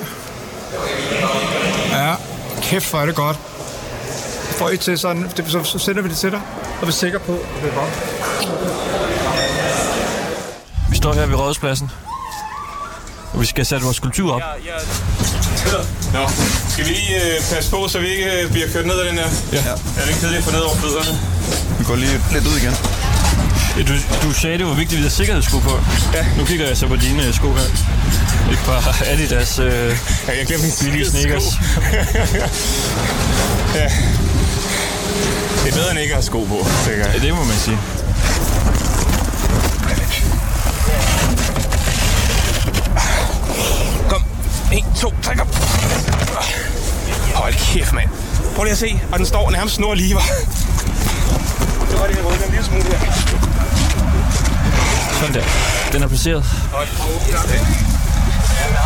Ja, 1.91 2.13
kæft, 2.61 2.89
hvor 2.89 2.99
er 2.99 3.05
det 3.05 3.15
godt. 3.15 3.37
Får 4.57 4.69
I 4.69 4.77
til 4.77 4.97
sådan, 4.97 5.29
det, 5.37 5.45
så, 5.47 5.63
så 5.63 5.79
sender 5.79 6.01
vi 6.01 6.09
det 6.09 6.17
til 6.17 6.31
dig, 6.31 6.41
og 6.81 6.87
vi 6.87 6.87
er 6.87 6.91
sikre 6.91 7.19
på, 7.19 7.33
at 7.33 7.63
det 7.63 7.71
er 7.71 7.75
godt. 7.75 7.89
Vi 10.89 10.95
står 10.97 11.13
her 11.13 11.25
ved 11.25 11.35
Rådhuspladsen, 11.35 11.91
og 13.33 13.41
vi 13.41 13.45
skal 13.45 13.65
sætte 13.65 13.83
vores 13.85 13.99
kultur 13.99 14.33
op. 14.33 14.41
Nå, 16.13 16.19
skal 16.69 16.85
vi 16.85 16.89
lige 16.89 17.15
øh, 17.15 17.41
passe 17.53 17.71
på, 17.71 17.87
så 17.87 17.99
vi 17.99 18.07
ikke 18.07 18.41
øh, 18.41 18.51
bliver 18.51 18.67
kørt 18.73 18.85
ned 18.85 18.99
ad 18.99 19.05
den 19.09 19.17
her? 19.17 19.27
Ja. 19.53 19.57
Er 19.59 20.01
det 20.01 20.07
ikke 20.07 20.19
kedeligt 20.19 20.37
at 20.37 20.43
få 20.43 20.51
ned 20.51 20.59
over 20.59 20.75
fødderne? 20.75 21.19
Vi 21.79 21.83
går 21.83 21.95
lige 21.95 22.21
lidt 22.31 22.47
ud 22.47 22.57
igen. 22.57 22.73
Du, 23.77 23.93
du 24.27 24.33
sagde, 24.33 24.57
det 24.57 24.65
var 24.65 24.73
vigtigt, 24.73 24.91
at 24.91 24.97
vi 24.97 25.01
havde 25.01 25.13
sikkerhedssko 25.13 25.59
på. 25.59 25.71
Ja. 26.13 26.25
Nu 26.37 26.45
kigger 26.45 26.67
jeg 26.67 26.77
så 26.77 26.87
på 26.87 26.95
dine 26.95 27.27
øh, 27.27 27.33
sko 27.33 27.53
her. 27.53 27.67
Ikke 28.51 28.63
bare 28.65 29.07
Adidas 29.11 29.59
øh, 29.59 29.67
Ja, 30.27 30.37
jeg 30.37 30.45
glemte 30.47 30.65
min 30.65 30.73
billige 30.81 31.09
sneakers. 31.09 31.43
ja. 33.79 33.89
Det 35.63 35.73
er 35.73 35.75
bedre 35.75 35.91
end 35.91 35.99
ikke 35.99 36.13
at 36.13 36.17
have 36.17 36.23
sko 36.23 36.43
på, 36.43 36.67
tænker 36.85 37.05
jeg. 37.05 37.15
Ja, 37.15 37.27
det 37.27 37.35
må 37.35 37.43
man 37.43 37.55
sige. 37.57 37.77
Kom. 44.09 44.21
1, 44.73 44.83
2, 45.01 45.13
3, 45.21 45.35
kom. 45.35 45.47
Hold 47.35 47.53
kæft, 47.53 47.93
mand. 47.93 48.09
Prøv 48.55 48.63
lige 48.63 48.71
at 48.71 48.77
se, 48.77 48.99
og 49.11 49.17
den 49.19 49.25
står 49.25 49.51
nærmest 49.51 49.75
snor 49.75 49.93
lige, 49.93 50.15
var. 50.15 50.23
Så 51.89 51.97
var 51.99 52.07
det, 52.07 52.15
jeg 52.17 52.25
rykker 52.25 52.45
en 52.45 52.51
lille 52.51 52.65
smule 52.65 52.83
her. 52.83 52.99
Sådan 55.19 55.35
der. 55.35 55.43
Den 55.93 56.03
er 56.03 56.07
placeret. 56.07 56.43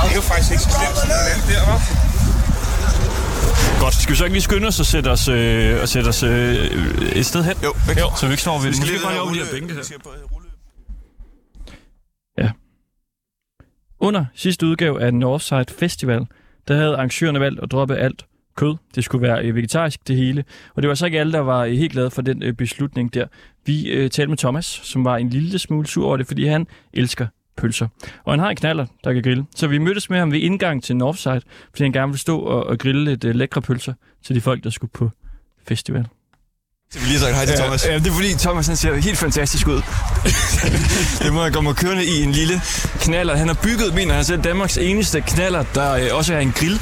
Det 0.03 0.11
er 0.11 0.15
jo 0.15 0.21
faktisk 0.21 0.51
ikke 0.51 0.63
så 0.63 0.69
slemt, 0.77 0.97
sådan 0.97 1.15
den 1.31 1.41
der, 1.53 1.61
var. 1.71 1.79
Godt. 3.83 3.93
Skal 3.93 4.11
vi 4.11 4.17
så 4.17 4.23
ikke 4.23 4.35
lige 4.35 4.41
skynde 4.41 4.67
os 4.67 4.79
og 4.79 4.85
sætte 4.85 5.09
os, 5.09 5.27
øh, 5.27 5.81
og 5.81 5.89
sætte 5.89 6.07
os 6.07 6.23
øh, 6.23 6.31
et 7.15 7.25
sted 7.25 7.43
hen? 7.43 7.55
Jo, 7.63 7.73
jo. 7.99 8.15
Så 8.15 8.25
vi 8.25 8.31
ikke 8.33 8.41
står 8.41 8.59
ved 8.59 8.67
Vi 8.67 8.75
skal 8.75 8.87
lige 8.87 8.99
bare 9.03 9.21
over 9.21 9.33
de 9.33 9.39
her 9.39 9.45
bænke 9.51 9.73
her. 9.73 9.81
Ja. 12.37 12.51
Under 13.99 14.25
sidste 14.35 14.65
udgave 14.65 15.01
af 15.01 15.13
Northside 15.13 15.65
Festival, 15.79 16.27
der 16.67 16.75
havde 16.75 16.95
arrangørerne 16.95 17.39
valgt 17.39 17.59
at 17.63 17.71
droppe 17.71 17.95
alt 17.97 18.25
kød. 18.55 18.75
Det 18.95 19.03
skulle 19.03 19.27
være 19.27 19.45
øh, 19.45 19.55
vegetarisk, 19.55 20.07
det 20.07 20.15
hele. 20.15 20.43
Og 20.75 20.81
det 20.81 20.89
var 20.89 20.95
så 20.95 21.05
ikke 21.05 21.19
alle, 21.19 21.33
der 21.33 21.39
var 21.39 21.65
øh, 21.65 21.71
helt 21.71 21.91
glade 21.91 22.11
for 22.11 22.21
den 22.21 22.43
øh, 22.43 22.53
beslutning 22.53 23.13
der. 23.13 23.25
Vi 23.65 23.89
øh, 23.89 24.09
talte 24.09 24.29
med 24.29 24.37
Thomas, 24.37 24.65
som 24.65 25.05
var 25.05 25.17
en 25.17 25.29
lille 25.29 25.59
smule 25.59 25.87
sur 25.87 26.07
over 26.07 26.17
det, 26.17 26.27
fordi 26.27 26.45
han 26.45 26.67
elsker 26.93 27.27
pølser. 27.57 27.87
Og 28.23 28.33
han 28.33 28.39
har 28.39 28.49
en 28.49 28.55
knaller, 28.55 28.85
der 29.03 29.13
kan 29.13 29.23
grille. 29.23 29.45
Så 29.55 29.67
vi 29.67 29.77
mødtes 29.77 30.09
med 30.09 30.19
ham 30.19 30.31
ved 30.31 30.39
indgang 30.39 30.83
til 30.83 30.95
Northside, 30.95 31.41
fordi 31.69 31.83
han 31.83 31.91
gerne 31.91 32.07
ville 32.07 32.19
stå 32.19 32.39
og, 32.39 32.63
og 32.67 32.79
grille 32.79 33.05
lidt 33.05 33.23
øh, 33.23 33.35
lækre 33.35 33.61
pølser 33.61 33.93
til 34.23 34.35
de 34.35 34.41
folk, 34.41 34.63
der 34.63 34.69
skulle 34.69 34.91
på 34.91 35.09
festival. 35.67 36.05
Vi 36.93 36.99
lige 37.08 37.19
sagt 37.19 37.36
hej 37.36 37.45
til 37.45 37.56
Thomas. 37.56 37.86
Ja, 37.86 37.95
det 37.95 38.08
er 38.08 38.12
fordi 38.12 38.34
Thomas 38.34 38.67
han 38.67 38.75
ser 38.75 38.96
helt 38.96 39.17
fantastisk 39.17 39.67
ud. 39.67 39.81
det 41.23 41.33
må 41.33 41.44
jeg 41.44 41.54
komme 41.54 41.73
kørende 41.73 42.06
i 42.06 42.23
en 42.23 42.31
lille 42.31 42.62
knaller. 43.00 43.35
Han 43.37 43.48
har 43.48 43.54
bygget, 43.54 43.94
mener 43.94 44.15
han 44.15 44.25
selv, 44.25 44.42
Danmarks 44.42 44.77
eneste 44.77 45.21
knaller, 45.21 45.63
der 45.75 45.94
øh, 45.94 46.08
også 46.12 46.33
er 46.33 46.39
en 46.39 46.52
grill. 46.52 46.81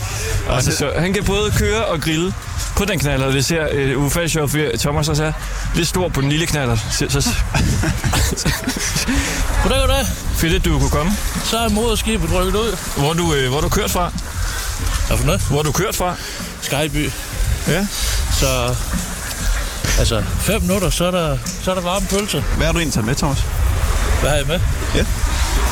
Altså, 0.50 0.78
så 0.78 0.92
han 0.98 1.14
kan 1.14 1.24
både 1.24 1.52
køre 1.52 1.86
og 1.86 2.02
grille 2.02 2.34
på 2.76 2.86
den 2.86 3.00
knaller, 3.00 3.28
og 3.28 3.34
det 3.34 3.46
ser 3.46 3.68
øh, 3.72 4.00
ufatteligt 4.00 4.34
sjovt, 4.34 4.52
fordi 4.52 4.78
Thomas 4.78 5.10
også 5.10 5.24
er 5.24 5.32
lidt 5.76 5.88
stor 5.88 6.10
på 6.10 6.22
den 6.22 6.30
lille 6.30 6.46
knaller. 6.46 6.78
Så, 6.92 7.06
så, 7.10 7.20
Goddag, 9.64 9.80
goddag. 9.80 10.06
fedt, 10.36 10.54
at 10.54 10.66
du 10.66 10.80
kunne 10.80 10.90
komme. 10.90 11.12
Så 11.44 11.58
er 11.58 11.70
moderskibet 11.70 12.34
rykket 12.34 12.56
ud. 12.56 12.78
Hvor 12.98 13.14
du, 13.14 13.34
øh, 13.34 13.50
hvor 13.50 13.62
du 13.62 13.70
kørt 13.70 13.92
fra? 13.92 14.12
Hvad 15.08 15.18
for 15.18 15.26
noget? 15.26 15.42
Hvor 15.42 15.64
du 15.64 15.72
kørt 15.72 15.96
fra? 15.96 16.16
Skyby. 16.62 17.10
Ja. 17.68 17.88
Så, 18.40 18.76
altså, 20.00 20.24
fem 20.40 20.62
minutter, 20.62 20.90
så 20.90 21.06
er 21.06 21.12
der, 21.12 21.38
så 21.64 21.72
er 21.72 21.76
der 21.76 21.82
varme 21.82 22.06
pølser. 22.08 22.42
Hvad 22.42 22.66
har 22.66 22.74
du 22.74 22.80
egentlig 22.80 22.94
taget 22.94 23.06
med, 23.06 23.16
Thomas? 23.16 23.44
Hvad 24.22 24.30
har 24.30 24.38
jeg 24.38 24.48
med? 24.48 24.60
Ja. 24.96 25.06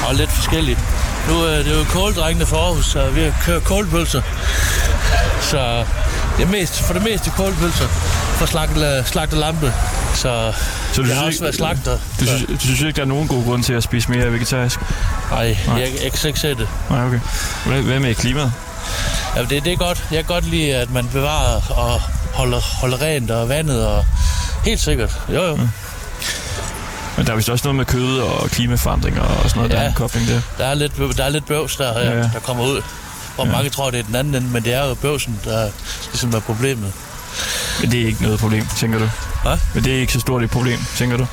Og 0.08 0.16
lidt 0.16 0.32
forskelligt. 0.32 0.80
Nu 1.30 1.42
er 1.42 1.58
det 1.64 1.72
jo 1.80 1.84
kåldrengene 1.90 2.46
for 2.46 2.58
Aarhus, 2.58 2.86
så 2.86 3.10
vi 3.10 3.32
kører 3.46 3.60
kålpølser. 3.60 4.22
Så 5.42 5.84
det 6.38 6.44
er 6.44 6.48
mest, 6.48 6.80
for 6.82 6.94
det 6.94 7.04
meste 7.04 7.30
kålpølser 7.30 7.88
fra 8.38 8.48
slagte, 8.48 9.04
slagte 9.06 9.36
lampe 9.36 9.74
Så, 10.16 10.54
Så 10.94 11.02
du 11.02 11.08
jeg 11.08 11.08
synes 11.08 11.18
har 11.20 11.26
også 11.26 11.30
ikke- 11.30 11.42
været 11.44 11.56
slagter. 11.56 11.98
Du 12.20 12.26
synes, 12.26 12.44
du 12.50 12.60
synes 12.60 12.82
ikke, 12.82 12.92
der 12.96 13.02
er 13.02 13.06
nogen 13.06 13.28
god 13.28 13.44
grund 13.44 13.64
til 13.64 13.74
at 13.74 13.84
spise 13.84 14.12
mere 14.12 14.32
vegetarisk? 14.34 14.80
Nej, 15.32 15.58
Nej. 15.68 15.76
jeg, 15.80 15.90
jeg 16.04 16.12
kan 16.14 16.28
ikke 16.28 16.40
se 16.40 16.50
det. 16.50 16.68
Nej, 16.90 17.06
okay. 17.06 17.20
Hvad, 17.66 17.82
hvad 17.82 18.00
med 18.00 18.16
klimaet? 18.16 18.52
Ja, 19.36 19.42
det, 19.42 19.64
det 19.66 19.74
er 19.74 19.78
godt. 19.78 20.04
Jeg 20.12 20.18
kan 20.26 20.26
godt 20.26 20.46
lide, 20.50 20.76
at 20.76 20.92
man 20.92 21.08
bevarer 21.14 21.62
og 21.70 22.02
holder, 22.34 22.60
holder 22.60 23.02
rent 23.02 23.32
og 23.32 23.50
vandet. 23.50 23.88
Og... 23.88 24.06
Helt 24.66 24.82
sikkert. 24.82 25.22
Jo, 25.30 25.44
jo. 25.44 25.56
Mm. 25.56 25.70
Men 27.18 27.26
der 27.26 27.32
er 27.32 27.36
vist 27.36 27.50
også 27.50 27.66
noget 27.66 27.76
med 27.76 27.86
kød 27.86 28.20
og 28.20 28.50
klimaforandringer 28.50 29.22
og 29.22 29.50
sådan 29.50 29.60
noget, 29.60 29.72
ja. 29.72 29.76
der 29.76 29.82
er 29.84 29.88
en 29.88 29.94
kobling 29.94 30.28
der. 30.28 30.42
Der 30.58 30.66
er 30.66 30.74
lidt, 30.74 30.98
der 31.18 31.24
er 31.24 31.30
lidt 31.30 31.46
bøvs, 31.46 31.76
der, 31.76 32.00
Ja, 32.00 32.16
der 32.18 32.40
kommer 32.44 32.64
ud. 32.64 32.82
Og 33.38 33.46
ja. 33.46 33.52
mange 33.52 33.70
tror, 33.70 33.90
det 33.92 34.00
er 34.00 34.04
den 34.04 34.16
anden 34.16 34.36
ende, 34.36 34.48
men 34.48 34.64
det 34.64 34.74
er 34.74 34.88
jo 34.88 34.94
bøvsen, 34.94 35.40
der 35.46 35.70
ligesom 36.12 36.34
er 36.34 36.40
problemet. 36.40 36.94
Men 37.82 37.92
det 37.92 38.02
er 38.02 38.06
ikke 38.06 38.24
noget 38.24 38.40
problem, 38.40 38.68
tænker 38.78 39.00
du? 39.00 39.10
Hvad? 39.44 39.58
Men 39.74 39.84
det 39.84 39.96
er 39.96 40.00
ikke 40.00 40.14
så 40.14 40.20
stort 40.20 40.44
et 40.44 40.50
problem, 40.52 40.80
tænker 40.98 41.18
du? 41.18 41.28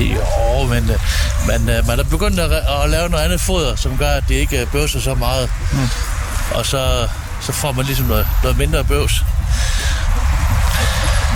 Jo, 0.00 0.64
men 0.68 0.90
øh, 0.90 0.98
man, 1.46 1.68
øh, 1.68 1.86
man 1.86 1.98
er 1.98 2.04
begyndt 2.04 2.40
at, 2.40 2.52
at 2.52 2.90
lave 2.90 3.08
noget 3.08 3.24
andet 3.24 3.40
foder, 3.40 3.76
som 3.76 3.96
gør, 3.98 4.10
at 4.10 4.24
det 4.28 4.34
ikke 4.34 4.60
øh, 4.60 4.72
bøvser 4.72 5.00
så 5.00 5.14
meget. 5.14 5.50
Mm. 5.72 5.88
Og 6.54 6.66
så, 6.66 7.08
så 7.40 7.52
får 7.52 7.72
man 7.72 7.84
ligesom 7.84 8.06
noget, 8.06 8.26
noget 8.42 8.58
mindre 8.58 8.84
bøvs. 8.84 9.12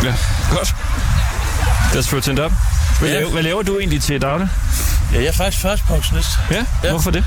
Ja, 0.05 0.15
godt. 0.51 0.75
Få 2.07 2.21
tændt 2.21 2.41
op. 2.41 2.53
Hvad, 3.01 3.09
Ja. 3.11 3.15
laver, 3.19 3.31
hvad 3.31 3.43
laver 3.43 3.63
du 3.63 3.79
egentlig 3.79 4.03
til 4.03 4.23
daglig? 4.23 4.49
Ja, 5.13 5.19
jeg 5.19 5.27
er 5.27 5.33
faktisk 5.33 5.63
førstepensionist. 5.63 6.29
Ja? 6.51 6.65
ja? 6.85 6.91
Hvorfor 6.91 7.11
det? 7.11 7.25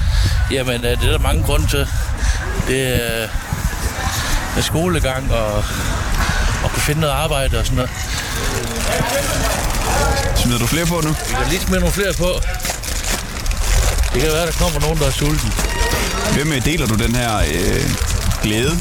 Jamen, 0.52 0.86
øh, 0.86 0.92
det 1.02 1.08
er 1.08 1.12
der 1.12 1.20
mange 1.20 1.44
grunde 1.44 1.68
til. 1.68 1.88
Det 2.68 3.06
er 3.24 3.28
med 4.56 4.64
skolegang 4.64 5.32
og, 5.32 5.56
og 6.64 6.72
kunne 6.74 6.82
finde 6.82 7.02
noget 7.02 7.14
arbejde 7.14 7.60
og 7.60 7.66
sådan 7.66 7.76
noget. 7.76 7.92
Smider 10.36 10.60
du 10.60 10.66
flere 10.68 10.86
på 10.86 11.02
nu? 11.04 11.10
Vi 11.10 11.16
kan 11.36 11.46
lige 11.50 11.62
smide 11.62 11.80
nogle 11.80 11.94
flere 11.94 12.14
på. 12.14 12.30
Det 14.14 14.22
kan 14.22 14.32
være, 14.32 14.46
der 14.46 14.52
kommer 14.52 14.80
nogen, 14.80 15.00
der 15.00 15.08
er 15.08 15.12
sulten. 15.12 15.54
Hvem 16.34 16.52
øh, 16.54 16.66
deler 16.66 16.88
du 16.88 16.96
den 16.96 17.16
her 17.16 17.38
øh, 17.38 17.90
glæde? 18.44 18.80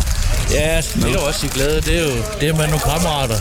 Ja, 0.50 0.80
det 0.94 1.04
er 1.04 1.12
jo 1.12 1.20
også 1.26 1.46
i 1.46 1.48
glæde. 1.48 1.80
Det 1.80 1.98
er 1.98 2.02
jo 2.02 2.16
det 2.40 2.48
er 2.48 2.52
med 2.54 2.66
nogle 2.66 2.80
kammerater, 2.80 3.38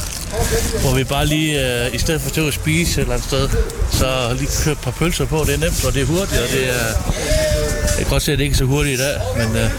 hvor 0.81 0.93
vi 0.95 1.03
bare 1.03 1.25
lige, 1.25 1.85
øh, 1.85 1.95
i 1.95 1.97
stedet 1.97 2.21
for 2.21 2.29
til 2.29 2.41
at 2.41 2.53
spise 2.53 2.91
et 2.91 2.97
eller 3.01 3.13
andet 3.13 3.27
sted, 3.27 3.49
så 3.91 4.35
lige 4.39 4.49
købe 4.63 4.71
et 4.71 4.77
par 4.77 4.91
pølser 4.91 5.25
på. 5.25 5.43
Det 5.47 5.53
er 5.53 5.57
nemt, 5.57 5.85
og 5.85 5.93
det 5.93 6.01
er 6.01 6.05
hurtigt, 6.05 6.41
og 6.41 6.49
det 6.49 6.69
er... 6.69 6.85
Jeg 7.87 7.97
kan 7.97 8.05
godt 8.09 8.23
se, 8.23 8.31
at 8.31 8.37
det 8.37 8.43
ikke 8.43 8.53
er 8.53 8.57
så 8.57 8.65
hurtigt 8.65 8.99
i 8.99 9.03
dag, 9.03 9.19
men 9.37 9.55
øh, 9.55 9.69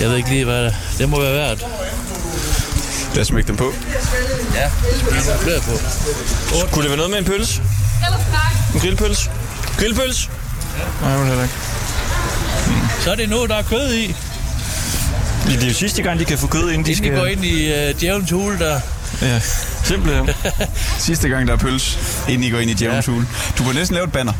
jeg 0.00 0.08
ved 0.08 0.16
ikke 0.16 0.28
lige, 0.28 0.44
hvad 0.44 0.64
det, 0.64 0.76
det 0.98 1.08
må 1.08 1.20
være 1.20 1.34
værd. 1.34 1.58
Lad 3.14 3.20
os 3.20 3.26
smække 3.26 3.48
dem 3.48 3.56
på. 3.56 3.72
Ja, 4.54 4.70
smække 5.00 5.26
nogle 5.26 5.40
flere 5.40 5.60
på. 5.60 5.72
Kunne 6.72 6.82
det 6.82 6.90
være 6.90 6.96
noget 6.96 7.10
med 7.10 7.18
en 7.18 7.24
pølse? 7.24 7.62
En 8.74 8.80
grillpølse? 8.80 9.30
Grillpølse? 9.78 10.28
Nej, 11.00 11.10
det 11.10 11.18
var 11.18 11.24
det 11.24 11.26
heller 11.26 11.42
ikke. 11.42 11.54
Så 13.04 13.10
er 13.10 13.14
det 13.14 13.28
nu, 13.28 13.46
der 13.46 13.54
er 13.56 13.62
kød 13.62 13.94
i. 13.94 14.14
Det 15.56 15.62
er 15.62 15.68
jo 15.68 15.74
sidste 15.74 16.02
gang, 16.02 16.18
de 16.20 16.24
kan 16.24 16.38
få 16.38 16.46
kød, 16.46 16.60
inden 16.62 16.72
de 16.72 16.76
Inden 16.78 16.94
skal... 16.96 17.12
de 17.12 17.16
går 17.16 17.26
ind 17.26 17.44
i 17.44 17.72
øh, 17.72 18.00
djævelens 18.00 18.30
hule 18.30 18.58
der. 18.58 18.80
Ja, 19.22 19.38
simpelthen. 19.84 20.28
Sidste 21.08 21.28
gang, 21.28 21.46
der 21.48 21.52
er 21.52 21.58
pøls, 21.58 21.98
inden 22.28 22.44
I 22.44 22.50
går 22.50 22.58
ind 22.58 22.70
i 22.70 22.74
djævelens 22.74 23.06
hule. 23.06 23.26
Du 23.58 23.62
må 23.62 23.72
næsten 23.72 23.94
lave 23.94 24.04
et 24.06 24.12
banner. 24.12 24.32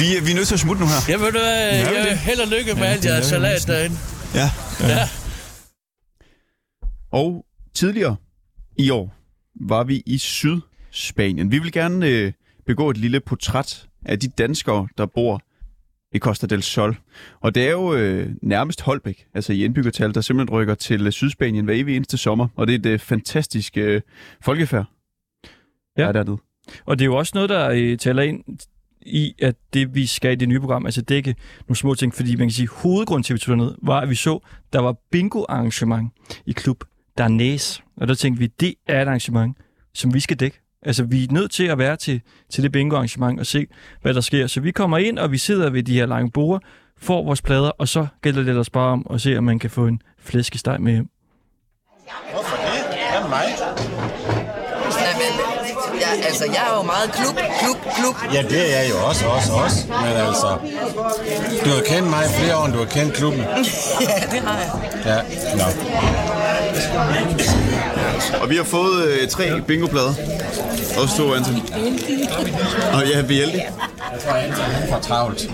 Vi, 0.00 0.16
er- 0.16 0.20
vi 0.20 0.30
er 0.30 0.34
nødt 0.34 0.48
til 0.48 0.54
at 0.54 0.60
smutte 0.60 0.82
nu 0.82 0.88
her. 0.88 0.94
Jeg 1.08 1.20
ved 1.20 1.26
du 1.32 1.38
hvad, 1.38 1.70
Ja, 1.70 1.90
jeg, 1.90 2.08
er 2.08 2.14
held 2.14 2.40
og 2.40 2.48
lykke 2.48 2.74
med 2.74 2.82
Ja, 2.82 2.88
alt 2.88 3.02
det 3.02 3.10
er 3.10 3.14
jeres 3.14 3.26
salat 3.26 3.52
næsten. 3.52 3.72
derinde. 3.72 3.96
Ja. 4.34 4.50
Ja. 4.80 5.08
Og 7.12 7.44
tidligere 7.74 8.16
i 8.78 8.90
år 8.90 9.14
var 9.68 9.84
vi 9.84 10.02
i 10.06 10.18
Sydspanien. 10.18 11.50
Vi 11.50 11.58
vil 11.58 11.72
gerne 11.72 12.06
øh, 12.06 12.32
begå 12.66 12.90
et 12.90 12.96
lille 12.96 13.20
portræt 13.20 13.84
af 14.06 14.18
de 14.20 14.28
danskere, 14.28 14.88
der 14.98 15.06
bor 15.14 15.40
i 16.16 16.18
Costa 16.18 16.46
del 16.46 16.62
Sol. 16.62 16.96
Og 17.40 17.54
det 17.54 17.66
er 17.66 17.70
jo 17.70 17.94
øh, 17.94 18.30
nærmest 18.42 18.80
Holbæk, 18.80 19.26
altså 19.34 19.52
i 19.52 19.64
indbyggertal, 19.64 20.14
der 20.14 20.20
simpelthen 20.20 20.54
rykker 20.56 20.74
til 20.74 21.06
øh, 21.06 21.12
Sydspanien 21.12 21.64
hver 21.64 21.74
evig 21.74 21.96
eneste 21.96 22.16
sommer. 22.16 22.48
Og 22.56 22.66
det 22.66 22.74
er 22.74 22.78
et 22.78 22.86
øh, 22.86 22.98
fantastisk 22.98 23.76
øh, 23.76 24.00
folkefærd, 24.44 24.84
Ja. 25.98 26.02
der 26.02 26.08
er 26.08 26.12
dernede. 26.12 26.38
Og 26.86 26.98
det 26.98 27.04
er 27.04 27.06
jo 27.06 27.16
også 27.16 27.32
noget, 27.34 27.50
der 27.50 27.70
øh, 27.70 27.98
taler 27.98 28.22
ind 28.22 28.44
i, 29.00 29.34
at 29.42 29.54
det 29.74 29.94
vi 29.94 30.06
skal 30.06 30.32
i 30.32 30.34
det 30.34 30.48
nye 30.48 30.60
program, 30.60 30.86
altså 30.86 31.02
dække 31.02 31.34
nogle 31.68 31.76
små 31.76 31.94
ting, 31.94 32.14
fordi 32.14 32.36
man 32.36 32.46
kan 32.46 32.52
sige, 32.52 32.68
hovedgrunden 32.68 33.22
til, 33.22 33.32
at 33.32 33.34
vi 33.34 33.38
tog 33.38 33.56
derned, 33.58 33.74
var, 33.82 34.00
at 34.00 34.10
vi 34.10 34.14
så, 34.14 34.38
der 34.72 34.80
var 34.80 34.96
bingo-arrangement 35.10 36.12
i 36.46 36.52
klub 36.52 36.84
Darnæs. 37.18 37.82
Og 37.96 38.08
der 38.08 38.14
tænkte 38.14 38.40
vi, 38.40 38.46
det 38.60 38.74
er 38.86 39.02
et 39.02 39.06
arrangement, 39.06 39.56
som 39.94 40.14
vi 40.14 40.20
skal 40.20 40.36
dække. 40.36 40.60
Altså, 40.86 41.04
vi 41.04 41.24
er 41.24 41.28
nødt 41.30 41.50
til 41.50 41.64
at 41.64 41.78
være 41.78 41.96
til, 41.96 42.20
til 42.50 42.62
det 42.62 42.72
bingo-arrangement 42.72 43.40
og 43.40 43.46
se, 43.46 43.66
hvad 44.02 44.14
der 44.14 44.20
sker. 44.20 44.46
Så 44.46 44.60
vi 44.60 44.70
kommer 44.70 44.98
ind, 44.98 45.18
og 45.18 45.32
vi 45.32 45.38
sidder 45.38 45.70
ved 45.70 45.82
de 45.82 45.94
her 45.94 46.06
lange 46.06 46.30
borde, 46.30 46.64
får 46.98 47.24
vores 47.24 47.42
plader, 47.42 47.70
og 47.70 47.88
så 47.88 48.06
gælder 48.22 48.40
det 48.40 48.48
ellers 48.48 48.70
bare 48.70 48.92
om 48.92 49.06
at 49.10 49.20
se, 49.20 49.38
om 49.38 49.44
man 49.44 49.58
kan 49.58 49.70
få 49.70 49.86
en 49.86 50.00
flæskesteg 50.20 50.80
med 50.80 50.92
hjem. 50.92 51.08
Hvorfor 52.32 52.56
det? 52.56 52.64
Hvad 53.12 53.20
med 53.22 53.30
mig? 53.30 53.44
Jamen, 55.06 55.32
ja, 56.00 56.10
altså, 56.26 56.44
jeg 56.44 56.62
er 56.70 56.76
jo 56.76 56.82
meget 56.82 57.12
klub, 57.12 57.36
klub, 57.60 57.76
klub. 57.96 58.34
Ja, 58.34 58.42
det 58.42 58.76
er 58.76 58.80
jeg 58.80 58.90
jo 58.90 58.96
også, 59.08 59.26
også, 59.26 59.52
også. 59.52 59.78
Men 59.88 60.12
altså, 60.28 60.50
du 61.64 61.70
har 61.70 61.82
kendt 61.86 62.10
mig 62.10 62.22
i 62.24 62.30
flere 62.40 62.56
år, 62.58 62.64
end 62.64 62.72
du 62.72 62.78
har 62.78 62.90
kendt 62.96 63.14
klubben. 63.14 63.40
ja, 64.08 64.18
det 64.32 64.40
har 64.46 64.58
jeg. 64.58 64.70
Ja, 65.06 65.18
nå. 65.56 65.66
Og 68.42 68.50
vi 68.50 68.56
har 68.56 68.64
fået 68.64 69.04
øh, 69.04 69.28
tre 69.28 69.60
bingoplader. 69.66 70.14
Også 70.98 71.16
to, 71.16 71.34
Anton. 71.34 71.54
Og 72.92 73.06
ja, 73.06 73.20
vi 73.20 73.34
er 73.36 73.44
heldige. 73.44 73.64
Jeg 74.12 74.20
tror, 74.20 74.32
Anton 74.32 74.64
er 74.82 74.92
for 74.92 75.00
travlt. 75.00 75.50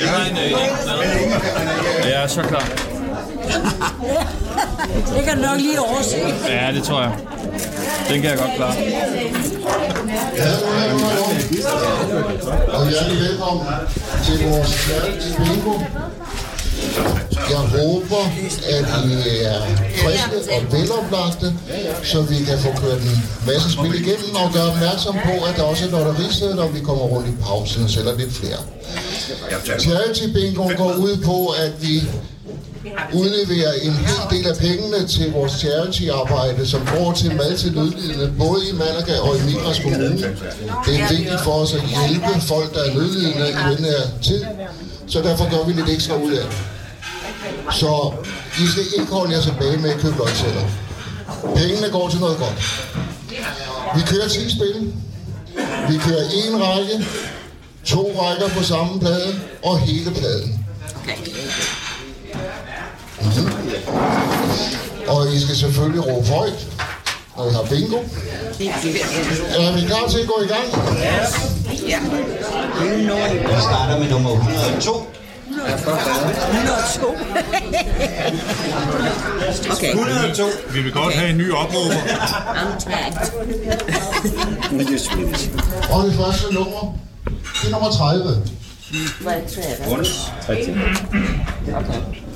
Jeg 0.00 0.08
har 0.10 0.30
en 0.30 0.36
øh, 0.36 0.50
Jeg 2.10 2.22
er 2.22 2.26
så 2.26 2.42
klar. 2.42 2.68
Det 5.16 5.24
kan 5.24 5.36
du 5.36 5.42
nok 5.42 5.60
lige 5.60 5.80
overse. 5.80 6.16
Ja, 6.48 6.72
det 6.72 6.82
tror 6.82 7.00
jeg. 7.02 7.12
Den 8.08 8.22
kan 8.22 8.30
jeg 8.30 8.38
godt 8.38 8.50
klare. 8.56 8.74
Og 12.68 12.88
hjertelig 12.88 13.20
velkommen 13.20 13.66
til 14.24 14.48
vores 14.48 14.90
bingo. 15.36 15.72
Jeg 17.50 17.58
håber, 17.58 18.24
at 18.76 18.86
I 19.04 19.12
er 19.44 19.60
friske 20.02 20.52
og 20.54 20.72
veloplagte, 20.72 21.54
så 22.02 22.22
vi 22.22 22.36
kan 22.44 22.58
få 22.58 22.70
kørt 22.82 23.00
en 23.02 23.22
masse 23.46 23.72
spil 23.72 23.94
igennem 23.94 24.34
og 24.34 24.52
gøre 24.52 24.68
opmærksom 24.72 25.14
på, 25.24 25.44
at 25.44 25.56
der 25.56 25.62
også 25.62 25.84
er 25.86 25.90
lotterisæde, 25.90 26.54
når 26.54 26.68
vi 26.68 26.80
kommer 26.80 27.02
rundt 27.02 27.28
i 27.28 27.32
pausen 27.42 27.84
og 27.84 27.90
sælger 27.90 28.16
lidt 28.18 28.32
flere. 28.32 28.60
Charity 29.78 30.24
bingo 30.34 30.68
går 30.76 30.92
ud 30.92 31.16
på, 31.24 31.46
at 31.46 31.72
vi 31.82 32.02
udleverer 33.12 33.72
en 33.82 33.92
hel 33.92 34.22
del 34.30 34.46
af 34.48 34.56
pengene 34.56 35.06
til 35.06 35.32
vores 35.32 35.52
charity-arbejde, 35.52 36.66
som 36.66 36.80
går 36.96 37.12
til 37.12 37.34
mad 37.36 37.56
til 37.56 37.72
nødlidende, 37.72 38.32
både 38.38 38.60
i 38.70 38.72
Malaga 38.72 39.18
og 39.18 39.36
i 39.36 39.40
Mikras 39.42 39.78
Kommune. 39.78 40.36
Det 40.86 41.00
er 41.00 41.08
vigtigt 41.08 41.40
for 41.40 41.52
os 41.52 41.74
at 41.74 41.82
hjælpe 41.82 42.40
folk, 42.40 42.74
der 42.74 42.80
er 42.80 42.94
nødlidende 42.94 43.48
i 43.48 43.76
den 43.76 43.84
her 43.84 44.02
tid, 44.22 44.44
så 45.10 45.22
derfor 45.22 45.50
gør 45.50 45.64
vi 45.64 45.72
lidt 45.72 45.88
ekstra 45.88 46.14
ud 46.14 46.32
af 46.32 46.44
det. 46.44 46.58
Så 47.72 48.12
I 48.58 48.66
skal 48.66 48.82
ikke 48.98 49.12
holde 49.12 49.34
jer 49.34 49.42
tilbage 49.42 49.76
med 49.76 49.90
at 49.90 50.00
købe 50.00 50.16
lodsedler. 50.18 50.66
Pengene 51.56 51.88
går 51.92 52.08
til 52.08 52.20
noget 52.20 52.38
godt. 52.38 52.84
Vi 53.96 54.00
kører 54.06 54.28
10 54.28 54.50
spil. 54.50 54.92
Vi 55.88 55.98
kører 55.98 56.24
en 56.44 56.62
række, 56.62 57.06
to 57.84 58.12
rækker 58.22 58.48
på 58.48 58.62
samme 58.62 59.00
plade 59.00 59.40
og 59.62 59.78
hele 59.78 60.10
pladen. 60.10 60.66
Mhm. 63.20 63.52
Og 65.08 65.32
I 65.32 65.40
skal 65.40 65.56
selvfølgelig 65.56 66.06
råbe 66.06 66.26
højt, 66.26 66.66
når 67.40 67.48
I 67.50 67.52
har 67.52 67.62
bingo. 67.62 67.96
Er 69.56 69.72
vi 69.76 69.86
klar 69.86 70.08
til 70.08 70.18
at 70.18 70.26
gå 70.26 70.36
i 70.44 70.46
gang? 70.54 70.66
Ja. 71.88 71.98
Jeg 73.52 73.60
starter 73.68 73.98
med 73.98 74.08
nummer 74.10 74.30
102. 74.30 75.06
102. 75.50 77.06
Okay. 79.70 79.92
102. 79.94 80.44
Vi 80.72 80.82
vil 80.82 80.92
godt 80.92 81.14
have 81.14 81.30
en 81.30 81.36
ny 81.36 81.52
opråber. 81.52 81.94
Og 85.92 86.04
det 86.06 86.14
første 86.14 86.54
nummer, 86.54 86.94
det 87.24 87.66
er 87.66 87.70
nummer 87.70 87.90
30. 87.90 88.46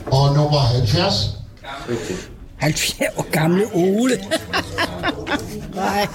Og 0.07 0.35
nummer 0.35 0.59
70. 0.59 1.15
70 2.59 3.01
år 3.17 3.31
gamle 3.31 3.65
Ole. 3.75 4.19
Nej. 5.75 6.09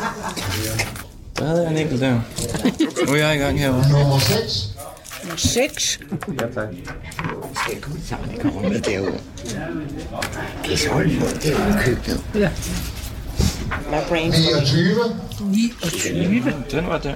Der 1.37 1.45
havde 1.45 1.61
jeg 1.61 1.71
en 1.71 1.77
enkelt 1.77 2.01
der. 2.01 2.19
Nu 3.07 3.13
er 3.13 3.17
jeg 3.17 3.35
i 3.35 3.37
gang 3.37 3.59
herovre. 3.59 3.89
Nummer 3.89 4.19
6. 4.19 4.69
6. 5.37 5.99
Ja, 6.27 6.45
tak. 6.53 6.67
Kommer 8.41 8.69
med 8.69 8.81
derude. 8.81 9.19
Det 10.65 10.73
er 10.73 10.77
så 10.77 10.89
det 11.43 11.55
er 11.55 11.67
jo 11.67 11.73
køkkenet. 11.81 12.21
Ja. 12.35 12.49
29, 14.11 14.95
29. 15.41 16.53
Den 16.71 16.87
var 16.87 16.97
der. 16.97 17.13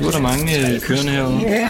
Nu 0.00 0.06
er 0.06 0.10
der 0.10 0.18
mange 0.20 0.74
øh, 0.74 0.80
kørende 0.80 1.12
herude. 1.12 1.40
Ja. 1.40 1.68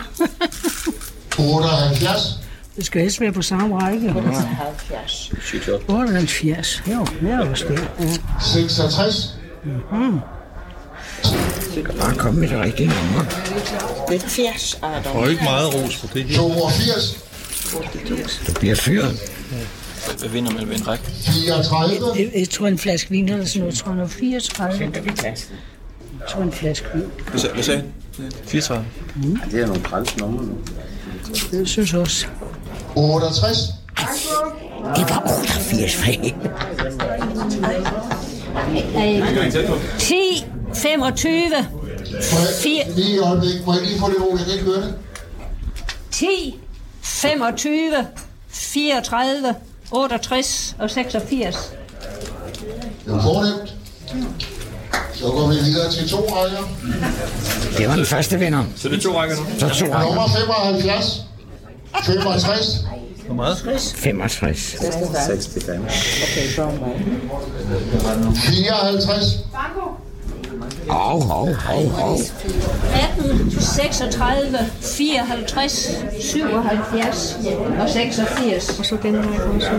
78, 1.39 2.41
Det 2.77 2.87
skal 2.87 3.01
helst 3.03 3.21
være 3.21 3.33
på 3.33 3.43
samme 3.43 3.79
række. 3.83 4.15
78. 4.17 5.33
78. 5.89 6.83
Jo, 6.93 7.07
det 7.21 7.31
er 7.31 7.51
også 7.51 7.65
det. 7.69 7.89
Ja. 8.01 8.07
66, 8.41 9.39
Mhm. 9.65 10.19
Det 11.75 11.85
kan 11.85 11.95
bare 12.01 12.15
komme 12.15 12.41
med 12.41 12.49
det 12.49 12.61
rigtige 12.61 12.89
nummer. 12.89 13.25
80 14.29 14.79
er 14.83 15.03
der. 15.03 15.11
Og 15.11 15.31
ikke 15.31 15.45
meget 15.45 15.75
ros 15.75 15.97
på 15.97 16.07
det 16.15 16.25
her. 16.25 16.37
82, 16.37 17.21
Du 18.47 18.53
bliver 18.61 18.75
fyret. 18.75 19.19
Hvad 20.19 20.29
vinder 20.29 20.53
man 20.53 20.69
ved 20.69 20.77
en 20.77 20.89
række? 20.89 21.05
34, 21.45 21.95
Jeg, 22.19 22.31
jeg 22.39 22.49
tror 22.49 22.67
en 22.67 22.79
flaske 22.79 23.11
vin 23.11 23.29
eller 23.29 23.45
sådan 23.45 23.61
noget. 23.61 23.73
Jeg 23.73 23.79
tror, 23.79 23.93
han 23.93 24.01
er 24.01 24.07
34. 24.09 24.79
Jeg 26.21 26.29
tror 26.31 26.43
en 26.43 26.53
flaske 26.53 26.87
vin. 26.95 27.03
Hvad 27.31 27.63
sagde- 27.63 27.81
han? 27.81 28.33
34. 28.47 28.87
Mm. 29.17 29.39
Det 29.51 29.63
er 29.63 29.67
nogle 29.67 29.83
træls 29.83 30.17
numre 30.17 30.45
nu. 30.45 30.53
Det 31.51 31.69
synes 31.69 31.93
jeg 31.93 32.01
også. 32.01 32.27
68, 32.97 33.59
Det 34.97 35.11
var 35.11 35.23
88 35.39 35.95
fag. 35.95 36.37
10, 39.99 40.15
25, 40.75 41.51
4, 42.63 42.83
lige 42.97 43.21
øjeblik. 43.21 43.67
Må 43.67 43.73
jeg 43.73 43.83
lige 43.83 43.99
få 44.01 44.09
lidt 44.09 44.21
ro? 44.21 44.37
Jeg 44.37 44.45
kan 44.45 44.53
ikke 44.55 44.65
høre 44.65 44.77
det. 44.81 44.95
10, 46.11 46.59
25, 47.03 48.07
34, 48.49 49.55
68 49.91 50.77
og 50.79 50.91
86. 50.91 51.57
Det 53.05 53.13
var 53.13 53.23
fornemt. 53.23 53.75
Så 55.15 55.25
går 55.25 55.49
vi 55.49 55.55
videre 55.55 55.91
til 55.93 56.09
to 56.09 56.17
rækker. 56.17 56.59
Det 57.79 57.89
var 57.89 57.97
den 57.97 58.07
første 58.07 58.39
vinder. 58.39 58.65
Så 58.77 58.89
det 58.89 58.97
er 58.97 59.01
to 59.01 59.21
rækker 59.21 59.37
nu? 59.37 59.43
Så 59.59 59.69
to 59.69 59.85
rækker. 59.95 60.07
Nummer 60.07 60.29
75, 60.29 61.23
65, 62.03 62.85
Hvor 63.27 63.35
meget? 63.35 63.59
65. 63.59 64.77
65. 64.81 66.59
Mm. 68.25 68.35
54, 68.35 69.45
Au, 70.91 71.23
au, 71.23 71.49
au, 71.69 71.91
au. 71.99 72.19
18, 73.19 73.51
36, 73.61 74.59
54, 74.81 75.91
77 76.21 77.39
og 77.81 77.89
86. 77.89 78.79
Og 78.79 78.87
så 78.87 78.97
den 79.03 79.15
her 79.15 79.41
også. 79.41 79.71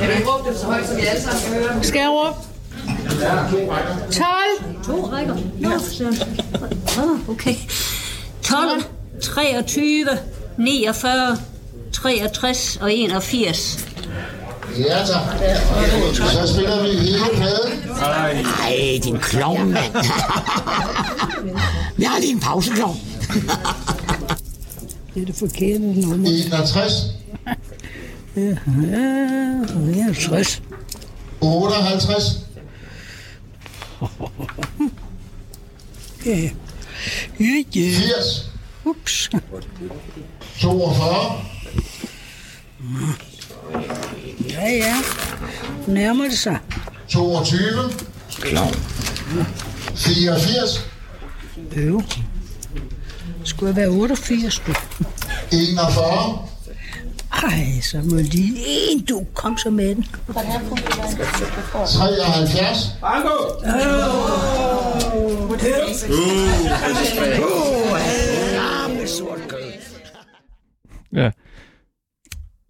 Kan 0.00 0.08
du 0.08 0.30
råbe 0.30 0.48
dem 0.48 0.56
så 0.58 0.66
højt, 0.66 0.88
så 0.88 0.94
vi 0.94 1.00
alle 1.00 1.22
sammen 1.22 1.42
kan 1.42 1.62
høre? 1.62 1.84
Skal 1.84 1.98
jeg 2.00 2.10
råbe? 2.10 2.36
12. 4.12 4.24
To 4.84 5.10
rækker. 5.12 5.36
Nå, 5.60 5.70
så. 5.78 6.26
Okay. 7.28 7.54
12, 8.42 8.82
23, 9.22 10.06
49, 10.58 11.36
63 11.92 12.78
og 12.80 12.92
81. 12.94 13.86
Ja, 14.78 14.98
tak. 15.06 15.38
Så 16.16 16.52
spiller 16.54 16.82
vi 16.82 16.88
hele 16.88 17.24
pladen. 17.36 17.72
Ej, 18.62 19.00
din 19.04 19.18
klovn, 19.18 19.70
mand. 19.72 19.94
Jeg 21.98 22.10
har 22.10 22.20
lige 22.20 22.32
en 22.32 22.40
pauseklovn. 22.40 22.96
det 25.14 25.22
er 25.22 25.26
det 25.26 25.34
forkerte 25.34 25.78
nummer. 25.78 26.28
61, 26.28 26.92
Ja, 28.36 28.42
ja, 29.96 30.12
60. 30.14 30.62
58, 31.40 32.38
Ja, 36.26 36.30
ja, 36.30 36.40
ja. 36.40 36.48
80, 37.38 38.51
Ups. 38.84 39.30
42, 40.60 41.44
Ja, 44.50 44.68
ja. 44.70 44.96
Nærmer 45.86 46.24
det 46.24 46.38
sig. 46.38 46.58
22, 47.08 47.58
Klovn. 48.40 48.74
84, 49.96 50.86
Øv. 51.76 52.02
Skulle 53.44 53.68
jeg 53.68 53.76
være 53.76 53.88
88, 53.88 54.62
du? 54.66 54.74
41, 55.52 56.48
Ej, 57.42 57.80
så 57.90 57.98
må 58.04 58.16
lige 58.16 58.54
en, 58.66 59.04
du. 59.04 59.22
Kom 59.34 59.58
så 59.58 59.70
med 59.70 59.94
den. 59.94 60.06
73, 61.86 62.78
Ja. 63.02 63.08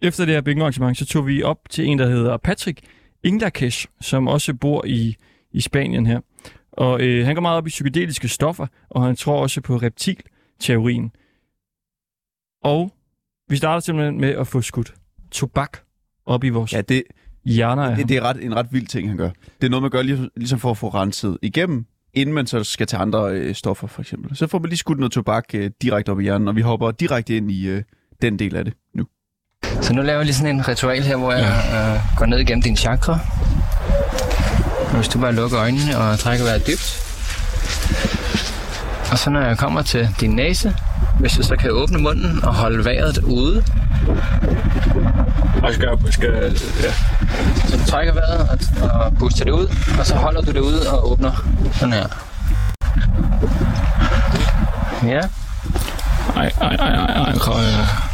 Efter 0.03 0.25
det 0.25 0.33
her 0.33 0.41
bingo 0.41 0.71
så 0.71 1.05
tog 1.05 1.27
vi 1.27 1.43
op 1.43 1.57
til 1.69 1.85
en, 1.85 1.99
der 1.99 2.09
hedder 2.09 2.37
Patrick 2.37 2.81
Inglakesh, 3.23 3.87
som 4.01 4.27
også 4.27 4.53
bor 4.53 4.85
i, 4.85 5.15
i 5.51 5.61
Spanien 5.61 6.05
her. 6.05 6.19
Og 6.71 7.01
øh, 7.01 7.25
han 7.25 7.35
går 7.35 7.41
meget 7.41 7.57
op 7.57 7.67
i 7.67 7.69
psykedeliske 7.69 8.27
stoffer, 8.27 8.67
og 8.89 9.03
han 9.05 9.15
tror 9.15 9.41
også 9.41 9.61
på 9.61 9.75
reptilteorien. 9.75 11.11
Og 12.63 12.93
vi 13.49 13.57
starter 13.57 13.79
simpelthen 13.79 14.21
med 14.21 14.29
at 14.29 14.47
få 14.47 14.61
skudt 14.61 14.93
tobak 15.31 15.77
op 16.25 16.43
i 16.43 16.49
vores 16.49 16.73
ja, 16.73 16.81
det, 16.81 17.03
hjerner 17.45 17.83
af 17.83 17.95
Det, 17.97 18.09
det 18.09 18.17
er 18.17 18.21
ret, 18.21 18.43
en 18.43 18.55
ret 18.55 18.67
vild 18.73 18.87
ting, 18.87 19.07
han 19.07 19.17
gør. 19.17 19.29
Det 19.61 19.65
er 19.67 19.69
noget, 19.69 19.81
man 19.81 19.91
gør 19.91 20.01
lige, 20.01 20.29
ligesom 20.35 20.59
for 20.59 20.71
at 20.71 20.77
få 20.77 20.89
renset 20.89 21.37
igennem, 21.41 21.85
inden 22.13 22.35
man 22.35 22.47
så 22.47 22.63
skal 22.63 22.87
tage 22.87 23.01
andre 23.01 23.31
øh, 23.31 23.55
stoffer, 23.55 23.87
for 23.87 24.01
eksempel. 24.01 24.35
Så 24.35 24.47
får 24.47 24.59
man 24.59 24.69
lige 24.69 24.77
skudt 24.77 24.99
noget 24.99 25.11
tobak 25.11 25.55
øh, 25.55 25.71
direkte 25.81 26.09
op 26.09 26.19
i 26.19 26.23
hjernen, 26.23 26.47
og 26.47 26.55
vi 26.55 26.61
hopper 26.61 26.91
direkte 26.91 27.37
ind 27.37 27.51
i 27.51 27.67
øh, 27.67 27.83
den 28.21 28.39
del 28.39 28.55
af 28.55 28.65
det 28.65 28.73
nu. 28.93 29.05
Så 29.81 29.93
nu 29.93 30.01
laver 30.01 30.19
jeg 30.19 30.25
lige 30.25 30.35
sådan 30.35 30.55
en 30.55 30.67
ritual 30.67 31.03
her, 31.03 31.15
hvor 31.15 31.31
jeg 31.31 31.63
øh, 31.73 32.17
går 32.17 32.25
ned 32.25 32.39
igennem 32.39 32.61
din 32.61 32.77
chakra. 32.77 33.19
Og 34.89 34.95
Hvis 34.95 35.07
du 35.07 35.19
bare 35.19 35.33
lukker 35.33 35.59
øjnene 35.59 35.97
og 35.97 36.19
trækker 36.19 36.45
vejret 36.45 36.67
dybt. 36.67 36.99
Og 39.11 39.19
så 39.19 39.29
når 39.29 39.41
jeg 39.41 39.57
kommer 39.57 39.81
til 39.81 40.09
din 40.19 40.29
næse, 40.31 40.75
hvis 41.19 41.31
du 41.31 41.43
så 41.43 41.55
kan 41.55 41.71
åbne 41.71 41.97
munden 41.99 42.43
og 42.43 42.53
holde 42.53 42.85
vejret 42.85 43.17
ude. 43.17 43.63
Og 45.63 45.73
skal, 45.73 45.87
skal, 46.11 46.59
ja. 46.83 46.93
Så 47.67 47.77
du 47.77 47.85
trækker 47.85 48.13
vejret 48.13 48.49
og, 48.81 48.89
og 49.01 49.13
puster 49.19 49.45
det 49.45 49.51
ud, 49.51 49.67
og 49.99 50.05
så 50.05 50.15
holder 50.15 50.41
du 50.41 50.51
det 50.51 50.59
ude 50.59 50.89
og 50.91 51.11
åbner 51.11 51.31
sådan 51.73 51.93
her. 51.93 52.07
Ja. 55.03 55.21
Ej, 56.35 56.51
ej, 56.61 56.75
ej, 56.75 56.95
ej, 56.95 57.33
ej. 57.35 58.12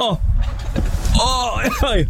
Åh, 0.00 0.16
åh, 1.22 1.64
ej. 1.82 2.06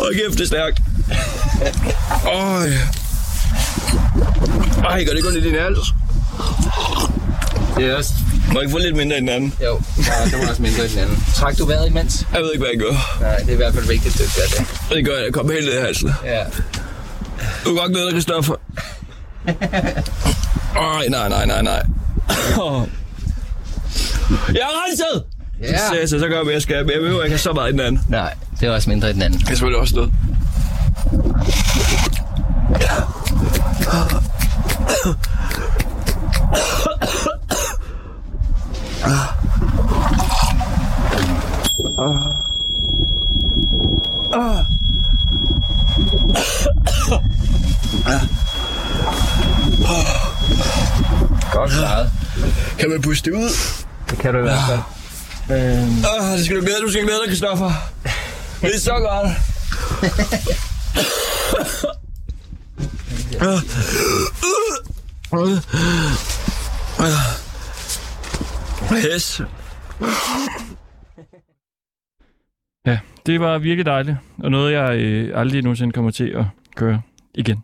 Åh, 0.00 0.14
kæft, 0.14 0.38
det 0.38 0.40
er 0.40 0.46
stærkt. 0.46 0.80
Øj. 2.26 2.68
Ej, 4.90 5.04
gør 5.04 5.12
det 5.12 5.24
kun 5.24 5.36
i 5.36 5.40
din 5.40 5.54
hals? 5.54 5.78
Det 7.76 7.84
er 7.84 7.96
også... 7.96 8.10
Må 8.52 8.52
jeg 8.52 8.62
ikke 8.62 8.72
få 8.72 8.78
lidt 8.78 8.96
mindre 8.96 9.16
i 9.16 9.20
den 9.20 9.28
anden? 9.28 9.54
Jo, 9.62 9.80
ja, 9.98 10.30
der 10.30 10.38
var 10.42 10.48
også 10.48 10.62
mindre 10.62 10.84
i 10.84 10.88
den 10.88 10.98
anden. 10.98 11.24
Træk 11.36 11.58
du 11.58 11.66
vejret 11.66 11.86
imens? 11.86 12.26
Jeg 12.32 12.40
ved 12.40 12.52
ikke, 12.52 12.64
hvad 12.64 12.70
jeg 12.74 12.80
gør. 12.80 13.20
Nej, 13.20 13.36
det 13.36 13.48
er 13.48 13.52
i 13.52 13.56
hvert 13.56 13.74
fald 13.74 13.86
vigtigt, 13.86 14.20
at 14.20 14.20
du 14.20 14.24
gør 14.40 14.46
det. 14.58 14.96
Det 14.96 15.04
gør 15.04 15.12
jeg, 15.12 15.24
jeg 15.24 15.32
kommer 15.32 15.52
helt 15.52 15.66
ned 15.66 15.78
i 15.78 15.80
halsen. 15.80 16.10
Ja. 16.24 16.44
Du 17.64 17.68
kan 17.68 17.76
godt 17.76 17.92
glæde 17.92 18.06
dig, 18.06 18.12
Christoffer. 18.12 18.54
Ej, 20.76 21.08
nej, 21.08 21.28
nej, 21.28 21.46
nej, 21.46 21.62
nej. 21.62 21.82
Jeg 24.48 24.60
er 24.60 24.72
renset! 24.88 25.24
Ja. 25.62 25.78
Så, 25.78 26.10
så, 26.10 26.18
så 26.18 26.28
gør 26.28 26.34
jeg, 26.34 26.44
hvad 26.44 26.52
jeg 26.52 26.62
skal. 26.62 26.84
Men 26.86 26.92
jeg 26.92 27.00
behøver 27.00 27.22
ikke 27.22 27.32
have 27.32 27.38
så 27.38 27.52
meget 27.52 27.68
i 27.68 27.72
den 27.72 27.80
anden. 27.80 28.00
Nej, 28.08 28.34
det 28.60 28.68
er 28.68 28.72
også 28.72 28.90
mindre 28.90 29.10
i 29.10 29.12
den 29.12 29.22
anden. 29.22 29.40
Det 29.40 29.44
er 29.46 29.48
selvfølgelig 29.48 29.80
også 29.80 29.94
noget. 29.94 30.12
Godt 51.52 51.70
klaret. 51.70 52.15
Kan 52.78 52.90
man 52.90 53.02
puste 53.02 53.30
det 53.30 53.36
ud? 53.36 53.50
Det 54.10 54.18
kan 54.18 54.32
du 54.34 54.38
i 54.38 54.42
hvert 54.42 54.58
fald. 54.68 54.80
Øhm, 55.50 56.04
Ah, 56.20 56.36
det 56.36 56.44
skal 56.44 56.56
du 56.56 56.60
glæde, 56.62 56.80
du 56.82 56.90
skal 56.90 57.02
glæde 57.04 57.18
dig, 57.26 57.28
Christoffer. 57.36 57.70
Det 58.60 58.74
er 58.74 58.78
så 58.78 58.92
godt. 58.98 59.30
Yes. 68.92 69.40
Ja, 72.86 72.98
det 73.26 73.40
var 73.40 73.58
virkelig 73.58 73.86
dejligt, 73.86 74.16
og 74.38 74.50
noget, 74.50 74.72
jeg 74.72 74.96
øh, 74.96 75.40
aldrig 75.40 75.62
nogensinde 75.62 75.92
kommer 75.92 76.10
til 76.10 76.28
at 76.28 76.44
gøre 76.76 77.02
igen. 77.34 77.62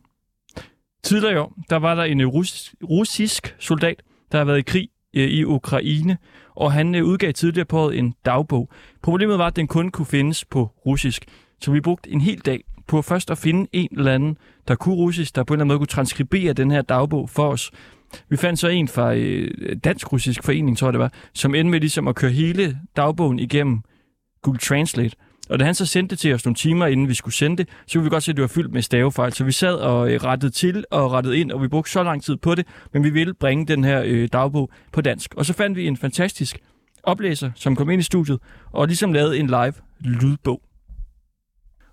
Tidligere 1.05 1.35
i 1.35 1.37
år, 1.37 1.53
der 1.71 1.77
var 1.77 1.95
der 1.95 2.03
en 2.03 2.21
øh, 2.21 2.27
rus- 2.29 2.75
russisk 2.91 3.57
soldat, 3.59 4.03
der 4.33 4.39
har 4.39 4.45
været 4.45 4.59
i 4.59 4.63
krig 4.63 4.89
Øh, 5.15 5.29
i 5.29 5.45
Ukraine, 5.45 6.19
og 6.55 6.73
han 6.73 6.95
øh, 6.95 7.05
udgav 7.05 7.33
tidligere 7.33 7.67
på 7.67 7.79
året 7.79 7.99
en 7.99 8.15
dagbog. 8.25 8.69
Problemet 9.03 9.39
var, 9.39 9.47
at 9.47 9.57
den 9.57 9.67
kun 9.67 9.91
kunne 9.91 10.07
findes 10.07 10.45
på 10.45 10.71
russisk, 10.87 11.25
så 11.61 11.73
vi 11.73 11.81
brugte 11.81 12.11
en 12.11 12.21
hel 12.21 12.39
dag 12.39 12.65
på 12.87 13.03
først 13.03 13.31
at 13.31 13.39
finde 13.39 13.69
en 13.73 13.89
eller 13.99 14.13
anden, 14.13 14.37
der 14.69 14.75
kunne 14.75 14.95
russisk, 14.95 15.37
der 15.37 15.45
på 15.45 15.55
en 15.55 15.57
eller 15.57 15.65
anden 15.65 15.69
måde 15.69 15.79
kunne 15.79 15.87
transkribere 15.87 16.53
den 16.53 16.71
her 16.71 16.83
dagbog 16.83 17.31
for 17.31 17.49
os. 17.49 17.71
Vi 18.29 18.37
fandt 18.37 18.59
så 18.59 18.69
en 18.69 18.89
fra 18.89 19.15
øh, 19.15 19.77
Dansk-Russisk 19.85 20.43
Forening, 20.43 20.79
tror 20.79 20.89
jeg 20.89 20.93
det 20.93 21.01
var, 21.01 21.13
som 21.33 21.55
endte 21.55 21.71
med 21.71 21.81
ligesom 21.81 22.09
at 22.09 22.15
køre 22.15 22.31
hele 22.31 22.79
dagbogen 22.97 23.39
igennem 23.39 23.81
Google 24.43 24.59
Translate. 24.59 25.17
Og 25.51 25.59
da 25.59 25.65
han 25.65 25.75
så 25.75 25.87
sendte 25.87 26.11
det 26.11 26.19
til 26.19 26.35
os 26.35 26.45
nogle 26.45 26.55
timer, 26.55 26.87
inden 26.87 27.09
vi 27.09 27.15
skulle 27.15 27.35
sende 27.35 27.57
det, 27.57 27.69
så 27.87 27.99
kunne 27.99 28.05
vi 28.05 28.11
godt 28.11 28.23
se, 28.23 28.31
at 28.31 28.37
det 28.37 28.43
var 28.43 28.49
fyldt 28.49 28.73
med 28.73 28.83
stavefejl. 28.83 29.33
Så 29.33 29.45
vi 29.45 29.53
sad 29.53 29.75
og 29.75 30.13
øh, 30.13 30.25
rettede 30.25 30.53
til 30.53 30.85
og 30.91 31.13
rettede 31.13 31.39
ind, 31.39 31.53
og 31.53 31.63
vi 31.63 31.69
brugte 31.69 31.91
så 31.91 32.03
lang 32.03 32.23
tid 32.23 32.37
på 32.37 32.55
det, 32.55 32.67
men 32.93 33.05
vi 33.05 33.11
ville 33.11 33.35
bringe 33.35 33.67
den 33.67 33.85
her 33.85 34.03
øh, 34.07 34.29
dagbog 34.33 34.71
på 34.93 35.01
dansk. 35.01 35.35
Og 35.35 35.47
så 35.47 35.53
fandt 35.53 35.77
vi 35.77 35.87
en 35.87 35.97
fantastisk 35.97 36.59
oplæser, 37.03 37.51
som 37.55 37.77
kom 37.77 37.91
ind 37.91 38.01
i 38.01 38.05
studiet, 38.05 38.39
og 38.73 38.87
ligesom 38.87 39.13
lavede 39.13 39.39
en 39.39 39.47
live 39.47 39.75
lydbog. 40.01 40.63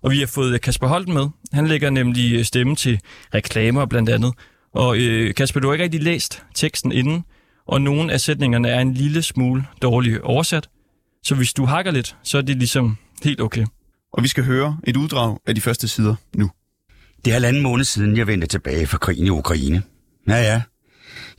Og 0.02 0.10
vi 0.10 0.18
har 0.18 0.26
fået 0.26 0.54
øh, 0.54 0.60
Kasper 0.60 0.86
Holten 0.86 1.14
med. 1.14 1.26
Han 1.52 1.66
lægger 1.66 1.90
nemlig 1.90 2.34
øh, 2.34 2.44
stemme 2.44 2.76
til 2.76 3.00
reklamer 3.34 3.86
blandt 3.86 4.08
andet. 4.08 4.32
Og 4.72 4.98
øh, 4.98 5.34
Kasper, 5.34 5.60
du 5.60 5.66
har 5.66 5.74
ikke 5.74 5.84
rigtig 5.84 6.02
læst 6.02 6.42
teksten 6.54 6.92
inden, 6.92 7.24
og 7.66 7.82
nogle 7.82 8.12
af 8.12 8.20
sætningerne 8.20 8.68
er 8.68 8.80
en 8.80 8.94
lille 8.94 9.22
smule 9.22 9.66
dårligt 9.82 10.20
oversat. 10.20 10.68
Så 11.22 11.34
hvis 11.34 11.52
du 11.52 11.64
hakker 11.64 11.90
lidt, 11.90 12.16
så 12.22 12.38
er 12.38 12.42
det 12.42 12.56
ligesom 12.56 12.96
helt 13.24 13.40
okay. 13.40 13.66
Og 14.12 14.22
vi 14.22 14.28
skal 14.28 14.44
høre 14.44 14.78
et 14.84 14.96
uddrag 14.96 15.38
af 15.46 15.54
de 15.54 15.60
første 15.60 15.88
sider 15.88 16.14
nu. 16.34 16.50
Det 17.24 17.30
er 17.30 17.34
halvanden 17.34 17.62
måned 17.62 17.84
siden, 17.84 18.16
jeg 18.16 18.26
vendte 18.26 18.46
tilbage 18.46 18.86
fra 18.86 18.98
krigen 18.98 19.26
i 19.26 19.30
Ukraine. 19.30 19.82
Ja, 20.28 20.36
ja. 20.36 20.62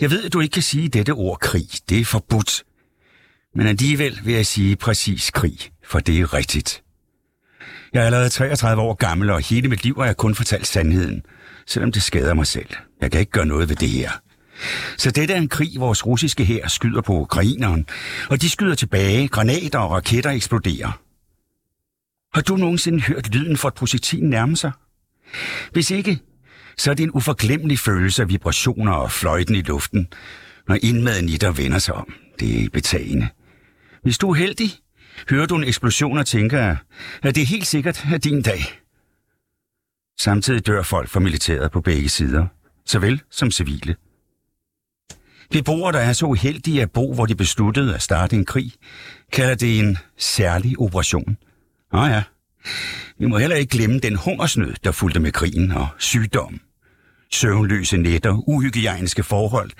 Jeg 0.02 0.12
ved, 0.12 0.24
at 0.24 0.34
du 0.34 0.40
ikke 0.40 0.54
kan 0.54 0.64
sige 0.64 0.90
dette 0.90 1.12
ord 1.12 1.40
krig. 1.40 1.68
Det 1.90 2.00
er 2.00 2.06
forbudt. 2.06 2.64
Men 3.56 3.68
alligevel 3.68 4.20
vil 4.24 4.34
jeg 4.34 4.46
sige 4.46 4.76
præcis 4.76 5.32
krig, 5.32 5.58
for 5.84 6.00
det 6.00 6.20
er 6.20 6.34
rigtigt. 6.34 6.84
Jeg 7.94 8.02
er 8.02 8.06
allerede 8.06 8.30
33 8.30 8.82
år 8.82 8.94
gammel, 8.94 9.30
og 9.30 9.42
hele 9.42 9.68
mit 9.68 9.84
liv 9.84 9.96
har 9.98 10.06
jeg 10.06 10.18
kun 10.18 10.36
fortalt 10.36 10.68
sandheden, 10.68 11.24
selvom 11.68 11.92
det 11.92 12.04
skader 12.04 12.34
mig 12.34 12.48
selv. 12.48 12.70
Jeg 13.02 13.12
kan 13.12 13.20
ikke 13.20 13.32
gøre 13.32 13.46
noget 13.46 13.70
ved 13.70 13.76
det 13.76 13.90
her. 13.90 14.12
Så 14.98 15.12
dette 15.12 15.34
er 15.34 15.38
en 15.38 15.50
krig, 15.50 15.80
vores 15.80 16.06
russiske 16.06 16.46
hær 16.46 16.68
skyder 16.68 17.02
på 17.02 17.14
ukraineren, 17.14 17.86
og 18.30 18.42
de 18.42 18.50
skyder 18.50 18.76
tilbage, 18.76 19.28
granater 19.28 19.80
og 19.80 19.92
raketter 19.92 20.32
eksploderer. 20.32 21.00
Har 22.34 22.42
du 22.42 22.56
nogensinde 22.56 23.02
hørt 23.02 23.36
lyden 23.36 23.58
fra 23.58 23.68
et 23.68 23.74
projektil 23.74 24.24
nærme 24.24 24.58
sig? 24.58 24.72
Hvis 25.72 25.92
ikke, 25.92 26.20
så 26.78 26.92
er 26.92 26.96
det 26.96 27.04
en 27.04 27.12
uforglemmelig 27.12 27.80
følelse 27.80 28.22
af 28.22 28.30
vibrationer 28.30 28.92
og 28.92 29.12
fløjten 29.12 29.56
i 29.56 29.62
luften, 29.62 30.08
når 30.68 30.78
indmaden 30.82 31.30
i 31.30 31.38
dig 31.38 31.58
vender 31.58 31.80
sig 31.80 31.94
om. 31.94 32.14
Det 32.40 32.64
er 32.64 32.70
betagende. 32.70 33.30
Hvis 34.04 34.18
du 34.18 34.30
er 34.30 34.34
heldig, 34.34 34.70
hører 35.30 35.46
du 35.46 35.56
en 35.56 35.64
eksplosion 35.64 36.18
og 36.18 36.26
tænker, 36.26 36.76
at 37.24 37.36
det 37.36 37.42
er 37.42 37.46
helt 37.46 37.68
sikkert 37.68 38.06
er 38.14 38.18
din 38.18 38.42
dag. 38.42 38.62
Samtidig 40.20 40.68
dør 40.68 40.84
folk 40.84 41.10
fra 41.10 41.20
militæret 41.20 41.72
på 41.72 41.82
begge 41.82 42.10
sider, 42.10 42.48
såvel 42.86 43.22
som 43.32 43.52
civile. 43.52 43.96
Beboere, 45.52 45.92
der 45.92 46.00
er 46.00 46.14
så 46.14 46.26
uheldige 46.26 46.82
at 46.82 46.92
bo, 46.92 47.14
hvor 47.14 47.26
de 47.26 47.36
besluttede 47.36 47.96
at 47.96 48.02
starte 48.02 48.36
en 48.36 48.46
krig, 48.46 48.74
kalder 49.32 49.56
det 49.56 49.80
en 49.80 49.98
særlig 50.18 50.80
operation. 50.80 51.38
Nå 51.94 52.06
ja, 52.06 52.24
vi 53.18 53.26
må 53.26 53.38
heller 53.38 53.56
ikke 53.56 53.78
glemme 53.78 54.00
den 54.00 54.16
hungersnød, 54.16 54.74
der 54.84 54.92
fulgte 54.92 55.20
med 55.20 55.32
krigen 55.32 55.72
og 55.72 55.88
sygdom. 55.98 56.62
Søvnløse 57.32 57.98
nætter, 57.98 58.44
uhygiejniske 58.48 59.24
forhold 59.24 59.72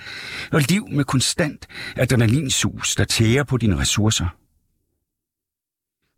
og 0.52 0.60
liv 0.60 0.88
med 0.88 1.04
konstant 1.04 1.66
adrenalinsus, 1.96 2.94
der 2.94 3.04
tærer 3.04 3.44
på 3.44 3.56
dine 3.56 3.78
ressourcer. 3.78 4.36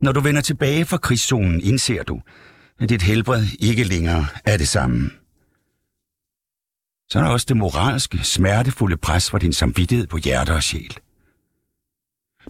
Når 0.04 0.12
du 0.12 0.20
vender 0.20 0.40
tilbage 0.40 0.84
fra 0.84 0.96
krigszonen, 0.96 1.60
indser 1.60 2.02
du, 2.02 2.20
at 2.80 2.88
dit 2.88 3.02
helbred 3.02 3.46
ikke 3.60 3.84
længere 3.84 4.26
er 4.44 4.56
det 4.56 4.68
samme. 4.68 5.10
Så 7.08 7.18
er 7.18 7.22
der 7.22 7.30
også 7.30 7.46
det 7.48 7.56
moralske, 7.56 8.18
smertefulde 8.18 8.96
pres 8.96 9.30
fra 9.30 9.38
din 9.38 9.52
samvittighed 9.52 10.06
på 10.06 10.16
hjerte 10.16 10.54
og 10.54 10.62
sjæl. 10.62 10.96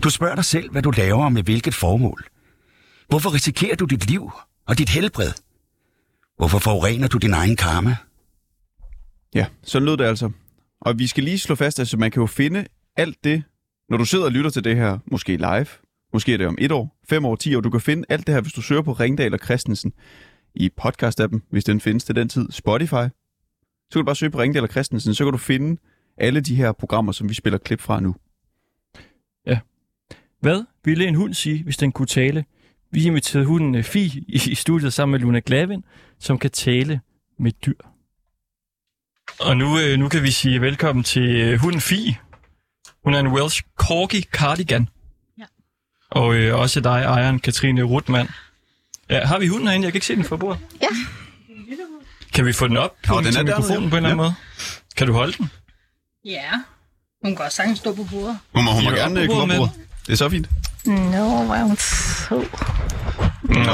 Du 0.03 0.11
spørger 0.11 0.35
dig 0.35 0.45
selv, 0.45 0.71
hvad 0.71 0.83
du 0.83 0.91
laver 0.91 1.25
og 1.25 1.33
med 1.33 1.43
hvilket 1.43 1.75
formål. 1.75 2.25
Hvorfor 3.09 3.35
risikerer 3.35 3.77
du 3.77 3.85
dit 3.85 4.07
liv 4.07 4.31
og 4.67 4.79
dit 4.79 4.89
helbred? 4.89 5.33
Hvorfor 6.37 6.59
forurener 6.59 7.09
du 7.09 7.19
din 7.19 7.33
egen 7.33 7.57
karma? 7.57 7.97
Ja, 9.35 9.47
så 9.63 9.81
lød 9.81 9.97
det 9.97 10.05
altså. 10.05 10.31
Og 10.81 10.99
vi 10.99 11.07
skal 11.07 11.25
lige 11.25 11.39
slå 11.39 11.55
fast, 11.55 11.79
at 11.79 11.83
altså, 11.83 11.97
man 11.97 12.11
kan 12.11 12.21
jo 12.21 12.27
finde 12.27 12.67
alt 12.97 13.25
det, 13.25 13.43
når 13.89 13.97
du 13.97 14.05
sidder 14.05 14.25
og 14.25 14.33
lytter 14.33 14.51
til 14.51 14.65
det 14.65 14.77
her, 14.77 14.99
måske 15.07 15.37
live, 15.37 15.67
måske 16.13 16.33
er 16.35 16.39
det 16.39 16.47
om 16.47 16.57
et 16.61 16.73
år, 16.73 17.01
fem 17.09 17.25
år, 17.25 17.37
ti 17.37 17.55
år, 17.55 17.61
du 17.61 17.71
kan 17.71 17.81
finde 17.81 18.05
alt 18.09 18.27
det 18.27 18.35
her, 18.35 18.43
hvis 18.43 18.53
du 18.53 18.63
søger 18.63 18.83
på 18.83 18.93
Ringdal 18.93 19.33
og 19.33 19.41
Christensen 19.45 19.93
i 20.55 20.71
podcast-appen, 20.81 21.41
hvis 21.51 21.65
den 21.65 21.81
findes 21.81 22.05
til 22.05 22.17
den 22.17 22.29
tid, 22.29 22.47
Spotify. 22.51 23.07
Så 23.91 23.93
kan 23.93 24.01
du 24.01 24.05
bare 24.05 24.17
søge 24.17 24.31
på 24.31 24.39
Ringdal 24.39 24.63
og 24.63 24.69
Christensen, 24.69 25.15
så 25.15 25.25
kan 25.25 25.33
du 25.33 25.39
finde 25.39 25.81
alle 26.17 26.41
de 26.41 26.55
her 26.55 26.73
programmer, 26.73 27.13
som 27.13 27.29
vi 27.29 27.35
spiller 27.35 27.59
klip 27.59 27.81
fra 27.81 28.01
nu. 28.01 28.15
Ja. 29.47 29.59
Hvad 30.41 30.65
ville 30.85 31.07
en 31.07 31.15
hund 31.15 31.35
sige, 31.35 31.65
hvis 31.65 31.77
den 31.77 31.93
kunne 31.93 32.07
tale? 32.07 32.45
Vi 32.95 33.05
inviterede 33.05 33.47
hunden 33.47 33.75
øh, 33.75 33.85
Fi 33.85 34.25
i 34.29 34.55
studiet 34.55 34.93
sammen 34.93 35.13
med 35.13 35.21
Luna 35.21 35.41
Glavin, 35.47 35.85
som 36.21 36.39
kan 36.39 36.51
tale 36.51 37.01
med 37.39 37.53
dyr. 37.53 37.79
Og 39.41 39.57
nu, 39.57 39.79
øh, 39.79 39.99
nu 39.99 40.09
kan 40.09 40.23
vi 40.23 40.31
sige 40.31 40.61
velkommen 40.61 41.05
til 41.05 41.23
øh, 41.23 41.61
hunden 41.61 41.81
Fi. 41.81 42.17
Hun 43.05 43.15
er 43.15 43.21
en 43.21 43.29
Welsh 43.29 43.63
Corgi 43.77 44.23
Cardigan. 44.23 44.89
Ja. 45.39 45.45
Og 46.11 46.35
øh, 46.35 46.59
også 46.59 46.81
dig, 46.81 47.03
ejeren 47.03 47.41
Katrine 47.41 47.83
Rutmann. 47.83 48.29
Ja, 49.11 49.27
har 49.27 49.39
vi 49.39 49.47
hunden 49.47 49.69
herinde? 49.69 49.85
Jeg 49.85 49.93
kan 49.93 49.97
ikke 49.97 50.07
se 50.07 50.17
den 50.17 50.25
fra 50.25 50.37
bordet. 50.37 50.61
Ja. 50.83 50.89
Kan 52.35 52.47
vi 52.47 52.53
få 52.53 52.69
den 52.69 52.77
op 52.77 52.97
på 53.07 53.15
Nå, 53.15 53.21
den 53.21 53.37
er 53.37 53.43
mikrofonen 53.43 53.91
på 53.91 53.97
en 53.97 54.05
eller 54.05 54.11
anden 54.11 54.11
ja. 54.11 54.15
måde? 54.15 54.35
Kan 54.97 55.07
du 55.07 55.13
holde 55.13 55.33
den? 55.33 55.51
Ja. 56.25 56.51
Hun 57.23 57.31
kan 57.31 57.35
godt 57.35 57.53
sagtens 57.53 57.79
stå 57.79 57.95
på 57.95 58.07
bordet. 58.11 58.39
Hun 58.55 58.65
må, 58.65 58.71
hun 58.73 58.85
må 58.85 58.91
gerne 58.91 59.27
på 59.27 59.33
komme 59.33 59.43
op 59.43 59.49
på 59.49 59.57
bordet. 59.57 59.87
Det 60.07 60.13
er 60.13 60.17
så 60.17 60.29
fint. 60.29 60.49
Nå, 60.87 61.45
hvor 61.45 61.55
er 61.55 61.65
hun 61.65 61.77
så. 61.77 62.45
Nå, 63.55 63.73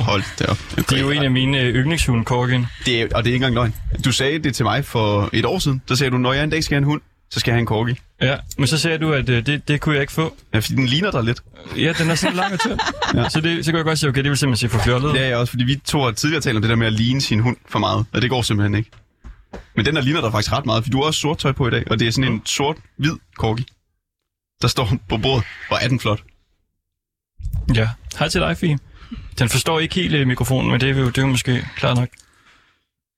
hold 0.00 0.22
det 0.38 0.46
op. 0.46 0.58
Det 0.76 0.92
er 0.92 1.00
jo 1.00 1.10
en 1.10 1.22
af 1.22 1.30
mine 1.30 1.60
øh, 1.60 1.74
yndlingshunde, 1.74 2.24
Corgin. 2.24 2.66
Det 2.86 3.00
er, 3.00 3.08
og 3.14 3.24
det 3.24 3.30
er 3.30 3.34
ikke 3.34 3.46
engang 3.46 3.54
løgn. 3.54 3.74
Du 4.04 4.12
sagde 4.12 4.38
det 4.38 4.54
til 4.54 4.64
mig 4.64 4.84
for 4.84 5.30
et 5.32 5.44
år 5.44 5.58
siden. 5.58 5.82
Så 5.86 5.96
sagde 5.96 6.10
du, 6.10 6.18
når 6.18 6.32
jeg 6.32 6.44
en 6.44 6.50
dag 6.50 6.64
skal 6.64 6.74
have 6.74 6.78
en 6.78 6.84
hund, 6.84 7.00
så 7.30 7.40
skal 7.40 7.50
jeg 7.50 7.54
have 7.54 7.60
en 7.60 7.66
corgi. 7.66 8.00
Ja, 8.20 8.36
men 8.58 8.66
så 8.66 8.78
sagde 8.78 8.98
du, 8.98 9.12
at 9.12 9.28
øh, 9.28 9.46
det, 9.46 9.68
det 9.68 9.80
kunne 9.80 9.94
jeg 9.94 10.00
ikke 10.00 10.12
få. 10.12 10.36
Ja, 10.54 10.58
fordi 10.58 10.74
den 10.74 10.86
ligner 10.86 11.10
dig 11.10 11.24
lidt. 11.24 11.42
Ja, 11.76 11.92
den 11.98 12.10
er 12.10 12.14
sådan 12.14 12.36
lang 12.36 12.52
og 12.52 12.60
tynd. 12.60 12.80
Ja. 13.14 13.22
ja. 13.22 13.28
så, 13.28 13.40
det, 13.40 13.64
så 13.64 13.72
kan 13.72 13.76
jeg 13.76 13.84
godt 13.84 13.98
sige, 13.98 14.10
okay, 14.10 14.22
det 14.22 14.30
vil 14.30 14.38
simpelthen 14.38 14.70
se 14.70 14.76
for 14.76 14.84
fjollet. 14.84 15.14
Det 15.14 15.22
er 15.22 15.26
jeg 15.26 15.36
også, 15.36 15.50
fordi 15.50 15.64
vi 15.64 15.76
to 15.76 16.02
har 16.02 16.10
tidligere 16.10 16.42
talt 16.42 16.56
om 16.56 16.62
det 16.62 16.68
der 16.68 16.76
med 16.76 16.86
at 16.86 16.92
ligne 16.92 17.20
sin 17.20 17.40
hund 17.40 17.56
for 17.68 17.78
meget. 17.78 18.06
Og 18.12 18.22
det 18.22 18.30
går 18.30 18.42
simpelthen 18.42 18.74
ikke. 18.74 18.90
Men 19.76 19.86
den 19.86 19.96
der 19.96 20.02
ligner 20.02 20.20
dig 20.20 20.32
faktisk 20.32 20.52
ret 20.52 20.66
meget, 20.66 20.84
for 20.84 20.90
du 20.90 20.98
har 20.98 21.04
også 21.04 21.20
sort 21.20 21.38
tøj 21.38 21.52
på 21.52 21.68
i 21.68 21.70
dag. 21.70 21.84
Og 21.90 21.98
det 21.98 22.08
er 22.08 22.12
sådan 22.12 22.32
en 22.32 22.42
sort-hvid 22.44 23.16
corgi. 23.36 23.66
Der 24.62 24.68
står 24.68 24.92
på 25.08 25.16
bordet, 25.16 25.44
og 25.70 25.78
er 25.82 25.88
den 25.88 26.00
flot. 26.00 26.22
Ja, 27.74 27.88
hej 28.18 28.28
til 28.28 28.40
dig, 28.40 28.56
Fie. 28.56 28.78
Den 29.38 29.48
forstår 29.48 29.80
ikke 29.80 29.94
helt 29.94 30.14
øh, 30.14 30.26
mikrofonen, 30.26 30.70
men 30.70 30.80
det 30.80 30.90
er 30.90 30.94
jo, 30.94 31.06
det 31.06 31.18
er 31.18 31.22
jo 31.22 31.28
måske 31.28 31.66
klart 31.76 31.96
nok. 31.96 32.08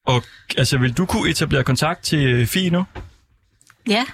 Og 0.07 0.23
altså, 0.57 0.79
vil 0.79 0.93
du 0.93 1.07
kunne 1.07 1.31
etablere 1.31 1.65
kontakt 1.65 2.03
til 2.03 2.19
øh, 2.19 2.47
Fie 2.47 2.71
nu? 2.71 2.85
Ja, 3.89 4.05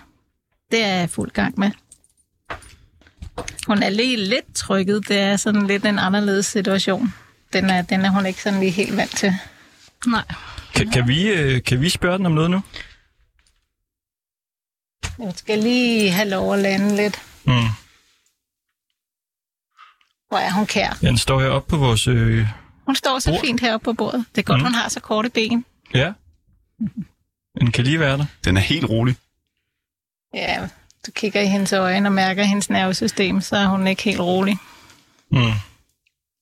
det 0.70 0.84
er 0.84 0.94
jeg 0.94 1.10
fuld 1.10 1.30
gang 1.30 1.58
med. 1.58 1.70
Hun 3.66 3.82
er 3.82 3.88
lige 3.90 4.16
lidt 4.16 4.54
trykket. 4.54 5.08
Det 5.08 5.18
er 5.18 5.36
sådan 5.36 5.66
lidt 5.66 5.84
en 5.84 5.98
anderledes 5.98 6.46
situation. 6.46 7.14
Den 7.52 7.70
er, 7.70 7.82
den 7.82 8.04
er 8.04 8.10
hun 8.10 8.26
ikke 8.26 8.42
sådan 8.42 8.60
lige 8.60 8.70
helt 8.70 8.96
vant 8.96 9.16
til. 9.16 9.34
Nej. 10.06 10.24
Kan, 10.74 10.90
kan, 10.90 11.08
vi, 11.08 11.28
øh, 11.28 11.62
kan 11.62 11.80
vi 11.80 11.88
spørge 11.88 12.18
den 12.18 12.26
om 12.26 12.32
noget 12.32 12.50
nu? 12.50 12.62
Jeg 15.18 15.32
skal 15.36 15.58
lige 15.58 16.10
have 16.10 16.28
lov 16.28 16.54
at 16.54 16.58
lande 16.58 16.96
lidt. 16.96 17.22
Mm. 17.44 17.52
Hvor 20.32 20.38
er 20.38 20.52
hun 20.52 20.66
kær? 20.66 20.92
Den 21.00 21.18
står 21.18 21.40
heroppe 21.40 21.70
på 21.70 21.76
vores... 21.76 22.06
Øh... 22.08 22.46
Hun 22.86 22.96
står 22.96 23.18
så 23.18 23.30
Bord. 23.30 23.40
fint 23.40 23.60
heroppe 23.60 23.84
på 23.84 23.92
bordet. 23.92 24.24
Det 24.34 24.38
er 24.40 24.42
godt, 24.42 24.58
Mm. 24.60 24.64
hun 24.64 24.74
har 24.74 24.88
så 24.88 25.00
korte 25.00 25.30
ben. 25.30 25.64
Ja. 25.94 26.12
Den 27.60 27.72
kan 27.72 27.84
lige 27.84 28.00
være 28.00 28.18
der. 28.18 28.24
Den 28.44 28.56
er 28.56 28.60
helt 28.60 28.84
rolig. 28.90 29.16
Ja, 30.34 30.68
du 31.06 31.10
kigger 31.10 31.40
i 31.40 31.46
hendes 31.46 31.72
øjne 31.72 32.08
og 32.08 32.12
mærker 32.12 32.44
hendes 32.44 32.70
nervesystem, 32.70 33.40
så 33.40 33.56
er 33.56 33.66
hun 33.66 33.86
ikke 33.86 34.02
helt 34.02 34.20
rolig. 34.20 34.56
Mm. 35.30 35.38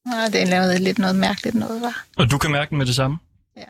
Nej, 0.06 0.26
det 0.26 0.42
er 0.42 0.46
lavet 0.46 0.80
lidt 0.80 0.98
noget 0.98 1.16
mærkeligt 1.16 1.54
noget, 1.56 1.80
var. 1.82 2.04
Og 2.16 2.30
du 2.30 2.38
kan 2.38 2.50
mærke 2.52 2.70
den 2.70 2.78
med 2.78 2.86
det 2.86 2.94
samme? 2.94 3.18
Ja. 3.56 3.64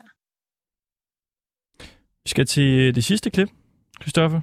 Vi 2.24 2.28
skal 2.28 2.46
til 2.46 2.94
det 2.94 3.04
sidste 3.04 3.30
klip, 3.30 3.48
Christoffer. 4.02 4.40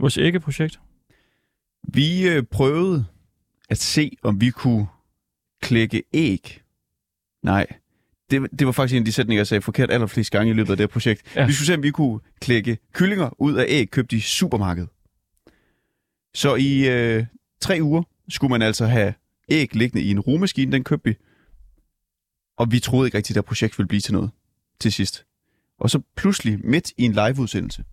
Vores 0.00 0.18
æggeprojekt. 0.18 0.80
Vi 1.88 2.28
øh, 2.28 2.42
prøvede 2.42 3.06
at 3.68 3.78
se, 3.78 4.16
om 4.22 4.40
vi 4.40 4.50
kunne 4.50 4.86
klække 5.62 6.02
æg. 6.12 6.62
Nej, 7.42 7.66
det, 8.30 8.50
det 8.58 8.66
var 8.66 8.72
faktisk 8.72 8.94
en 8.94 9.02
af 9.02 9.04
de 9.04 9.12
sætninger, 9.12 9.40
jeg 9.40 9.46
sagde 9.46 9.62
forkert 9.62 9.90
allerflest 9.90 10.30
gange 10.30 10.50
i 10.50 10.54
løbet 10.54 10.70
af 10.70 10.76
det 10.76 10.90
projekt. 10.90 11.36
Ja. 11.36 11.46
Vi 11.46 11.52
skulle 11.52 11.66
se, 11.66 11.74
om 11.74 11.82
vi 11.82 11.90
kunne 11.90 12.20
klække 12.40 12.78
kyllinger 12.92 13.40
ud 13.42 13.54
af 13.54 13.64
æg, 13.68 13.90
købt 13.90 14.12
i 14.12 14.20
supermarkedet. 14.20 14.88
Så 16.34 16.54
i 16.54 16.88
øh, 16.88 17.26
tre 17.60 17.78
uger 17.82 18.02
skulle 18.28 18.50
man 18.50 18.62
altså 18.62 18.86
have 18.86 19.14
æg 19.48 19.74
liggende 19.74 20.04
i 20.04 20.10
en 20.10 20.20
rumemaskine, 20.20 20.72
den 20.72 20.84
købte 20.84 21.10
vi. 21.10 21.16
Og 22.56 22.72
vi 22.72 22.80
troede 22.80 23.06
ikke 23.06 23.16
rigtigt, 23.16 23.36
at 23.36 23.44
projekt 23.44 23.78
ville 23.78 23.88
blive 23.88 24.00
til 24.00 24.12
noget 24.12 24.30
til 24.80 24.92
sidst. 24.92 25.26
Og 25.78 25.90
så 25.90 26.00
pludselig, 26.16 26.66
midt 26.66 26.92
i 26.96 27.02
en 27.02 27.12
liveudsendelse, 27.12 27.84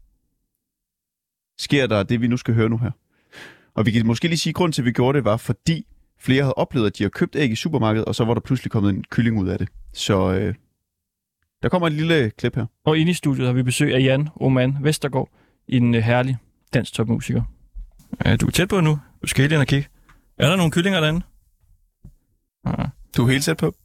sker 1.58 1.88
der 1.88 2.04
det, 2.04 2.22
vi 2.22 2.28
nu 2.28 2.38
skal 2.38 2.54
høre 2.54 2.70
nu 2.70 2.78
her. 2.78 2.92
Og 3.76 3.86
vi 3.86 3.92
kan 3.92 4.08
måske 4.08 4.28
lige 4.28 4.38
sige, 4.38 4.52
at 4.52 4.56
grunden 4.56 4.74
til, 4.74 4.82
at 4.82 4.86
vi 4.86 4.92
gjorde 4.92 5.18
det, 5.18 5.26
var 5.26 5.38
fordi 5.38 5.86
flere 6.20 6.44
havde 6.44 6.54
oplevet, 6.54 6.88
at 6.88 6.98
de 6.98 7.04
har 7.04 7.10
købt 7.10 7.36
æg 7.36 7.52
i 7.52 7.56
supermarkedet, 7.56 8.06
og 8.06 8.16
så 8.16 8.26
var 8.26 8.34
der 8.34 8.42
pludselig 8.42 8.72
kommet 8.72 8.90
en 8.90 9.04
kylling 9.10 9.40
ud 9.40 9.48
af 9.48 9.58
det. 9.58 9.70
Så 9.94 10.34
øh, 10.34 10.56
der 11.64 11.70
kommer 11.70 11.88
et 11.88 11.94
lille 11.94 12.30
klip 12.30 12.56
her. 12.56 12.66
Og 12.86 12.98
inde 12.98 13.12
i 13.12 13.14
studiet 13.14 13.48
har 13.48 13.54
vi 13.54 13.64
besøg 13.64 13.96
af 13.96 14.00
Jan 14.00 14.30
Oman 14.36 14.78
Vestergaard, 14.82 15.30
en 15.68 15.96
øh, 15.96 16.02
herlig 16.04 16.38
dansk 16.74 16.94
topmusiker. 16.94 17.42
Øh, 18.26 18.40
du 18.40 18.48
er 18.48 18.52
tæt 18.52 18.70
på 18.70 18.82
nu. 18.82 19.00
Du 19.22 19.28
skal 19.28 19.42
helt 19.42 19.54
ind 19.54 19.62
og 19.62 19.68
kigge. 19.68 19.88
Er 20.38 20.50
der 20.50 20.56
nogle 20.56 20.72
kyllinger 20.72 21.00
derinde? 21.00 21.22
Ja. 22.68 22.84
Du 23.18 23.26
er 23.28 23.32
helt 23.32 23.44
tæt 23.44 23.58
på. 23.58 23.76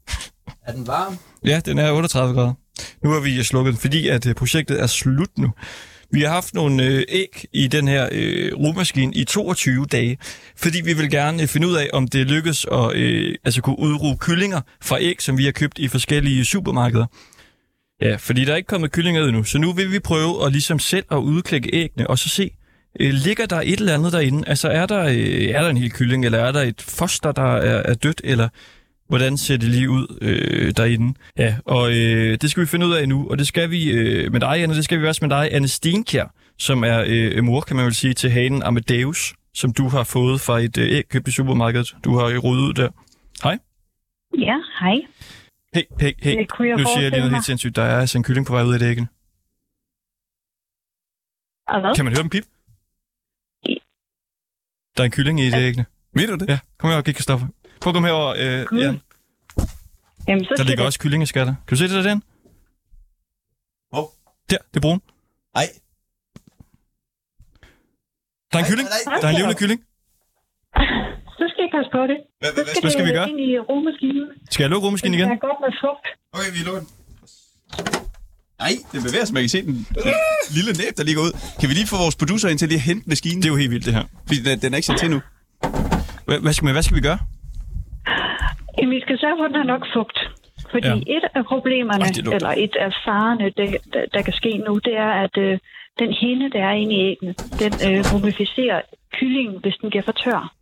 Er 0.62 0.72
den 0.72 0.86
varm? 0.86 1.18
Ja, 1.44 1.60
den 1.64 1.78
er 1.78 1.92
38 1.92 2.34
grader. 2.34 2.54
Nu 3.04 3.10
har 3.10 3.20
vi 3.20 3.42
slukket 3.42 3.72
den, 3.72 3.80
fordi 3.80 4.08
at 4.08 4.26
øh, 4.26 4.34
projektet 4.34 4.80
er 4.80 4.86
slut 4.86 5.38
nu. 5.38 5.50
Vi 6.12 6.20
har 6.20 6.28
haft 6.28 6.54
nogle 6.54 6.84
øh, 6.84 7.02
æg 7.08 7.44
i 7.52 7.68
den 7.68 7.88
her 7.88 8.08
øh, 8.12 8.52
rummaskine 8.54 9.14
i 9.14 9.24
22 9.24 9.86
dage, 9.86 10.18
fordi 10.56 10.80
vi 10.84 10.92
vil 10.92 11.10
gerne 11.10 11.42
øh, 11.42 11.48
finde 11.48 11.68
ud 11.68 11.74
af, 11.74 11.88
om 11.92 12.08
det 12.08 12.26
lykkes 12.26 12.66
at 12.72 12.92
øh, 12.94 13.34
altså 13.44 13.62
kunne 13.62 13.78
udruge 13.78 14.16
kyllinger 14.16 14.60
fra 14.82 15.00
æg, 15.00 15.22
som 15.22 15.38
vi 15.38 15.44
har 15.44 15.52
købt 15.52 15.78
i 15.78 15.88
forskellige 15.88 16.44
supermarkeder. 16.44 17.06
Ja, 18.02 18.16
fordi 18.16 18.44
der 18.44 18.52
er 18.52 18.56
ikke 18.56 18.66
kommet 18.66 18.92
kyllinger 18.92 19.22
ud 19.22 19.32
nu, 19.32 19.44
så 19.44 19.58
nu 19.58 19.72
vil 19.72 19.92
vi 19.92 19.98
prøve 19.98 20.46
at 20.46 20.52
ligesom 20.52 20.78
selv 20.78 21.04
at 21.10 21.16
udklække 21.16 21.70
æggene, 21.72 22.06
og 22.06 22.18
så 22.18 22.28
se, 22.28 22.50
øh, 23.00 23.12
ligger 23.12 23.46
der 23.46 23.60
et 23.60 23.80
eller 23.80 23.94
andet 23.94 24.12
derinde? 24.12 24.48
Altså 24.48 24.68
er 24.68 24.86
der, 24.86 25.04
øh, 25.04 25.44
er 25.44 25.62
der 25.62 25.68
en 25.68 25.76
hel 25.76 25.90
kylling, 25.90 26.24
eller 26.24 26.38
er 26.38 26.52
der 26.52 26.62
et 26.62 26.82
foster, 26.82 27.32
der 27.32 27.56
er, 27.56 27.82
er 27.84 27.94
dødt, 27.94 28.20
eller 28.24 28.48
hvordan 29.08 29.36
ser 29.36 29.56
det 29.56 29.68
lige 29.68 29.90
ud 29.90 30.18
øh, 30.20 30.72
derinde? 30.76 31.18
Ja, 31.36 31.56
og 31.64 31.90
øh, 31.90 32.38
det 32.40 32.50
skal 32.50 32.60
vi 32.60 32.66
finde 32.66 32.86
ud 32.86 32.92
af 32.92 33.08
nu, 33.08 33.28
og 33.30 33.38
det 33.38 33.46
skal 33.46 33.70
vi 33.70 33.90
øh, 33.90 34.32
med 34.32 34.40
dig, 34.40 34.62
Anne, 34.62 34.74
det 34.74 34.84
skal 34.84 35.00
vi 35.00 35.06
også 35.06 35.24
med 35.24 35.36
dig, 35.36 35.48
Anne 35.52 35.68
Stenkjær, 35.68 36.34
som 36.58 36.84
er 36.84 37.04
øh, 37.06 37.44
mor, 37.44 37.60
kan 37.60 37.76
man 37.76 37.84
vel 37.84 37.94
sige, 37.94 38.14
til 38.14 38.30
hanen 38.30 38.62
Amadeus, 38.62 39.34
som 39.54 39.72
du 39.72 39.88
har 39.88 40.04
fået 40.04 40.40
fra 40.40 40.58
et 40.58 40.78
øh, 40.78 40.88
æg 40.88 41.08
købt 41.08 41.28
i 41.28 41.30
supermarkedet. 41.32 41.96
Du 42.04 42.18
har 42.18 42.28
jo 42.28 42.40
ryddet 42.40 42.62
ud 42.62 42.74
der. 42.74 42.88
Hej. 43.42 43.58
Ja, 44.38 44.56
hej. 44.80 44.96
Hey, 45.74 45.82
hey, 46.00 46.12
hey. 46.22 46.38
Det 46.38 46.48
kunne 46.50 46.68
jeg 46.68 46.76
nu 46.76 46.84
siger 46.84 47.02
jeg 47.02 47.10
lige 47.10 47.20
noget 47.20 47.32
helt 47.32 47.44
sindssygt. 47.44 47.76
Der 47.76 47.82
er 47.82 48.00
altså 48.00 48.18
en 48.18 48.24
kylling 48.24 48.46
på 48.46 48.52
vej 48.52 48.62
ud 48.62 48.74
af. 48.74 48.96
Og 51.68 51.80
hvad? 51.80 51.94
Kan 51.94 52.04
man 52.04 52.14
høre 52.14 52.22
dem 52.22 52.30
pip? 52.30 52.44
Der 54.96 55.02
er 55.02 55.04
en 55.04 55.10
kylling 55.10 55.40
i 55.40 55.46
et 55.46 55.54
æggene. 55.54 55.84
Ved 56.14 56.26
du 56.26 56.34
det? 56.34 56.48
Ja, 56.48 56.58
kom 56.78 56.90
her 56.90 56.96
og 56.96 57.04
kig, 57.04 57.14
Kristoffer. 57.14 57.46
Prøv 57.80 57.90
at 57.90 57.94
komme 57.94 58.08
herover, 58.08 58.30
øh. 58.38 58.80
Jan. 58.80 59.00
Jamen, 60.28 60.44
så 60.44 60.54
Der 60.56 60.62
ligger 60.64 60.76
det- 60.76 60.86
også 60.86 60.98
kyllingeskaller. 60.98 61.54
Kan 61.66 61.70
du 61.70 61.76
se 61.76 61.84
det 61.84 62.04
der 62.04 62.10
den? 62.10 62.22
Hvor? 63.90 64.10
Der, 64.50 64.56
det 64.70 64.76
er 64.76 64.80
brun. 64.80 65.00
Nej. 65.54 65.66
Der 68.52 68.58
er 68.58 68.62
en 68.64 68.68
kylling. 68.70 68.88
nej. 69.06 69.20
Der 69.20 69.26
er 69.26 69.32
en 69.32 69.36
levende 69.40 69.54
kylling. 69.62 69.80
Så 71.38 71.44
skal 71.52 71.60
jeg 71.66 71.70
passe 71.76 71.90
på 71.96 72.02
det. 72.10 72.18
Hvad, 72.40 72.50
så 72.74 72.80
hvad 72.82 72.90
skal 72.90 73.04
vi 73.04 73.08
det 73.10 73.16
gøre? 73.18 73.28
ind 73.30 73.40
i 73.40 73.58
rummaskinen. 73.70 74.26
Skal 74.50 74.62
jeg 74.64 74.70
lukke 74.70 74.84
rummaskinen 74.86 75.14
igen? 75.18 75.28
er 75.30 75.36
godt 75.48 75.58
med 75.64 75.72
fugt. 75.82 76.06
Okay, 76.36 76.50
vi 76.56 76.60
lukker 76.66 76.80
den. 76.82 76.88
Nej, 78.64 78.72
den 78.92 79.00
bevæger 79.06 79.24
sig. 79.24 79.34
Man 79.34 79.42
kan 79.42 79.48
se 79.56 79.62
den 79.68 79.74
lille 80.56 80.72
næb, 80.82 80.92
der 80.96 81.04
ligger 81.08 81.22
ud. 81.26 81.32
Kan 81.60 81.68
vi 81.68 81.74
lige 81.74 81.86
få 81.92 81.96
vores 82.04 82.16
producer 82.16 82.48
ind 82.48 82.58
til 82.58 82.68
lige 82.68 82.76
at 82.82 82.86
hente 82.90 83.08
maskinen? 83.08 83.38
Det 83.42 83.48
er 83.48 83.52
jo 83.54 83.56
helt 83.62 83.70
vildt, 83.70 83.84
det 83.86 83.94
her. 83.94 84.04
Fordi 84.26 84.38
den, 84.46 84.60
den 84.62 84.72
er 84.72 84.76
ikke 84.76 84.86
sendt 84.86 85.00
til 85.00 85.10
nu. 85.10 85.20
Hvad, 86.26 86.38
hvad, 86.44 86.52
skal, 86.52 86.72
hvad 86.72 86.82
skal 86.82 86.96
vi 86.96 87.00
gøre? 87.00 87.18
Jamen, 88.78 88.94
vi 88.96 89.00
skal 89.00 89.18
sørge 89.18 89.36
for, 89.38 89.44
at 89.44 89.50
den 89.50 89.60
har 89.64 89.70
nok 89.74 89.84
fugt. 89.96 90.18
Fordi 90.72 90.88
Ja. 90.88 90.94
ja. 90.94 91.16
et 91.16 91.24
af 91.34 91.44
problemerne, 91.52 92.04
Ej, 92.04 92.10
det 92.14 92.34
eller 92.36 92.52
et 92.64 92.76
af 92.86 92.90
farerne, 93.06 93.44
det, 93.44 93.76
der, 93.92 94.02
der 94.14 94.22
kan 94.22 94.32
ske 94.32 94.52
nu, 94.66 94.72
det 94.86 94.94
er, 94.96 95.10
at 95.24 95.34
øh, 95.38 95.58
den 95.98 96.10
hinde, 96.22 96.50
der 96.50 96.62
er 96.68 96.72
inde 96.82 96.94
i 96.94 97.00
æggene, 97.10 97.34
den 97.62 97.72
øh, 97.88 98.04
mumificerer 98.12 98.80
kyllingen, 99.12 99.56
hvis 99.62 99.74
den 99.80 99.90
bliver 99.90 100.02
for 100.08 100.12
tør. 100.12 100.54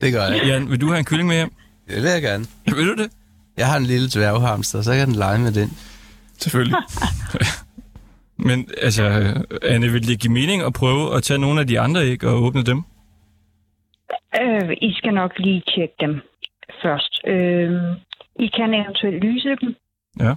Det 0.00 0.12
gør 0.12 0.22
jeg. 0.32 0.40
Jan, 0.46 0.70
vil 0.70 0.80
du 0.80 0.86
have 0.86 0.98
en 0.98 1.04
kylling 1.04 1.28
med 1.28 1.36
hjem? 1.36 1.52
Det 1.88 1.96
vil 1.96 2.10
jeg 2.16 2.22
gerne. 2.22 2.44
Vil 2.76 2.86
du 2.88 2.94
det? 3.02 3.10
Jeg 3.56 3.66
har 3.66 3.76
en 3.76 3.84
lille 3.84 4.08
dværghamster, 4.14 4.82
så 4.82 4.92
kan 4.92 5.06
den 5.06 5.14
lege 5.16 5.38
med 5.38 5.52
den. 5.52 5.68
Selvfølgelig. 6.38 6.76
Men 8.48 8.68
altså, 8.82 9.04
Anne, 9.62 9.88
vil 9.88 10.08
det 10.08 10.20
give 10.20 10.32
mening 10.32 10.62
at 10.62 10.72
prøve 10.72 11.16
at 11.16 11.22
tage 11.22 11.38
nogle 11.40 11.60
af 11.60 11.66
de 11.66 11.80
andre 11.80 12.00
æg 12.06 12.24
og 12.24 12.42
åbne 12.42 12.62
dem? 12.62 12.82
Øh, 14.42 14.70
I 14.82 14.92
skal 14.92 15.14
nok 15.14 15.32
lige 15.38 15.62
tjekke 15.74 15.94
dem 16.00 16.20
først. 16.82 17.12
Øh, 17.26 17.70
I 18.44 18.46
kan 18.56 18.74
eventuelt 18.74 19.24
lyse 19.24 19.48
dem. 19.60 19.74
Ja. 20.20 20.34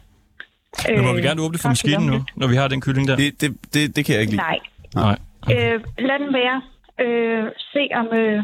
Men 0.89 1.01
må 1.05 1.09
Øh, 1.11 1.17
vi 1.17 1.21
gerne 1.21 1.41
åbne 1.41 1.57
for 1.57 1.69
maskinen 1.69 2.07
nu, 2.07 2.25
når 2.35 2.47
vi 2.47 2.55
har 2.55 2.67
den 2.67 2.81
kylling 2.81 3.07
der? 3.07 3.15
Det, 3.15 3.41
det, 3.41 3.73
det, 3.73 3.95
det 3.95 4.05
kan 4.05 4.13
jeg 4.13 4.21
ikke 4.21 4.31
lide. 4.33 4.41
Nej. 4.41 4.59
Nej. 4.95 5.17
Øh, 5.51 5.83
lad 5.99 6.19
den 6.19 6.33
være. 6.33 6.61
Øh, 7.05 7.43
se 7.73 7.87
om, 7.95 8.05
øh, 8.19 8.43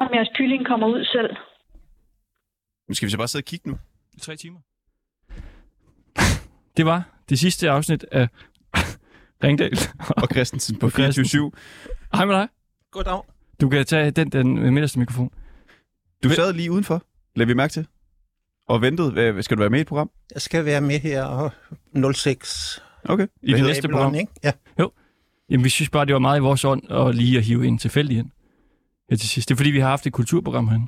om 0.00 0.08
jeres 0.14 0.28
kylling 0.36 0.66
kommer 0.66 0.86
ud 0.86 1.04
selv. 1.04 1.30
Nu 2.88 2.94
skal 2.94 3.06
vi 3.06 3.10
så 3.10 3.16
bare 3.18 3.28
sidde 3.28 3.42
og 3.42 3.46
kigge 3.46 3.70
nu. 3.70 3.78
I 4.16 4.20
tre 4.20 4.36
timer. 4.36 4.58
Det 6.76 6.86
var 6.86 7.02
det 7.28 7.38
sidste 7.38 7.70
afsnit 7.70 8.04
af 8.12 8.28
Ringdal. 9.44 9.72
Og 10.16 10.28
Christensen 10.32 10.78
på 10.78 10.86
Og 10.86 10.92
Christensen. 10.92 11.24
24 11.38 11.52
Hej 12.14 12.24
med 12.24 12.34
dig. 12.34 12.48
Goddag. 12.90 13.22
Du 13.60 13.68
kan 13.68 13.84
tage 13.86 14.10
den, 14.10 14.32
den 14.32 14.74
midterste 14.74 14.98
mikrofon. 14.98 15.30
Du 16.24 16.28
sad 16.30 16.52
lige 16.52 16.72
udenfor, 16.72 17.02
lad 17.38 17.46
vi 17.46 17.54
mærke 17.54 17.72
til. 17.72 17.86
Og 18.68 18.82
ventede. 18.82 19.10
Hvad- 19.10 19.42
Skal 19.42 19.56
du 19.56 19.60
være 19.60 19.70
med 19.70 19.78
i 19.78 19.80
et 19.80 19.86
program? 19.86 20.10
Jeg 20.34 20.42
skal 20.42 20.64
være 20.64 20.80
med 20.80 20.98
her 21.00 21.24
og 21.24 21.52
06. 22.14 22.82
Okay. 23.04 23.26
I 23.42 23.52
det 23.52 23.62
næste 23.64 23.88
program. 23.88 24.14
Ikke? 24.14 24.32
Ja. 24.44 24.52
Jo. 24.80 24.90
Jamen, 25.50 25.64
vi 25.64 25.68
synes 25.68 25.90
bare, 25.90 26.04
det 26.06 26.12
var 26.12 26.18
meget 26.18 26.38
i 26.38 26.42
vores 26.42 26.64
ånd 26.64 26.90
at 26.92 27.14
lige 27.14 27.38
at 27.38 27.44
hive 27.44 27.66
en 27.66 27.78
tilfældig 27.78 28.18
ind 28.18 28.30
her 29.10 29.16
til 29.16 29.28
sidst. 29.28 29.48
Det 29.48 29.54
er 29.54 29.56
fordi, 29.56 29.70
vi 29.70 29.80
har 29.80 29.88
haft 29.88 30.06
et 30.06 30.12
kulturprogram 30.12 30.68
herinde, 30.68 30.86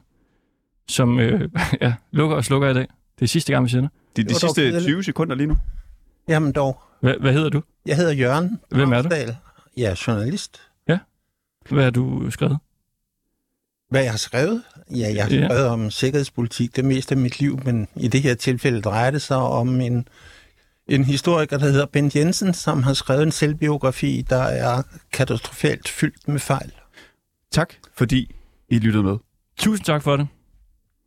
som 0.89 1.19
øh, 1.19 1.49
ja, 1.83 1.95
lukker 2.11 2.37
og 2.37 2.45
slukker 2.45 2.69
i 2.71 2.75
dag. 2.75 2.87
Det 3.19 3.23
er 3.25 3.29
sidste 3.29 3.53
gang, 3.53 3.65
vi 3.65 3.71
sender. 3.71 3.89
Det 4.17 4.25
er 4.25 4.29
de 4.29 4.35
sidste 4.35 4.61
kedeligt. 4.61 4.83
20 4.85 5.05
sekunder 5.05 5.35
lige 5.37 5.47
nu. 5.47 5.57
Jamen 6.29 6.53
dog. 6.53 6.81
Hvad, 7.01 7.15
hvad 7.21 7.33
hedder 7.33 7.49
du? 7.49 7.63
Jeg 7.87 7.97
hedder 7.97 8.13
Jørgen. 8.13 8.59
Hvem 8.71 8.93
er 8.93 9.03
du? 9.03 9.09
Jeg 9.77 9.91
er 9.91 10.05
journalist. 10.07 10.61
Hvad 11.71 11.85
har 11.85 11.91
du 11.91 12.31
skrevet? 12.31 12.59
Hvad 13.91 14.03
jeg 14.03 14.11
har 14.11 14.19
skrevet? 14.19 14.63
Ja, 14.91 15.13
jeg 15.15 15.25
har 15.25 15.31
Ja. 15.35 15.47
skrevet 15.49 15.67
om 15.67 15.91
sikkerhedspolitik 15.91 16.77
det 16.77 16.85
meste 16.85 17.15
af 17.15 17.19
mit 17.19 17.41
liv, 17.41 17.61
men 17.65 17.89
i 17.97 18.09
det 18.09 18.23
her 18.23 18.35
tilfælde 18.35 18.81
drejer 18.81 19.11
det 19.11 19.23
sig 19.23 19.37
om 19.37 19.81
en, 19.81 20.09
en 20.89 21.05
historiker, 21.05 21.59
der 21.59 21.69
hedder 21.71 21.87
Bent 21.87 22.17
Jensen, 22.17 22.55
som 22.55 22.83
har 22.83 22.93
skrevet 22.95 23.23
en 23.23 23.33
selvbiografi, 23.33 24.25
der 24.31 24.43
er 24.43 24.83
katastrofalt 25.13 25.89
fyldt 25.89 26.29
med 26.29 26.41
fejl. 26.41 26.73
Tak, 27.53 27.75
fordi 27.97 28.35
I 28.69 28.79
lyttede 28.79 29.05
med. 29.05 29.17
Tusind 29.59 29.85
tak 29.85 30.03
for 30.03 30.17
det. 30.17 30.29